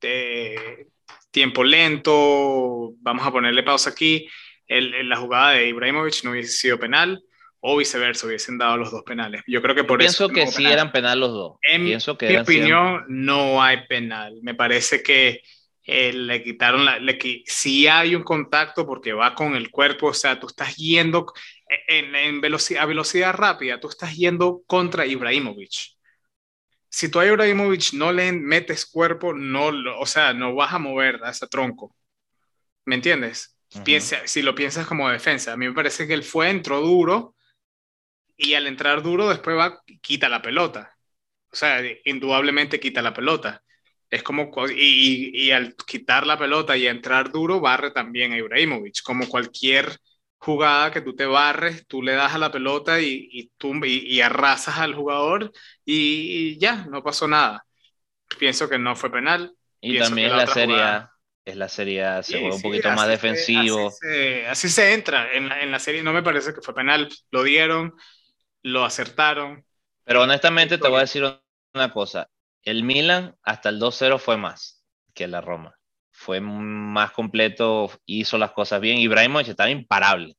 de 0.00 0.88
tiempo 1.30 1.62
lento, 1.62 2.94
vamos 3.00 3.26
a 3.26 3.30
ponerle 3.30 3.62
pausa 3.62 3.90
aquí, 3.90 4.28
el, 4.66 5.08
la 5.08 5.16
jugada 5.16 5.52
de 5.52 5.68
Ibrahimovic 5.68 6.24
no 6.24 6.30
hubiese 6.30 6.52
sido 6.52 6.78
penal 6.78 7.22
o 7.60 7.76
viceversa, 7.76 8.26
hubiesen 8.26 8.58
dado 8.58 8.76
los 8.76 8.90
dos 8.90 9.02
penales. 9.02 9.42
Yo 9.46 9.60
creo 9.62 9.74
que 9.74 9.84
por 9.84 9.98
Pienso 9.98 10.26
eso. 10.26 10.32
Pienso 10.32 10.56
que 10.56 10.56
sí 10.56 10.66
eran 10.66 10.92
penal 10.92 11.18
los 11.18 11.30
dos. 11.30 11.58
En 11.62 11.84
Pienso 11.84 12.16
que 12.16 12.28
mi 12.28 12.36
opinión, 12.36 13.04
no 13.08 13.62
hay 13.62 13.86
penal. 13.88 14.38
Me 14.42 14.54
parece 14.54 15.02
que 15.02 15.42
eh, 15.90 16.12
le 16.12 16.42
quitaron 16.42 16.84
la. 16.84 16.98
Le, 16.98 17.18
sí 17.46 17.86
hay 17.86 18.14
un 18.14 18.22
contacto 18.22 18.86
porque 18.86 19.14
va 19.14 19.34
con 19.34 19.56
el 19.56 19.70
cuerpo, 19.70 20.08
o 20.08 20.14
sea, 20.14 20.38
tú 20.38 20.46
estás 20.46 20.76
yendo 20.76 21.32
en, 21.86 22.14
en 22.14 22.42
velocidad, 22.42 22.82
a 22.82 22.86
velocidad 22.86 23.32
rápida, 23.32 23.80
tú 23.80 23.88
estás 23.88 24.14
yendo 24.14 24.62
contra 24.66 25.06
Ibrahimovic. 25.06 25.96
Si 26.90 27.10
tú 27.10 27.20
a 27.20 27.26
Ibrahimovic 27.26 27.94
no 27.94 28.12
le 28.12 28.32
metes 28.32 28.84
cuerpo, 28.84 29.32
no, 29.32 29.70
o 29.98 30.04
sea, 30.04 30.34
no 30.34 30.54
vas 30.54 30.74
a 30.74 30.78
mover 30.78 31.24
a 31.24 31.30
ese 31.30 31.46
tronco. 31.46 31.96
¿Me 32.84 32.94
entiendes? 32.96 33.56
Piensa, 33.82 34.26
si 34.26 34.42
lo 34.42 34.54
piensas 34.54 34.86
como 34.86 35.08
defensa, 35.08 35.54
a 35.54 35.56
mí 35.56 35.68
me 35.68 35.74
parece 35.74 36.06
que 36.06 36.14
él 36.14 36.22
fue, 36.22 36.50
entró 36.50 36.82
duro 36.82 37.34
y 38.36 38.54
al 38.54 38.66
entrar 38.66 39.02
duro 39.02 39.28
después 39.30 39.56
va, 39.56 39.82
quita 40.02 40.28
la 40.28 40.42
pelota. 40.42 40.94
O 41.50 41.56
sea, 41.56 41.80
indudablemente 42.04 42.78
quita 42.78 43.00
la 43.00 43.14
pelota. 43.14 43.62
Es 44.10 44.22
como, 44.22 44.50
y, 44.70 45.30
y, 45.34 45.50
al 45.50 45.74
quitar 45.74 46.26
la 46.26 46.38
pelota 46.38 46.76
y 46.76 46.86
entrar 46.86 47.30
duro, 47.30 47.60
barre 47.60 47.90
también 47.90 48.32
a 48.32 48.38
Ibrahimovic. 48.38 49.02
Como 49.02 49.28
cualquier 49.28 49.98
jugada 50.38 50.90
que 50.90 51.02
tú 51.02 51.14
te 51.14 51.26
barres, 51.26 51.86
tú 51.86 52.02
le 52.02 52.12
das 52.12 52.34
a 52.34 52.38
la 52.38 52.50
pelota 52.50 53.00
y, 53.00 53.28
y, 53.30 53.50
tú, 53.58 53.74
y, 53.84 54.20
arrasas 54.20 54.78
al 54.78 54.94
jugador 54.94 55.52
y, 55.84 56.58
ya, 56.58 56.86
no 56.86 57.02
pasó 57.02 57.28
nada. 57.28 57.66
Pienso 58.38 58.68
que 58.68 58.78
no 58.78 58.96
fue 58.96 59.10
penal. 59.10 59.54
Y 59.80 59.98
también 59.98 60.36
la, 60.36 60.46
serie 60.46 60.76
es 61.44 61.56
la 61.56 61.68
serie 61.68 62.22
se 62.22 62.38
juega 62.38 62.56
un 62.56 62.62
poquito 62.62 62.90
más 62.90 63.08
defensivo. 63.08 63.92
así, 64.48 64.68
se, 64.68 64.94
entra. 64.94 65.32
En 65.34 65.48
la, 65.48 65.62
en 65.62 65.70
la 65.70 65.78
serie 65.78 66.02
no 66.02 66.12
me 66.12 66.22
parece 66.22 66.54
que 66.54 66.60
fue 66.62 66.74
penal. 66.74 67.08
Lo 67.30 67.42
dieron, 67.42 67.94
lo 68.62 68.84
acertaron. 68.84 69.64
Pero 70.04 70.22
honestamente 70.22 70.78
te 70.78 70.88
voy 70.88 70.98
a 70.98 71.00
decir 71.00 71.24
una 71.74 71.92
cosa. 71.92 72.28
El 72.68 72.82
Milan 72.82 73.34
hasta 73.44 73.70
el 73.70 73.80
2-0 73.80 74.18
fue 74.18 74.36
más 74.36 74.84
que 75.14 75.26
la 75.26 75.40
Roma. 75.40 75.74
Fue 76.12 76.38
más 76.38 77.12
completo, 77.12 77.90
hizo 78.04 78.36
las 78.36 78.50
cosas 78.50 78.82
bien. 78.82 78.98
Ibrahimovic 78.98 79.48
estaba 79.48 79.70
imparable. 79.70 80.34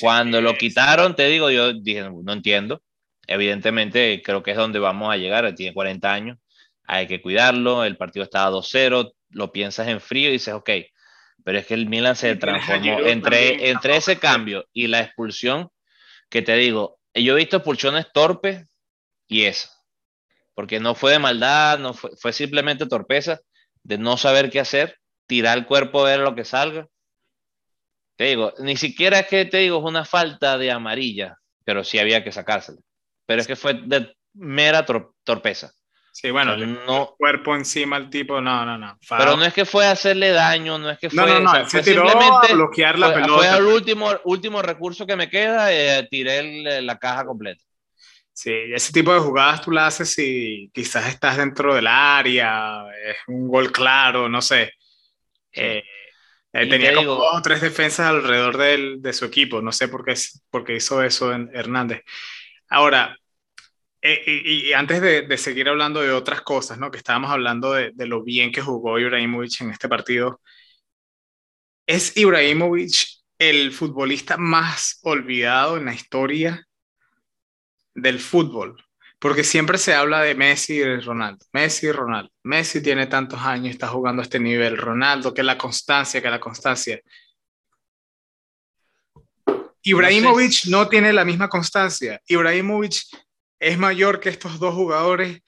cuando, 0.00 0.40
lo, 0.40 0.54
quitaron, 0.54 1.16
te 1.16 1.26
digo, 1.26 1.50
yo 1.50 1.72
dije, 1.72 2.08
no 2.08 2.32
entiendo. 2.32 2.82
Evidentemente, 3.26 4.22
creo 4.24 4.44
que 4.44 4.52
es 4.52 4.56
donde 4.56 4.78
vamos 4.78 5.12
a 5.12 5.16
llegar. 5.16 5.52
Tiene 5.56 5.74
40 5.74 6.12
años, 6.12 6.38
hay 6.84 7.08
que 7.08 7.20
cuidarlo. 7.20 7.82
El 7.82 7.96
partido 7.96 8.22
estaba 8.22 8.56
2-0, 8.56 9.12
lo 9.30 9.50
piensas 9.50 9.88
en 9.88 10.00
frío 10.00 10.28
y 10.28 10.34
dices, 10.34 10.54
ok, 10.54 10.70
pero 11.42 11.58
es 11.58 11.66
que 11.66 11.74
el 11.74 11.88
Milan 11.88 12.14
se 12.14 12.36
transformó 12.36 13.00
entre, 13.00 13.70
entre 13.70 13.96
ese 13.96 14.20
cambio 14.20 14.68
y 14.72 14.86
la 14.86 15.00
expulsión, 15.00 15.68
que 16.30 16.42
te 16.42 16.54
digo, 16.54 17.00
yo 17.12 17.32
he 17.32 17.38
visto 17.38 17.56
expulsiones 17.56 18.06
torpes 18.12 18.70
y 19.26 19.42
eso 19.42 19.75
porque 20.56 20.80
no 20.80 20.94
fue 20.94 21.12
de 21.12 21.18
maldad, 21.18 21.78
no 21.78 21.92
fue, 21.92 22.10
fue 22.18 22.32
simplemente 22.32 22.86
torpeza 22.86 23.38
de 23.82 23.98
no 23.98 24.16
saber 24.16 24.50
qué 24.50 24.58
hacer, 24.58 24.98
tirar 25.26 25.58
el 25.58 25.66
cuerpo, 25.66 26.02
ver 26.02 26.20
lo 26.20 26.34
que 26.34 26.46
salga. 26.46 26.88
Te 28.16 28.24
digo, 28.24 28.54
ni 28.58 28.76
siquiera 28.76 29.18
es 29.20 29.26
que 29.26 29.44
te 29.44 29.58
digo, 29.58 29.78
es 29.78 29.84
una 29.84 30.06
falta 30.06 30.56
de 30.56 30.72
amarilla, 30.72 31.36
pero 31.64 31.84
sí 31.84 31.98
había 31.98 32.24
que 32.24 32.32
sacársela. 32.32 32.78
Pero 33.26 33.42
es 33.42 33.46
que 33.46 33.54
fue 33.54 33.74
de 33.74 34.16
mera 34.32 34.86
torpeza. 35.24 35.72
Sí, 36.10 36.30
bueno, 36.30 36.56
no, 36.56 37.14
cuerpo 37.18 37.54
encima 37.54 37.96
al 37.96 38.08
tipo, 38.08 38.40
no, 38.40 38.64
no, 38.64 38.78
no. 38.78 38.98
Pero 39.06 39.36
no 39.36 39.44
es 39.44 39.52
que 39.52 39.66
fue 39.66 39.86
a 39.86 39.90
hacerle 39.90 40.30
daño, 40.30 40.78
no 40.78 40.88
es 40.88 40.98
que 40.98 41.10
fue, 41.10 41.18
no, 41.18 41.40
no, 41.40 41.52
no, 41.52 41.68
simplemente 41.68 42.54
bloquear 42.54 42.98
la 42.98 43.12
pelota. 43.12 43.34
Fue 43.34 43.58
el 43.58 43.66
último, 43.66 44.08
último 44.24 44.62
recurso 44.62 45.06
que 45.06 45.16
me 45.16 45.28
queda, 45.28 45.70
eh, 45.74 46.08
tiré 46.10 46.80
la 46.80 46.96
caja 46.96 47.26
completa. 47.26 47.62
Sí, 48.36 48.52
ese 48.52 48.92
tipo 48.92 49.14
de 49.14 49.20
jugadas 49.20 49.62
tú 49.62 49.70
las 49.70 49.94
haces 49.94 50.12
si 50.12 50.70
quizás 50.74 51.08
estás 51.08 51.38
dentro 51.38 51.74
del 51.74 51.86
área, 51.86 52.84
es 53.02 53.16
un 53.28 53.48
gol 53.48 53.72
claro, 53.72 54.28
no 54.28 54.42
sé. 54.42 54.74
Eh, 55.52 55.82
eh, 56.52 56.66
tenía 56.68 56.94
como 56.94 57.14
dos 57.14 57.34
o 57.34 57.40
tres 57.40 57.62
defensas 57.62 58.08
alrededor 58.08 58.58
de, 58.58 58.96
de 58.98 59.12
su 59.14 59.24
equipo, 59.24 59.62
no 59.62 59.72
sé 59.72 59.88
por 59.88 60.04
qué, 60.04 60.14
por 60.50 60.64
qué 60.64 60.76
hizo 60.76 61.02
eso 61.02 61.32
en 61.32 61.50
Hernández. 61.54 62.02
Ahora, 62.68 63.16
eh, 64.02 64.22
y, 64.26 64.72
antes 64.74 65.00
de, 65.00 65.22
de, 65.22 65.38
seguir 65.38 65.70
hablando 65.70 66.02
de 66.02 66.12
otras 66.12 66.42
cosas, 66.42 66.78
¿no? 66.78 66.90
que 66.90 66.98
estábamos 66.98 67.30
hablando 67.30 67.72
de, 67.72 67.92
de, 67.94 68.06
lo 68.06 68.22
bien 68.22 68.52
que 68.52 68.60
jugó 68.60 68.98
Ibrahimovic 68.98 69.62
en 69.62 69.70
este 69.70 69.88
partido, 69.88 70.42
¿es 71.86 72.14
Ibrahimovic 72.18 72.92
el 73.38 73.72
futbolista 73.72 74.36
más 74.36 75.00
olvidado 75.04 75.78
en 75.78 75.86
la 75.86 75.94
historia 75.94 76.65
del 77.96 78.20
fútbol, 78.20 78.76
porque 79.18 79.42
siempre 79.42 79.78
se 79.78 79.94
habla 79.94 80.20
de 80.22 80.34
Messi 80.34 80.74
y 80.74 81.00
Ronaldo. 81.00 81.44
Messi 81.52 81.86
y 81.86 81.92
Ronaldo. 81.92 82.30
Messi 82.44 82.82
tiene 82.82 83.06
tantos 83.06 83.40
años, 83.40 83.70
está 83.70 83.88
jugando 83.88 84.22
a 84.22 84.24
este 84.24 84.38
nivel. 84.38 84.76
Ronaldo, 84.76 85.34
que 85.34 85.42
la 85.42 85.58
constancia, 85.58 86.22
que 86.22 86.30
la 86.30 86.40
constancia. 86.40 87.00
Ibrahimovic 89.82 90.66
no 90.66 90.88
tiene 90.88 91.12
la 91.12 91.24
misma 91.24 91.48
constancia. 91.48 92.20
Ibrahimovic 92.26 92.94
es 93.58 93.78
mayor 93.78 94.20
que 94.20 94.28
estos 94.28 94.58
dos 94.58 94.74
jugadores 94.74 95.42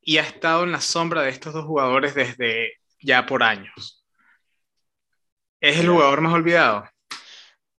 y 0.00 0.18
ha 0.18 0.22
estado 0.22 0.64
en 0.64 0.72
la 0.72 0.80
sombra 0.80 1.22
de 1.22 1.30
estos 1.30 1.52
dos 1.52 1.64
jugadores 1.64 2.14
desde 2.14 2.74
ya 3.00 3.26
por 3.26 3.42
años. 3.42 4.06
¿Es 5.60 5.78
el 5.78 5.88
jugador 5.88 6.20
más 6.20 6.32
olvidado? 6.32 6.88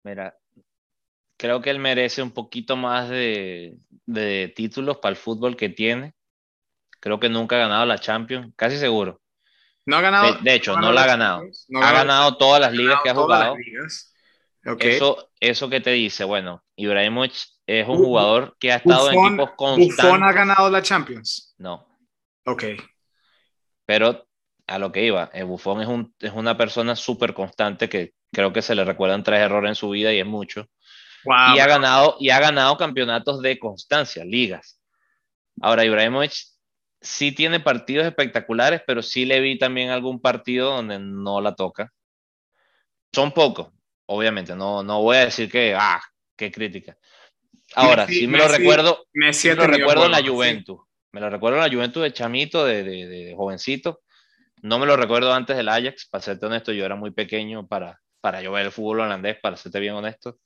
Mira, 0.03 0.35
creo 1.41 1.59
que 1.59 1.71
él 1.71 1.79
merece 1.79 2.21
un 2.21 2.29
poquito 2.29 2.77
más 2.77 3.09
de, 3.09 3.75
de 4.05 4.53
títulos 4.55 4.97
para 4.97 5.09
el 5.09 5.15
fútbol 5.15 5.57
que 5.57 5.69
tiene. 5.69 6.13
Creo 6.99 7.19
que 7.19 7.29
nunca 7.29 7.55
ha 7.55 7.59
ganado 7.59 7.83
la 7.87 7.97
Champions, 7.97 8.53
casi 8.55 8.77
seguro. 8.77 9.19
No 9.87 9.97
ha 9.97 10.01
ganado. 10.01 10.35
De, 10.35 10.53
hecho, 10.53 10.79
no, 10.79 10.91
la 10.91 11.01
ha 11.01 11.07
ganado. 11.07 11.41
ha 11.81 11.91
ganado 11.91 12.37
todas 12.37 12.61
las 12.61 12.73
ligas 12.73 12.99
que 13.03 13.09
ha 13.09 13.15
jugado. 13.15 13.55
Eso, 14.77 15.31
eso 15.39 15.67
que 15.67 15.81
te 15.81 15.89
dice, 15.89 16.25
bueno, 16.25 16.63
Ibrahimovic 16.75 17.33
es 17.65 17.87
un 17.87 17.97
jugador 17.97 18.55
que 18.59 18.71
ha 18.71 18.75
estado 18.75 19.09
en 19.09 19.25
equipos 19.25 19.51
constantes. 19.57 19.97
¿Buffon 19.97 20.23
ha 20.23 20.31
ganado 20.33 20.69
la 20.69 20.83
Champions? 20.83 21.55
No. 21.57 21.87
Ok. 22.45 22.65
Pero 23.87 24.27
a 24.67 24.77
lo 24.77 24.91
que 24.91 25.03
iba, 25.03 25.31
el 25.33 25.45
Buffon 25.45 25.81
es, 25.81 25.87
un, 25.87 26.13
es 26.19 26.33
una 26.33 26.55
persona 26.55 26.95
súper 26.95 27.33
constante 27.33 27.89
que 27.89 28.13
creo 28.31 28.53
que 28.53 28.61
se 28.61 28.75
le 28.75 28.85
recuerdan 28.85 29.23
tres 29.23 29.39
errores 29.39 29.69
en 29.69 29.75
su 29.75 29.89
vida 29.89 30.13
y 30.13 30.19
es 30.19 30.25
mucho 30.27 30.69
y, 31.25 31.59
ha 31.59 31.67
ganado, 31.67 32.17
y 32.19 32.29
ha 32.29 32.39
ganado 32.39 32.77
campeonatos 32.77 33.41
de 33.41 33.59
constancia, 33.59 34.23
ligas. 34.25 34.79
Ahora, 35.61 35.85
Ibrahimovic 35.85 36.33
sí 37.01 37.31
tiene 37.31 37.59
partidos 37.59 38.05
espectaculares, 38.05 38.81
pero 38.85 39.01
sí 39.01 39.25
le 39.25 39.39
vi 39.39 39.57
también 39.57 39.89
algún 39.89 40.21
partido 40.21 40.75
donde 40.75 40.99
no 40.99 41.41
la 41.41 41.55
toca. 41.55 41.91
Son 43.13 43.31
pocos, 43.33 43.69
obviamente, 44.05 44.55
no, 44.55 44.83
no 44.83 45.01
voy 45.01 45.17
a 45.17 45.25
decir 45.25 45.49
que, 45.51 45.75
ah, 45.77 46.01
qué 46.35 46.51
crítica. 46.51 46.97
Ahora, 47.75 48.07
sí 48.07 48.27
me 48.27 48.37
lo 48.37 48.47
recuerdo, 48.47 49.05
me 49.13 49.31
lo 49.31 49.67
recuerdo 49.67 50.05
en 50.05 50.11
la 50.11 50.23
Juventus. 50.23 50.79
Me 51.13 51.19
lo 51.19 51.29
recuerdo 51.29 51.57
en 51.57 51.63
la 51.63 51.69
Juventus 51.69 52.03
de 52.03 52.13
chamito, 52.13 52.65
de, 52.65 52.83
de, 52.83 53.07
de, 53.07 53.35
jovencito. 53.35 54.01
No 54.61 54.79
me 54.79 54.85
lo 54.85 54.95
recuerdo 54.95 55.33
antes 55.33 55.57
del 55.57 55.67
Ajax, 55.67 56.07
para 56.09 56.21
serte 56.21 56.45
honesto, 56.45 56.71
yo 56.71 56.85
era 56.85 56.95
muy 56.95 57.11
pequeño 57.11 57.67
para, 57.67 57.99
para 58.21 58.41
yo 58.41 58.51
ver 58.51 58.67
el 58.67 58.71
fútbol 58.71 59.01
holandés, 59.01 59.37
para 59.41 59.57
serte 59.57 59.79
bien 59.79 59.95
honesto. 59.95 60.39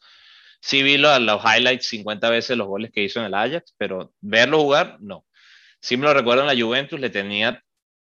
Sí 0.66 0.82
vi 0.82 0.98
los, 0.98 1.22
los 1.22 1.44
highlights 1.44 1.88
50 1.90 2.28
veces 2.32 2.58
los 2.58 2.66
goles 2.66 2.90
que 2.92 3.04
hizo 3.04 3.20
en 3.20 3.28
el 3.28 3.36
Ajax, 3.36 3.76
pero 3.78 4.14
verlo 4.20 4.62
jugar, 4.62 4.98
no. 5.00 5.24
Sí 5.80 5.96
me 5.96 6.06
lo 6.06 6.14
recuerdo 6.16 6.42
en 6.42 6.48
la 6.48 6.60
Juventus, 6.60 7.00
le 7.00 7.12
tenía 7.12 7.64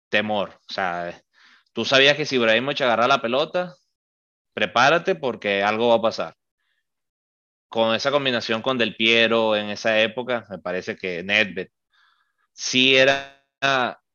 temor. 0.10 0.60
O 0.70 0.74
sea, 0.74 1.20
tú 1.74 1.84
sabías 1.84 2.16
que 2.16 2.28
si 2.28 2.36
Ibrahimovic 2.36 2.82
agarra 2.82 3.08
la 3.08 3.24
pelota, 3.24 3.74
prepárate 4.54 5.16
porque 5.16 5.64
algo 5.64 5.89
va 5.89 5.95
a 5.95 6.01
pasar. 6.04 6.36
Con 7.70 7.95
esa 7.95 8.12
combinación 8.12 8.62
con 8.62 8.78
Del 8.78 8.95
Piero 8.95 9.56
en 9.56 9.72
esa 9.72 9.99
época, 9.99 10.45
me 10.51 10.60
parece 10.60 10.95
que 10.95 11.24
Nedved 11.24 11.70
sí 12.54 12.95
era 12.95 13.43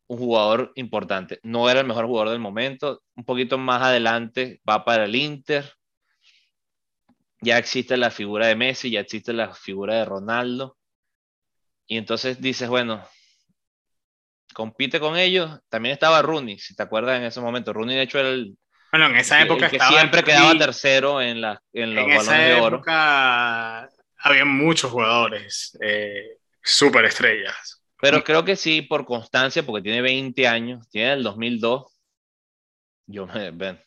un 0.06 0.18
jugador 0.18 0.70
importante. 0.76 1.40
No 1.42 1.68
era 1.68 1.80
el 1.80 1.88
mejor 1.88 2.06
jugador 2.06 2.30
del 2.30 2.38
momento. 2.38 3.02
Un 3.16 3.24
poquito 3.24 3.58
más 3.58 3.82
adelante 3.82 4.60
va 4.68 4.84
para 4.84 5.06
el 5.06 5.16
Inter 5.16 5.77
ya 7.40 7.58
existe 7.58 7.96
la 7.96 8.10
figura 8.10 8.46
de 8.46 8.56
Messi, 8.56 8.90
ya 8.90 9.00
existe 9.00 9.32
la 9.32 9.54
figura 9.54 9.96
de 9.96 10.04
Ronaldo. 10.04 10.76
Y 11.86 11.96
entonces 11.96 12.40
dices, 12.40 12.68
bueno, 12.68 13.06
compite 14.52 15.00
con 15.00 15.16
ellos. 15.16 15.60
También 15.68 15.92
estaba 15.92 16.22
Rooney, 16.22 16.58
si 16.58 16.74
te 16.74 16.82
acuerdas 16.82 17.18
en 17.18 17.24
ese 17.24 17.40
momento. 17.40 17.72
Rooney, 17.72 17.96
de 17.96 18.02
hecho, 18.02 18.18
era 18.18 18.30
el. 18.30 18.56
Bueno, 18.90 19.06
en 19.06 19.16
esa 19.16 19.42
época 19.42 19.68
que 19.68 19.78
siempre 19.78 20.22
quedaba 20.22 20.56
tercero 20.56 21.20
en, 21.20 21.42
la, 21.42 21.60
en 21.72 21.94
los 21.94 22.06
balones 22.06 22.48
de 22.48 22.54
oro. 22.54 22.82
Había 24.20 24.44
muchos 24.44 24.90
jugadores, 24.90 25.78
eh, 25.80 26.38
súper 26.62 27.04
estrellas. 27.04 27.84
Pero 28.00 28.24
creo 28.24 28.44
que 28.44 28.56
sí, 28.56 28.82
por 28.82 29.04
constancia, 29.04 29.64
porque 29.64 29.82
tiene 29.82 30.00
20 30.00 30.48
años, 30.48 30.88
tiene 30.88 31.12
el 31.12 31.22
2002. 31.22 31.84
Yo 33.06 33.26
me, 33.26 33.50
ven, 33.50 33.80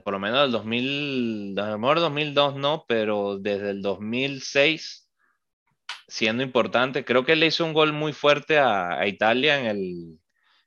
por 0.00 0.12
lo 0.14 0.18
menos 0.18 0.42
del 0.42 0.52
2000, 0.52 1.58
a 1.58 1.70
lo 1.70 1.78
mejor 1.78 2.00
2002 2.00 2.56
no, 2.56 2.84
pero 2.88 3.38
desde 3.38 3.70
el 3.70 3.82
2006 3.82 5.02
siendo 6.12 6.42
importante. 6.42 7.04
Creo 7.04 7.24
que 7.24 7.36
le 7.36 7.46
hizo 7.46 7.64
un 7.64 7.72
gol 7.72 7.92
muy 7.92 8.12
fuerte 8.12 8.58
a, 8.58 9.06
Italia 9.06 9.58
en 9.58 9.66
el, 9.66 10.18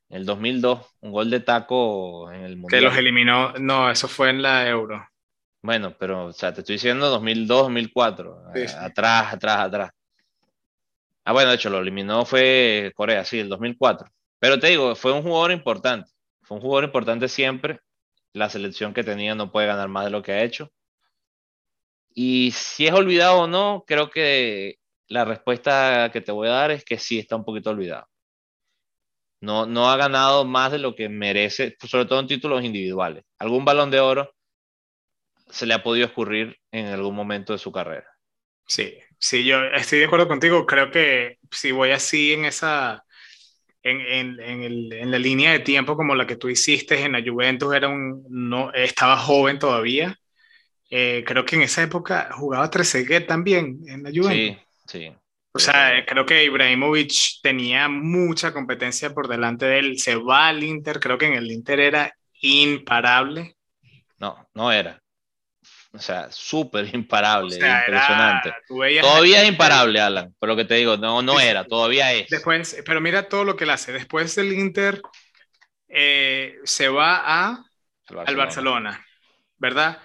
el, 0.09 0.25
2002, 0.25 0.79
un 1.01 1.11
gol 1.11 1.29
de 1.29 1.39
taco 1.39 2.31
en 2.31 2.41
el 2.41 2.57
Mundial. 2.57 2.81
Que 2.81 2.87
los 2.87 2.97
eliminó, 2.97 3.53
no, 3.59 3.91
eso 3.91 4.07
fue 4.07 4.31
en 4.31 4.41
la 4.41 4.67
Euro. 4.67 5.07
Bueno, 5.61 5.95
pero, 5.99 6.27
o 6.27 6.33
sea, 6.33 6.53
te 6.53 6.61
estoy 6.61 6.75
diciendo 6.75 7.09
2002, 7.09 7.47
2004, 7.47 8.43
atrás, 8.79 9.33
atrás, 9.33 9.59
atrás. 9.59 9.91
Ah, 11.23 11.31
bueno, 11.31 11.49
de 11.49 11.55
hecho, 11.55 11.69
lo 11.69 11.79
eliminó 11.79 12.25
fue 12.25 12.91
Corea, 12.95 13.23
sí, 13.23 13.39
el 13.39 13.49
2004. 13.49 14.07
Pero 14.39 14.59
te 14.59 14.67
digo, 14.67 14.95
fue 14.95 15.11
un 15.11 15.23
jugador 15.23 15.51
importante. 15.51 16.09
Fue 16.41 16.57
un 16.57 16.61
jugador 16.61 16.83
importante 16.83 17.27
siempre 17.27 17.79
la 18.35 18.49
selección 18.49 18.93
que 18.93 19.03
tenía 19.03 19.33
no 19.33 19.51
puede 19.51 19.67
ganar 19.67 19.87
más 19.87 20.05
de 20.05 20.11
lo 20.11 20.21
que 20.21 20.33
ha 20.33 20.43
hecho. 20.43 20.71
Y 22.13 22.51
si 22.51 22.87
es 22.87 22.93
olvidado 22.93 23.41
o 23.41 23.47
no, 23.47 23.83
creo 23.87 24.09
que 24.09 24.75
la 25.07 25.25
respuesta 25.25 26.09
que 26.11 26.21
te 26.21 26.31
voy 26.31 26.47
a 26.49 26.51
dar 26.51 26.71
es 26.71 26.83
que 26.83 26.97
sí 26.97 27.19
está 27.19 27.35
un 27.35 27.45
poquito 27.45 27.69
olvidado. 27.69 28.07
No, 29.39 29.65
no 29.65 29.89
ha 29.89 29.95
ganado 29.95 30.43
más 30.43 30.71
de 30.71 30.79
lo 30.79 30.95
que 30.95 31.07
merece, 31.07 31.75
sobre 31.87 32.05
todo 32.05 32.19
en 32.19 32.27
títulos 32.27 32.63
individuales. 32.63 33.23
Algún 33.39 33.63
balón 33.63 33.91
de 33.91 33.99
oro 33.99 34.33
se 35.49 35.65
le 35.65 35.73
ha 35.73 35.83
podido 35.83 36.07
escurrir 36.07 36.57
en 36.71 36.87
algún 36.87 37.15
momento 37.15 37.53
de 37.53 37.59
su 37.59 37.71
carrera. 37.71 38.07
Sí, 38.67 38.97
sí, 39.17 39.45
yo 39.45 39.63
estoy 39.63 39.99
de 39.99 40.05
acuerdo 40.05 40.27
contigo. 40.27 40.65
Creo 40.65 40.91
que 40.91 41.37
si 41.51 41.71
voy 41.71 41.91
así 41.91 42.33
en 42.33 42.45
esa, 42.45 43.04
en, 43.85 44.01
en, 44.01 44.39
en, 44.39 44.63
el, 44.63 44.93
en, 44.93 45.11
la 45.11 45.19
línea 45.19 45.51
de 45.51 45.59
tiempo 45.59 45.95
como 45.95 46.15
la 46.15 46.25
que 46.25 46.35
tú 46.35 46.49
hiciste 46.49 47.03
en 47.03 47.11
la 47.11 47.23
Juventus, 47.23 47.73
era 47.73 47.87
un, 47.87 48.25
no, 48.29 48.73
estaba 48.73 49.15
joven 49.15 49.59
todavía. 49.59 50.19
Eh, 50.89 51.23
creo 51.25 51.45
que 51.45 51.55
en 51.55 51.61
esa 51.61 51.83
época 51.83 52.29
jugaba 52.33 52.69
Trezeguet 52.69 53.27
también 53.27 53.79
en 53.87 54.03
la 54.03 54.09
Juventus. 54.09 54.57
Sí, 54.87 54.99
sí. 54.99 55.13
O 55.53 55.59
sea, 55.59 56.03
creo 56.05 56.25
que 56.25 56.43
Ibrahimovic 56.43 57.41
tenía 57.41 57.87
mucha 57.87 58.51
competencia 58.51 59.13
por 59.13 59.27
delante 59.27 59.65
de 59.65 59.79
él. 59.79 59.99
Se 59.99 60.15
va 60.15 60.47
al 60.47 60.63
Inter, 60.63 60.99
creo 60.99 61.17
que 61.17 61.27
en 61.27 61.35
el 61.35 61.49
Inter 61.49 61.79
era 61.79 62.17
imparable. 62.41 63.55
No, 64.17 64.49
no 64.53 64.71
era. 64.71 65.01
O 65.95 65.99
sea, 65.99 66.31
súper 66.31 66.89
imparable, 66.93 67.55
impresionante. 67.55 68.53
todavía 69.01 69.41
es 69.41 69.47
imparable, 69.47 69.99
Alan, 69.99 70.35
por 70.37 70.49
lo 70.49 70.55
que 70.55 70.65
te 70.65 70.75
digo, 70.75 70.97
no, 70.97 71.21
no 71.21 71.39
era, 71.39 71.63
todavía 71.63 72.13
es. 72.13 72.27
Después, 72.29 72.81
pero 72.85 73.01
mira 73.01 73.27
todo 73.29 73.43
lo 73.43 73.55
que 73.55 73.63
él 73.63 73.69
hace. 73.69 73.93
Después 73.93 74.35
del 74.35 74.53
Inter 74.53 75.01
eh, 75.87 76.57
se 76.63 76.89
va 76.89 77.21
a, 77.25 77.65
al 78.25 78.35
Barcelona, 78.35 79.05
¿verdad? 79.57 79.99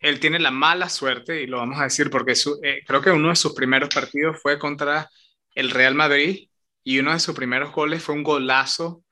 Él 0.00 0.20
tiene 0.20 0.38
la 0.38 0.50
mala 0.50 0.88
suerte, 0.88 1.42
y 1.42 1.46
lo 1.46 1.58
vamos 1.58 1.80
a 1.80 1.84
decir 1.84 2.10
porque 2.10 2.34
eh, 2.62 2.82
creo 2.86 3.00
que 3.00 3.10
uno 3.10 3.30
de 3.30 3.36
sus 3.36 3.54
primeros 3.54 3.92
partidos 3.92 4.38
fue 4.40 4.58
contra 4.58 5.08
el 5.54 5.70
Real 5.70 5.94
Madrid 5.94 6.48
y 6.84 7.00
uno 7.00 7.12
de 7.12 7.20
sus 7.20 7.34
primeros 7.34 7.72
goles 7.72 8.02
fue 8.02 8.14
un 8.14 8.22
golazo 8.22 9.04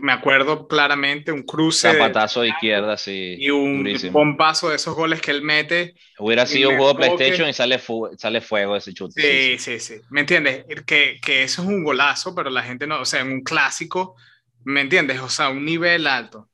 me 0.00 0.12
acuerdo 0.12 0.66
claramente, 0.66 1.32
un 1.32 1.42
cruce. 1.42 1.92
Zapatazo 1.92 2.42
de, 2.42 2.48
izquierda, 2.48 2.96
sí. 2.96 3.36
Y 3.38 3.50
un 3.50 3.84
bombazo 4.10 4.70
de 4.70 4.76
esos 4.76 4.94
goles 4.94 5.20
que 5.20 5.30
él 5.30 5.42
mete. 5.42 5.94
Hubiera 6.18 6.46
sido 6.46 6.70
un 6.70 6.76
juego 6.76 6.94
de 6.94 6.98
PlayStation 6.98 7.48
y 7.48 7.52
sale, 7.52 7.80
sale 8.16 8.40
fuego 8.40 8.76
ese 8.76 8.92
chute. 8.92 9.20
Sí, 9.20 9.58
sí, 9.58 9.78
sí. 9.80 10.00
¿Me 10.10 10.20
entiendes? 10.20 10.64
Que, 10.86 11.18
que, 11.20 11.42
eso 11.42 11.62
es 11.62 11.68
un 11.68 11.84
golazo, 11.84 12.34
pero 12.34 12.50
la 12.50 12.62
gente 12.62 12.86
no, 12.86 13.00
o 13.00 13.04
sea, 13.04 13.20
en 13.20 13.32
un 13.32 13.42
clásico, 13.42 14.16
¿me 14.64 14.80
entiendes? 14.80 15.20
O 15.20 15.28
sea, 15.28 15.48
un 15.48 15.64
nivel 15.64 16.06
alto. 16.06 16.48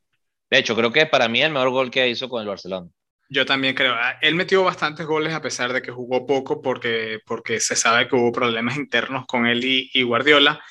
De 0.51 0.59
hecho, 0.59 0.75
creo 0.75 0.93
que 0.93 1.07
para 1.07 1.29
mí 1.29 1.43
el 1.43 1.53
mejor 1.53 1.71
gol 1.71 1.91
que 1.91 2.09
hizo 2.09 2.29
con 2.29 2.43
el 2.43 2.49
Barcelona. 2.49 2.89
Yo 3.31 3.45
también 3.45 3.75
creo. 3.75 3.93
Ah, 3.95 4.19
él 4.23 4.35
metió 4.35 4.65
bastantes 4.65 5.05
goles 5.07 5.35
a 5.35 5.43
pesar 5.43 5.73
de 5.73 5.83
que 5.83 5.91
jugó 5.91 6.27
poco 6.27 6.63
porque, 6.63 7.21
porque 7.27 7.61
se 7.61 7.77
sabe 7.77 8.09
que 8.09 8.17
hubo 8.17 8.33
problemas 8.33 8.77
internos 8.77 9.27
con 9.27 9.47
él 9.47 9.65
y, 9.65 9.91
y 9.93 10.03
Guardiola. 10.03 10.63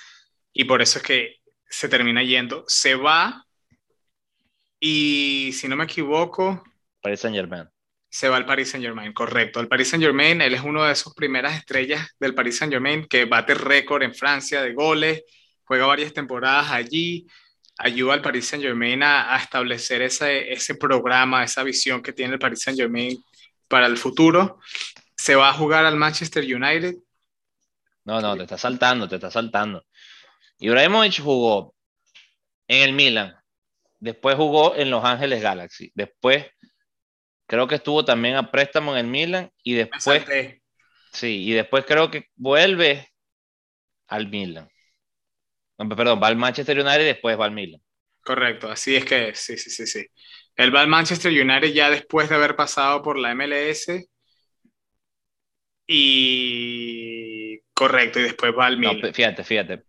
Y 0.54 0.64
por 0.64 0.82
eso 0.82 0.98
es 0.98 1.06
que 1.06 1.36
se 1.70 1.90
termina 1.90 2.24
yendo, 2.24 2.64
se 2.68 2.96
va 2.96 3.46
y 4.80 5.52
si 5.54 5.68
no 5.68 5.76
me 5.76 5.86
equivoco... 5.86 6.64
Paris 7.02 7.20
Saint 7.20 7.36
Germain. 7.36 7.68
Se 8.10 8.30
va 8.30 8.38
al 8.38 8.46
Paris 8.46 8.72
Saint 8.72 8.86
Germain, 8.86 9.12
correcto. 9.14 9.60
El 9.60 9.68
Paris 9.68 9.90
Saint 9.90 10.04
Germain, 10.04 10.42
él 10.42 10.54
es 10.54 10.62
uno 10.62 10.86
de 10.86 10.96
sus 10.96 11.14
primeras 11.14 11.56
estrellas 11.56 12.16
del 12.20 12.34
Paris 12.34 12.58
Saint 12.58 12.72
Germain 12.72 13.08
que 13.08 13.26
bate 13.26 13.54
récord 13.54 14.04
en 14.04 14.14
Francia 14.14 14.62
de 14.62 14.74
goles, 14.74 15.24
juega 15.64 15.86
varias 15.86 16.14
temporadas 16.14 16.72
allí, 16.72 17.28
ayuda 17.78 18.14
al 18.14 18.22
Paris 18.22 18.48
Saint 18.48 18.64
Germain 18.64 19.04
a, 19.04 19.36
establecer 19.38 20.02
ese, 20.02 20.52
ese 20.52 20.76
programa, 20.76 21.44
esa 21.44 21.64
visión 21.64 22.02
que 22.02 22.14
tiene 22.14 22.34
el 22.34 22.40
Paris 22.40 22.62
Saint 22.62 22.80
Germain 22.80 23.18
para 23.68 23.88
el 23.88 23.98
futuro. 23.98 24.60
Se 25.16 25.36
va 25.36 25.50
a 25.50 25.54
jugar 25.54 25.86
al 25.86 25.98
Manchester 25.98 26.44
United. 26.44 26.96
No, 28.06 28.22
no, 28.22 28.38
te 28.38 28.44
está 28.44 28.58
saltando, 28.58 29.08
te 29.08 29.16
está 29.16 29.30
saltando. 29.30 29.86
Ibrahimovic 30.60 31.22
jugó 31.22 31.76
en 32.68 32.84
el 32.84 32.94
Milan, 32.94 33.36
después 34.00 34.36
jugó 34.36 34.76
en 34.76 34.90
Los 34.90 35.04
Ángeles 35.04 35.42
Galaxy, 35.42 35.92
después 35.94 36.46
creo 37.48 37.68
que 37.68 37.76
estuvo 37.76 38.04
también 38.04 38.36
a 38.36 38.52
préstamo 38.52 38.92
en 38.94 39.06
el 39.06 39.08
Milan 39.08 39.52
y 39.64 39.74
después 39.74 40.26
sí, 41.14 41.46
y 41.46 41.54
después 41.54 41.86
creo 41.86 42.12
que 42.12 42.26
vuelve 42.36 43.08
al 44.08 44.28
Milan. 44.30 44.70
perdón, 45.78 46.20
va 46.22 46.28
al 46.28 46.36
Manchester 46.36 46.80
United 46.80 47.02
y 47.02 47.06
después 47.06 47.40
va 47.40 47.46
al 47.46 47.52
Milan. 47.52 47.82
Correcto, 48.22 48.70
así 48.70 48.96
es 48.96 49.06
que 49.06 49.34
sí, 49.36 49.58
sí, 49.58 49.70
sí, 49.70 49.88
sí. 49.88 50.06
Él 50.56 50.76
va 50.76 50.82
al 50.82 50.88
Manchester 50.88 51.32
United 51.32 51.72
ya 51.72 51.90
después 51.90 52.30
de 52.30 52.36
haber 52.36 52.56
pasado 52.56 53.02
por 53.02 53.18
la 53.18 53.32
MLS 53.32 54.10
y 55.86 57.60
correcto, 57.74 58.20
y 58.20 58.24
después 58.24 58.52
va 58.58 58.66
al 58.66 58.78
Milan. 58.78 59.14
fíjate, 59.14 59.44
fíjate, 59.46 59.84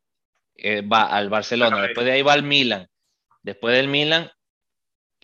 eh, 0.59 0.83
va 0.83 1.05
al 1.05 1.31
Barcelona, 1.31 1.81
después 1.81 2.05
de 2.05 2.13
ahí 2.13 2.23
va 2.23 2.33
al 2.33 2.43
Milan, 2.43 2.89
después 3.43 3.77
del 3.77 3.89
Milan 3.89 4.31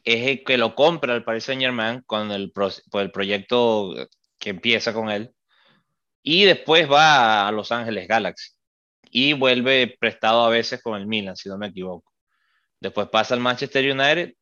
es 0.05 0.27
el 0.29 0.45
que 0.45 0.59
lo 0.59 0.75
compra 0.75 1.15
el 1.15 1.25
Paris 1.25 1.45
Saint 1.45 1.61
Germain 1.61 2.03
con 2.07 2.31
el, 2.31 2.53
por 2.53 2.73
el 3.03 3.11
proyecto 3.11 3.95
que 4.39 4.51
empieza 4.51 4.93
con 4.93 5.11
él 5.11 5.35
y 6.23 6.45
después 6.45 6.91
va 6.91 7.49
a 7.49 7.53
Los 7.53 7.73
Ángeles 7.73 8.07
Galaxy 8.07 8.51
y 9.11 9.33
vuelve 9.33 9.97
prestado 9.99 10.45
a 10.45 10.51
veces 10.51 10.83
con 10.83 11.01
el 11.01 11.07
Milan, 11.07 11.37
si 11.37 11.49
no 11.49 11.59
me 11.59 11.69
equivoco. 11.69 12.13
Después 12.81 13.09
pasa 13.09 13.35
al 13.35 13.41
Manchester 13.41 13.91
United, 13.93 14.35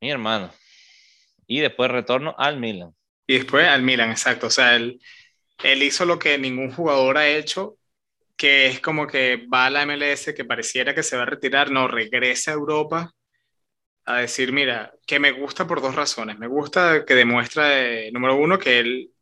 mi 0.00 0.10
hermano, 0.10 0.52
y 1.46 1.60
después 1.60 1.90
retorno 1.90 2.34
al 2.38 2.58
Milan. 2.58 2.94
Y 3.26 3.38
después 3.38 3.66
al 3.66 3.82
Milan, 3.82 4.10
exacto. 4.10 4.46
O 4.46 4.50
sea, 4.50 4.76
él, 4.76 5.00
él 5.62 5.82
hizo 5.82 6.04
lo 6.04 6.18
que 6.18 6.38
ningún 6.38 6.72
jugador 6.72 7.18
ha 7.18 7.28
hecho 7.28 7.76
que 8.40 8.68
es 8.68 8.80
como 8.80 9.06
que 9.06 9.46
va 9.52 9.66
a 9.66 9.70
la 9.70 9.82
MLS, 9.84 10.34
que 10.34 10.46
pareciera 10.46 10.94
que 10.94 11.02
se 11.02 11.14
va 11.14 11.24
a 11.24 11.26
retirar, 11.26 11.70
no, 11.70 11.88
regresa 11.88 12.52
a 12.52 12.54
Europa 12.54 13.12
a 14.06 14.18
decir, 14.20 14.52
mira, 14.52 14.94
que 15.06 15.20
me 15.20 15.32
gusta 15.32 15.66
por 15.66 15.82
dos 15.82 15.94
razones. 15.94 16.38
Me 16.38 16.46
gusta 16.46 17.04
que 17.04 17.14
demuestra, 17.14 17.80
eh, 17.82 18.10
número 18.12 18.36
uno, 18.36 18.58
que 18.58 18.78
él 18.80 19.12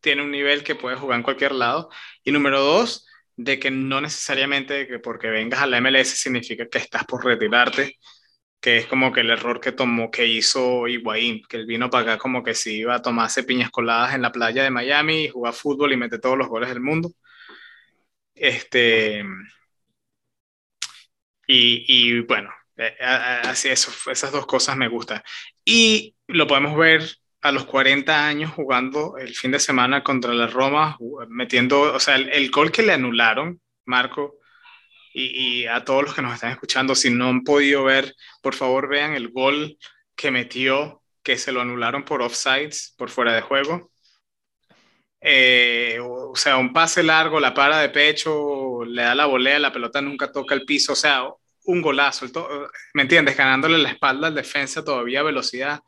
tiene 0.00 0.22
un 0.22 0.30
nivel 0.30 0.62
que 0.64 0.76
puede 0.76 0.96
jugar 0.96 1.18
en 1.18 1.24
cualquier 1.24 1.52
lado, 1.52 1.90
y 2.24 2.32
número 2.32 2.60
dos, 2.60 3.08
de 3.36 3.58
que 3.58 3.72
no 3.72 4.00
necesariamente 4.00 4.86
que 4.86 5.00
porque 5.00 5.28
vengas 5.30 5.62
a 5.62 5.66
la 5.66 5.78
MLS 5.80 6.10
significa 6.10 6.68
que 6.68 6.78
estás 6.78 7.04
por 7.06 7.24
retirarte, 7.24 7.98
que 8.60 8.78
es 8.78 8.86
como 8.86 9.12
que 9.12 9.22
el 9.22 9.30
error 9.30 9.60
que 9.60 9.72
tomó, 9.72 10.10
que 10.12 10.26
hizo 10.26 10.88
Higuaín, 10.88 11.42
que 11.48 11.58
él 11.58 11.66
vino 11.66 11.90
para 11.90 12.14
acá 12.14 12.18
como 12.18 12.44
que 12.44 12.54
si 12.54 12.78
iba 12.80 12.96
a 12.96 13.02
tomarse 13.02 13.44
piñas 13.44 13.70
coladas 13.70 14.14
en 14.14 14.22
la 14.22 14.32
playa 14.32 14.64
de 14.64 14.70
Miami 14.70 15.24
y 15.24 15.28
jugar 15.30 15.54
fútbol 15.54 15.92
y 15.92 15.96
mete 15.96 16.20
todos 16.20 16.38
los 16.38 16.48
goles 16.48 16.68
del 16.70 16.80
mundo. 16.80 17.10
Este, 18.40 19.22
y, 21.46 22.20
bueno, 22.20 22.50
eh, 22.76 22.96
así 23.44 23.68
eso, 23.68 23.92
esas 24.10 24.32
dos 24.32 24.46
cosas 24.46 24.76
me 24.76 24.88
gustan. 24.88 25.22
Y 25.64 26.16
lo 26.26 26.46
podemos 26.46 26.76
ver 26.78 27.02
a 27.42 27.52
los 27.52 27.66
40 27.66 28.26
años 28.26 28.52
jugando 28.52 29.18
el 29.18 29.34
fin 29.34 29.50
de 29.50 29.60
semana 29.60 30.02
contra 30.02 30.32
la 30.32 30.46
Roma, 30.46 30.96
metiendo, 31.28 31.82
o 31.94 32.00
sea, 32.00 32.16
el, 32.16 32.50
gol 32.50 32.72
que 32.72 32.82
le 32.82 32.94
anularon, 32.94 33.60
Marco, 33.84 34.38
y, 35.12 35.60
y, 35.62 35.66
a 35.66 35.84
todos 35.84 36.04
los 36.04 36.14
que 36.14 36.22
nos 36.22 36.34
están 36.34 36.52
escuchando, 36.52 36.94
si 36.94 37.10
no 37.10 37.28
han 37.28 37.44
podido 37.44 37.84
ver, 37.84 38.14
por 38.42 38.54
favor 38.54 38.88
vean 38.88 39.14
el 39.14 39.30
gol 39.30 39.76
que 40.16 40.30
metió, 40.30 41.02
que 41.22 41.36
se 41.36 41.52
lo 41.52 41.60
anularon 41.60 42.04
por 42.04 42.22
offsides, 42.22 42.94
por 42.96 43.10
fuera 43.10 43.34
de 43.34 43.42
juego. 43.42 43.90
Eh, 45.20 45.98
o, 46.02 46.34
sea, 46.34 46.56
un 46.56 46.72
pase 46.72 47.02
largo, 47.02 47.40
la 47.40 47.52
para 47.52 47.78
de 47.78 47.90
pecho, 47.90 48.84
le 48.84 49.02
da 49.02 49.14
la 49.14 49.26
volea, 49.26 49.58
la 49.58 49.72
pelota 49.72 50.00
nunca 50.00 50.32
toca 50.32 50.54
el 50.54 50.64
piso, 50.64 50.92
o 50.94 50.96
sea, 50.96 51.24
un 51.64 51.82
golazo, 51.82 52.26
¿me 52.94 53.02
entiendes? 53.02 53.36
Ganándole 53.36 53.78
la 53.78 53.90
espalda 53.90 54.28
al 54.28 54.34
defensa 54.34 54.84
todavía 54.84 55.22
velocidad. 55.22 55.80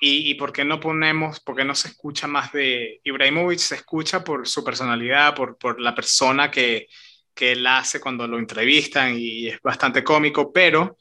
Y, 0.00 0.30
y, 0.30 0.34
por 0.34 0.52
qué 0.52 0.64
no 0.64 0.78
ponemos, 0.78 1.40
por 1.40 1.56
qué 1.56 1.64
no 1.64 1.74
se 1.74 1.88
escucha 1.88 2.28
más 2.28 2.52
de 2.52 3.00
Ibrahimovic? 3.02 3.58
Se 3.58 3.74
escucha 3.74 4.22
por 4.22 4.46
su 4.46 4.62
personalidad, 4.64 5.34
por, 5.34 5.58
por 5.58 5.80
la 5.80 5.94
persona 5.94 6.50
que, 6.50 6.86
que 7.34 7.52
él 7.52 7.66
hace 7.66 8.00
cuando 8.00 8.26
lo 8.26 8.38
entrevistan 8.38 9.16
y 9.18 9.48
es 9.48 9.60
bastante 9.60 10.02
cómico, 10.04 10.52
pero, 10.52 10.98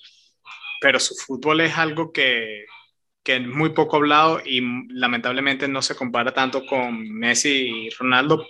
pero 0.80 1.00
su 1.00 1.16
fútbol 1.16 1.62
es 1.62 1.78
algo 1.78 2.12
que, 2.12 2.66
que 3.28 3.36
es 3.36 3.46
muy 3.46 3.72
poco 3.72 3.98
hablado 3.98 4.42
y 4.46 4.62
lamentablemente 4.88 5.68
no 5.68 5.82
se 5.82 5.98
compara 5.98 6.34
tanto 6.34 6.66
con 6.66 7.12
Messi 7.12 7.88
y 7.88 7.90
Ronaldo, 7.90 8.48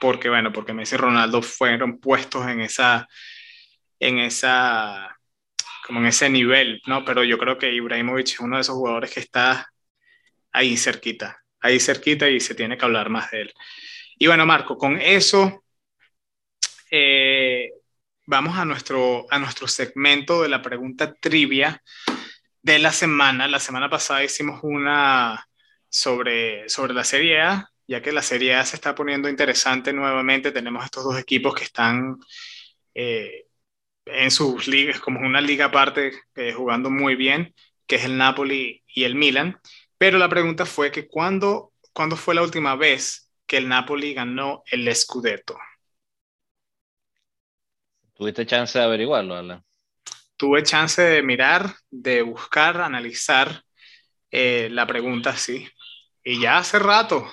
porque 0.00 0.30
bueno, 0.30 0.50
porque 0.54 0.72
Messi 0.72 0.94
y 0.94 0.98
Ronaldo 0.98 1.42
fueron 1.42 1.98
puestos 2.00 2.48
en 2.48 2.62
esa, 2.62 3.06
en 4.00 4.18
esa, 4.20 5.14
como 5.86 6.00
en 6.00 6.06
ese 6.06 6.30
nivel, 6.30 6.80
¿no? 6.86 7.04
Pero 7.04 7.24
yo 7.24 7.36
creo 7.36 7.58
que 7.58 7.70
Ibrahimovic 7.70 8.28
es 8.28 8.40
uno 8.40 8.56
de 8.56 8.62
esos 8.62 8.76
jugadores 8.76 9.12
que 9.12 9.20
está 9.20 9.70
ahí 10.50 10.78
cerquita, 10.78 11.38
ahí 11.60 11.78
cerquita 11.78 12.26
y 12.30 12.40
se 12.40 12.54
tiene 12.54 12.78
que 12.78 12.86
hablar 12.86 13.10
más 13.10 13.30
de 13.32 13.42
él. 13.42 13.54
Y 14.16 14.28
bueno, 14.28 14.46
Marco, 14.46 14.78
con 14.78 14.98
eso 14.98 15.62
eh, 16.90 17.68
vamos 18.24 18.56
a 18.56 18.64
nuestro, 18.64 19.26
a 19.28 19.38
nuestro 19.38 19.68
segmento 19.68 20.40
de 20.40 20.48
la 20.48 20.62
pregunta 20.62 21.12
trivia 21.12 21.82
de 22.66 22.80
la 22.80 22.92
semana. 22.92 23.46
La 23.46 23.60
semana 23.60 23.88
pasada 23.88 24.24
hicimos 24.24 24.58
una 24.64 25.48
sobre, 25.88 26.68
sobre 26.68 26.94
la 26.94 27.04
Serie 27.04 27.40
A, 27.40 27.70
ya 27.86 28.02
que 28.02 28.10
la 28.10 28.22
Serie 28.22 28.56
A 28.56 28.64
se 28.64 28.74
está 28.74 28.92
poniendo 28.92 29.28
interesante 29.28 29.92
nuevamente. 29.92 30.50
Tenemos 30.50 30.84
estos 30.84 31.04
dos 31.04 31.16
equipos 31.16 31.54
que 31.54 31.62
están, 31.62 32.18
eh, 32.92 33.46
en 34.06 34.30
sus 34.32 34.66
ligas, 34.66 34.98
como 35.00 35.20
una 35.20 35.40
liga 35.40 35.66
aparte, 35.66 36.12
eh, 36.34 36.52
jugando 36.52 36.90
muy 36.90 37.14
bien, 37.14 37.54
que 37.86 37.96
es 37.96 38.04
el 38.04 38.18
Napoli 38.18 38.82
y 38.88 39.04
el 39.04 39.14
Milan. 39.14 39.60
Pero 39.96 40.18
la 40.18 40.28
pregunta 40.28 40.66
fue 40.66 40.90
que 40.90 41.06
¿cuándo, 41.06 41.72
¿cuándo 41.92 42.16
fue 42.16 42.34
la 42.34 42.42
última 42.42 42.74
vez 42.74 43.30
que 43.46 43.58
el 43.58 43.68
Napoli 43.68 44.12
ganó 44.12 44.64
el 44.72 44.92
Scudetto? 44.92 45.56
¿Tuviste 48.14 48.44
chance 48.44 48.76
de 48.76 48.84
averiguarlo, 48.84 49.36
Alan? 49.36 49.64
Tuve 50.36 50.62
chance 50.62 51.02
de 51.02 51.22
mirar, 51.22 51.74
de 51.90 52.22
buscar, 52.22 52.80
analizar 52.80 53.62
eh, 54.30 54.68
la 54.70 54.86
pregunta, 54.86 55.36
sí. 55.36 55.68
Y 56.22 56.40
ya 56.40 56.58
hace 56.58 56.78
rato. 56.78 57.26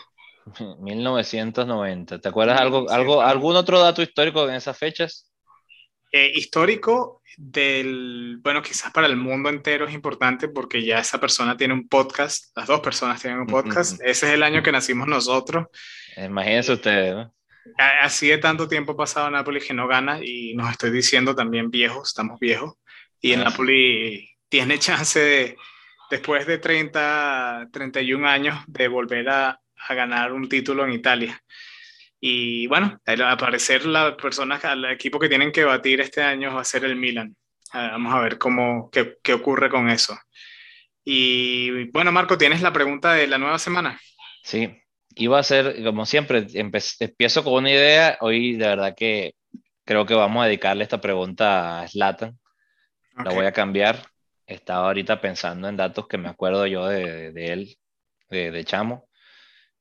1990. 0.80 2.20
¿Te 2.20 2.30
acuerdas 2.30 2.60
algo, 2.60 2.89
algo, 2.89 3.22
algún 3.22 3.56
otro 3.56 3.80
dato 3.80 4.01
histórico 4.01 4.47
en 4.47 4.56
esas 4.56 4.78
fechas? 4.78 5.30
Eh, 6.12 6.32
histórico 6.36 7.24
del, 7.38 8.38
bueno, 8.41 8.62
quizás 8.62 8.91
para 8.91 9.08
el 9.08 9.16
mundo 9.16 9.49
entero 9.49 9.88
es 9.88 9.93
importante 9.93 10.47
porque 10.47 10.84
ya 10.84 10.99
esa 10.99 11.20
persona 11.20 11.58
tiene 11.58 11.74
un 11.74 11.88
podcast, 11.88 12.56
las 12.56 12.68
dos 12.68 12.82
personas 12.82 13.20
tienen 13.20 13.39
un 13.39 13.47
podcast, 13.47 13.99
ese 14.01 14.28
es 14.28 14.34
el 14.34 14.43
año 14.43 14.62
que 14.62 14.72
nacimos 14.72 15.08
nosotros. 15.08 15.68
Imagínense 16.16 16.74
ustedes, 16.74 17.16
¿no? 17.16 17.34
Así 17.78 18.28
de 18.28 18.38
tanto 18.38 18.68
tiempo 18.68 18.95
pasado 18.95 19.32
Nápoles 19.32 19.66
que 19.66 19.74
no 19.74 19.88
gana 19.88 20.20
y 20.24 20.54
nos 20.54 20.70
estoy 20.70 20.91
diciendo 20.91 21.34
también 21.34 21.72
viejos, 21.72 22.10
estamos 22.10 22.39
viejos, 22.39 22.74
y 23.24 23.34
ah, 23.34 23.38
Napoli 23.38 24.30
tiene 24.49 24.78
chance 24.78 25.17
de, 25.17 25.55
después 26.11 26.45
de 26.45 26.57
30, 26.57 27.69
31 27.71 28.28
años, 28.28 28.59
de 28.67 28.89
volver 28.89 29.30
a, 29.30 29.61
a 29.88 29.93
ganar 29.93 30.34
un 30.34 30.49
título 30.49 30.86
en 30.86 30.91
Italia. 30.91 31.41
Y 32.19 32.67
bueno, 32.67 32.99
al 33.05 33.38
parecer 33.38 33.86
la 33.86 34.15
persona, 34.17 34.59
el 34.71 34.86
equipo 34.86 35.19
que 35.19 35.30
tienen 35.30 35.53
que 35.53 35.63
batir 35.63 36.01
este 36.01 36.21
año 36.21 36.53
va 36.53 36.61
a 36.61 36.65
ser 36.65 36.84
el 36.84 36.97
Milan. 36.97 37.34
Vamos 37.74 38.13
a 38.13 38.19
ver 38.19 38.38
cómo, 38.38 38.89
qué, 38.91 39.17
qué 39.24 39.34
ocurre 39.34 39.69
con 39.69 39.89
eso. 39.89 40.19
Y 41.05 41.89
bueno, 41.91 42.11
Marco, 42.11 42.38
¿tienes 42.38 42.61
la 42.61 42.74
pregunta 42.74 43.13
de 43.13 43.28
la 43.28 43.38
nueva 43.38 43.57
semana? 43.57 43.99
Sí, 44.43 44.69
iba 45.15 45.39
a 45.39 45.43
ser, 45.43 45.82
como 45.82 46.05
siempre, 46.05 46.45
empiezo 46.53 47.43
con 47.45 47.53
una 47.53 47.71
idea. 47.71 48.17
Hoy 48.19 48.57
de 48.57 48.67
verdad 48.67 48.95
que 48.95 49.36
creo 49.86 50.05
que 50.05 50.13
vamos 50.13 50.43
a 50.43 50.47
dedicarle 50.47 50.84
esta 50.84 50.99
pregunta 50.99 51.82
a 51.82 51.88
Slatan. 51.88 52.38
La 53.16 53.32
voy 53.34 53.45
a 53.45 53.51
cambiar. 53.51 54.07
Estaba 54.45 54.88
ahorita 54.88 55.22
pensando 55.22 55.68
en 55.68 55.78
datos 55.78 56.07
que 56.07 56.18
me 56.18 56.30
acuerdo 56.30 56.66
yo 56.68 56.88
de, 56.88 57.32
de 57.32 57.45
él, 57.53 57.78
de, 58.30 58.51
de, 58.51 58.66
Chamo. 58.66 59.07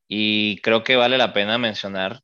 Y 0.06 0.60
creo 0.60 0.84
que 0.84 0.96
vale 0.96 1.18
la 1.18 1.32
pena 1.32 1.58
mencionar 1.58 2.20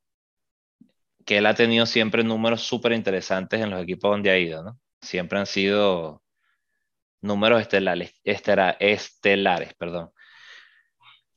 que 1.24 1.38
él 1.38 1.46
ha 1.46 1.54
tenido 1.54 1.86
siempre 1.86 2.24
números 2.24 2.62
súper 2.62 2.92
interesantes 2.92 3.60
en 3.60 3.70
los 3.70 3.82
equipos 3.82 4.10
donde 4.10 4.30
ha 4.30 4.38
ido, 4.38 4.62
¿no? 4.62 4.78
Siempre 5.00 5.38
han 5.38 5.46
sido 5.46 6.22
números 7.20 7.60
estelares, 7.60 8.14
estelares, 8.24 9.74
perdón. 9.74 10.10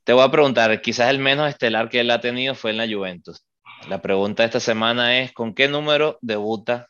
Te 0.04 0.14
voy 0.14 0.24
a 0.24 0.32
preguntar, 0.32 0.82
quizás 0.82 1.10
el 1.10 1.20
menos 1.20 1.50
estelar 1.50 1.90
que 1.90 2.00
él 2.00 2.12
ha 2.12 2.22
tenido 2.22 2.56
fue 2.56 2.72
en 2.72 2.78
la 2.78 2.88
Juventus. 2.88 3.46
La 3.90 4.02
pregunta 4.02 4.44
de 4.44 4.48
esta 4.48 4.60
semana 4.60 5.20
es, 5.20 5.32
¿con 5.34 5.54
qué 5.54 5.68
número 5.68 6.18
debuta 6.22 6.88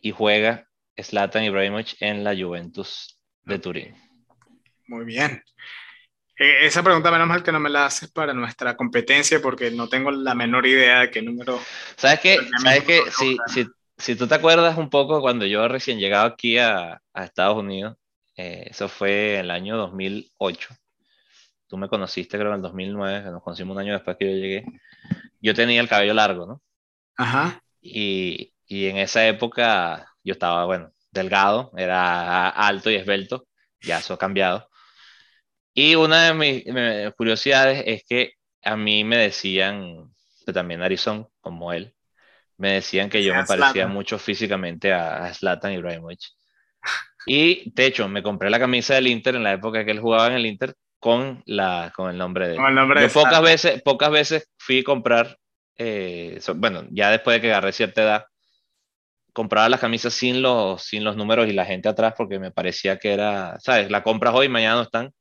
y 0.00 0.10
juega 0.10 0.68
Zlatan 1.02 1.44
Ibrahimovic 1.44 1.96
en 2.00 2.24
la 2.24 2.34
Juventus 2.34 3.18
de 3.44 3.58
Turín? 3.58 3.94
Muy 4.88 5.04
bien. 5.04 5.42
Eh, 6.38 6.66
esa 6.66 6.82
pregunta, 6.82 7.10
menos 7.10 7.26
mal 7.26 7.42
que 7.42 7.52
no 7.52 7.60
me 7.60 7.70
la 7.70 7.86
haces 7.86 8.10
para 8.10 8.34
nuestra 8.34 8.76
competencia, 8.76 9.40
porque 9.40 9.70
no 9.70 9.88
tengo 9.88 10.10
la 10.10 10.34
menor 10.34 10.66
idea 10.66 11.00
de 11.00 11.10
qué 11.10 11.22
número. 11.22 11.58
¿Sabes 11.96 12.20
qué? 12.20 12.38
¿Sabes 12.62 12.84
qué? 12.84 13.00
Si, 13.10 13.36
si, 13.46 13.66
si, 13.96 14.16
tú 14.16 14.26
te 14.26 14.34
acuerdas 14.34 14.76
un 14.76 14.90
poco 14.90 15.20
cuando 15.20 15.46
yo 15.46 15.66
recién 15.66 15.98
llegaba 15.98 16.26
aquí 16.26 16.58
a, 16.58 17.00
a 17.14 17.24
Estados 17.24 17.56
Unidos, 17.56 17.96
eh, 18.36 18.66
eso 18.70 18.88
fue 18.88 19.38
el 19.40 19.50
año 19.50 19.76
2008. 19.78 20.68
Tú 21.68 21.78
me 21.78 21.88
conociste, 21.88 22.36
creo, 22.36 22.50
en 22.50 22.56
el 22.56 22.62
2009, 22.62 23.24
que 23.24 23.30
nos 23.30 23.42
conocimos 23.42 23.74
un 23.74 23.80
año 23.80 23.94
después 23.94 24.16
que 24.18 24.26
yo 24.26 24.36
llegué. 24.36 24.64
Yo 25.40 25.54
tenía 25.54 25.80
el 25.80 25.88
cabello 25.88 26.12
largo, 26.12 26.46
¿no? 26.46 26.62
Ajá. 27.16 27.62
Y, 27.80 28.52
y 28.66 28.86
en 28.86 28.98
esa 28.98 29.26
época 29.26 30.15
yo 30.26 30.32
estaba, 30.32 30.66
bueno, 30.66 30.92
delgado, 31.10 31.72
era 31.76 32.48
alto 32.48 32.90
y 32.90 32.96
esbelto, 32.96 33.46
ya 33.80 33.98
eso 33.98 34.14
ha 34.14 34.18
cambiado 34.18 34.68
y 35.78 35.94
una 35.94 36.24
de 36.24 36.34
mis, 36.34 37.14
curiosidades 37.16 37.84
es 37.86 38.02
que 38.08 38.32
a 38.64 38.76
mí 38.78 39.04
me 39.04 39.18
decían, 39.18 40.10
también 40.52 40.80
Arizón, 40.80 41.28
como 41.42 41.70
él, 41.74 41.92
me 42.56 42.72
decían 42.72 43.10
que 43.10 43.22
yo 43.22 43.34
me 43.34 43.44
parecía 43.44 43.86
mucho 43.86 44.18
físicamente 44.18 44.94
a, 44.94 45.32
Zlatan 45.34 45.74
Ibrahimovic. 45.74 46.20
Y 47.26 47.70
de 47.74 47.84
hecho, 47.84 48.08
me 48.08 48.22
compré 48.22 48.48
la 48.48 48.58
camisa 48.58 48.94
del 48.94 49.08
Inter 49.08 49.36
en 49.36 49.44
la 49.44 49.52
época 49.52 49.84
que 49.84 49.90
él 49.90 50.00
jugaba 50.00 50.28
en 50.28 50.32
el 50.32 50.46
Inter 50.46 50.74
con, 50.98 51.42
la, 51.44 51.92
con 51.94 52.08
el 52.08 52.16
nombre 52.16 52.46
de 52.46 52.52
él. 52.54 52.58
Con 52.58 52.68
el 52.68 52.74
nombre 52.74 53.02
de 53.02 53.08
pocas 53.10 53.42
veces, 53.42 53.82
pocas 53.82 54.10
veces 54.10 54.50
fui 54.56 54.78
a 54.78 54.84
comprar, 54.84 55.36
eh, 55.76 56.40
bueno, 56.54 56.86
ya 56.90 57.10
después 57.10 57.36
de 57.36 57.40
que 57.42 57.50
agarré 57.50 57.72
cierta 57.72 58.02
edad, 58.02 58.26
compraba 59.36 59.68
las 59.68 59.80
camisas 59.80 60.14
sin 60.14 60.40
los, 60.40 60.82
sin 60.82 61.04
los 61.04 61.14
números 61.14 61.46
y 61.46 61.52
la 61.52 61.66
gente 61.66 61.90
atrás 61.90 62.14
porque 62.16 62.38
me 62.38 62.52
parecía 62.52 62.98
que 62.98 63.12
era, 63.12 63.60
¿sabes? 63.60 63.90
La 63.90 64.02
compras 64.02 64.32
hoy, 64.34 64.48
mañana 64.48 64.76
no 64.76 64.82
están. 64.82 65.12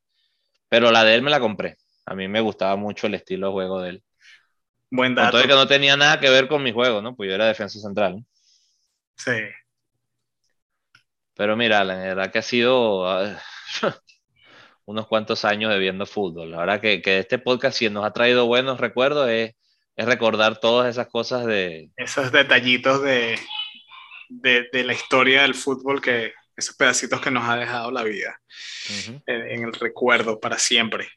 Pero 0.70 0.89
la 0.89 1.03
de 1.03 1.16
él 1.16 1.22
me 1.22 1.30
la 1.30 1.41
compré. 1.41 1.76
A 2.05 2.16
mí 2.16 2.30
me 2.30 2.39
gustaba 2.39 2.78
mucho 2.78 3.07
el 3.07 3.16
estilo 3.16 3.47
de 3.47 3.51
juego 3.53 3.82
de 3.82 3.89
él. 3.89 4.03
Buen 4.89 5.16
dato. 5.16 5.38
Entonces 5.38 5.49
que 5.49 5.55
no 5.55 5.68
tenía 5.68 5.97
nada 5.97 6.18
que 6.22 6.30
ver 6.30 6.47
con 6.47 6.63
mi 6.63 6.72
juego, 6.72 7.01
¿no? 7.01 7.13
Pues 7.13 7.28
yo 7.28 7.36
era 7.36 7.45
defensa 7.45 7.78
central. 7.78 8.24
Sí. 9.18 9.34
Pero 11.36 11.57
mira, 11.57 11.84
la 11.84 11.95
verdad 11.97 12.32
que 12.32 12.39
ha 12.39 12.41
sido 12.41 13.05
ah, 13.09 13.38
unos 14.86 15.07
cuantos 15.07 15.43
años 15.43 15.74
de 15.74 15.78
viendo 15.78 16.05
fútbol. 16.05 16.51
La 16.51 16.59
verdad 16.59 16.80
que, 16.80 17.01
que 17.01 17.20
este 17.20 17.38
podcast 17.38 17.78
sí 17.78 17.89
nos 17.89 18.05
ha 18.05 18.13
traído 18.13 18.47
buenos 18.47 18.80
recuerdos 18.80 19.28
es, 19.28 19.55
es 19.97 20.05
recordar 20.05 20.61
todas 20.61 20.89
esas 20.89 21.07
cosas 21.07 21.45
de... 21.45 21.89
Esos 21.97 22.32
detallitos 22.32 23.03
de, 23.03 23.38
de, 24.30 24.68
de 24.72 24.84
la 24.84 24.94
historia 24.94 25.44
del 25.44 25.56
fútbol 25.56 26.02
que, 26.02 26.34
esos 26.56 26.76
pedacitos 26.76 27.22
que 27.22 27.32
nos 27.32 27.48
ha 27.48 27.58
dejado 27.58 27.92
la 27.92 28.04
vida 28.04 28.40
en, 29.26 29.64
el 29.64 29.74
recuerdo 29.74 30.40
para 30.40 30.58
siempre. 30.58 31.10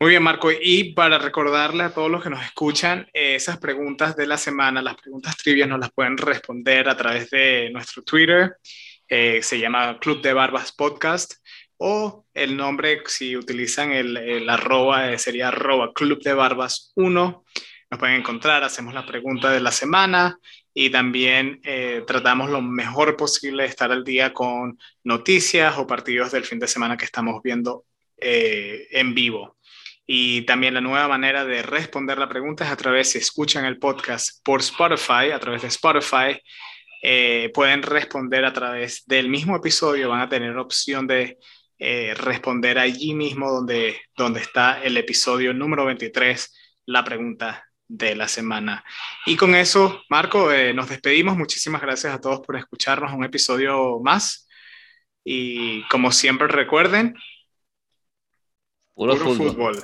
Muy 0.00 0.10
bien, 0.10 0.22
Marco. 0.22 0.50
Y 0.52 0.92
para 0.92 1.18
recordarle 1.18 1.82
a 1.82 1.90
todos 1.92 2.10
los 2.10 2.22
que 2.22 2.30
nos 2.30 2.44
escuchan, 2.44 3.08
eh, 3.12 3.34
esas 3.34 3.58
preguntas 3.58 4.14
de 4.14 4.26
la 4.26 4.38
semana, 4.38 4.80
las 4.80 4.94
preguntas 4.94 5.36
trivias, 5.36 5.68
nos 5.68 5.80
las 5.80 5.90
pueden 5.90 6.16
responder 6.16 6.88
a 6.88 6.96
través 6.96 7.30
de 7.30 7.70
nuestro 7.72 8.02
Twitter. 8.04 8.56
Eh, 9.08 9.40
se 9.42 9.58
llama 9.58 9.98
Club 9.98 10.22
de 10.22 10.32
Barbas 10.32 10.72
Podcast. 10.72 11.34
O 11.78 12.26
el 12.34 12.56
nombre, 12.56 13.02
si 13.06 13.36
utilizan 13.36 13.92
el, 13.92 14.16
el 14.16 14.48
arroba, 14.48 15.12
eh, 15.12 15.18
sería 15.18 15.48
arroba 15.48 15.92
Club 15.92 16.22
de 16.22 16.34
Barbas 16.34 16.92
1. 16.94 17.44
Nos 17.90 17.98
pueden 17.98 18.16
encontrar, 18.16 18.62
hacemos 18.62 18.94
la 18.94 19.06
pregunta 19.06 19.50
de 19.50 19.60
la 19.60 19.72
semana, 19.72 20.38
y 20.80 20.90
también 20.90 21.60
eh, 21.64 22.04
tratamos 22.06 22.50
lo 22.50 22.62
mejor 22.62 23.16
posible 23.16 23.64
de 23.64 23.68
estar 23.68 23.90
al 23.90 24.04
día 24.04 24.32
con 24.32 24.78
noticias 25.02 25.76
o 25.76 25.88
partidos 25.88 26.30
del 26.30 26.44
fin 26.44 26.60
de 26.60 26.68
semana 26.68 26.96
que 26.96 27.04
estamos 27.04 27.42
viendo 27.42 27.84
eh, 28.16 28.86
en 28.92 29.12
vivo. 29.12 29.56
Y 30.06 30.42
también 30.42 30.74
la 30.74 30.80
nueva 30.80 31.08
manera 31.08 31.44
de 31.44 31.62
responder 31.62 32.16
la 32.16 32.28
pregunta 32.28 32.64
es 32.64 32.70
a 32.70 32.76
través, 32.76 33.10
si 33.10 33.18
escuchan 33.18 33.64
el 33.64 33.80
podcast 33.80 34.40
por 34.44 34.60
Spotify, 34.60 35.32
a 35.34 35.40
través 35.40 35.62
de 35.62 35.68
Spotify, 35.68 36.40
eh, 37.02 37.50
pueden 37.52 37.82
responder 37.82 38.44
a 38.44 38.52
través 38.52 39.02
del 39.04 39.28
mismo 39.28 39.56
episodio, 39.56 40.10
van 40.10 40.20
a 40.20 40.28
tener 40.28 40.56
opción 40.58 41.08
de 41.08 41.38
responder 42.16 42.78
allí 42.78 43.14
mismo 43.14 43.50
donde, 43.50 44.00
donde 44.16 44.40
está 44.40 44.80
el 44.80 44.96
episodio 44.96 45.52
número 45.52 45.84
23, 45.86 46.54
la 46.86 47.02
pregunta 47.02 47.67
de 47.88 48.14
la 48.14 48.28
semana. 48.28 48.84
Y 49.26 49.36
con 49.36 49.54
eso, 49.54 50.02
Marco, 50.08 50.52
eh, 50.52 50.72
nos 50.74 50.88
despedimos. 50.88 51.36
Muchísimas 51.36 51.80
gracias 51.80 52.14
a 52.14 52.20
todos 52.20 52.40
por 52.40 52.56
escucharnos 52.56 53.12
un 53.12 53.24
episodio 53.24 53.98
más. 54.00 54.46
Y 55.24 55.82
como 55.88 56.12
siempre 56.12 56.48
recuerden, 56.48 57.14
puro, 58.94 59.16
fútbol. 59.16 59.82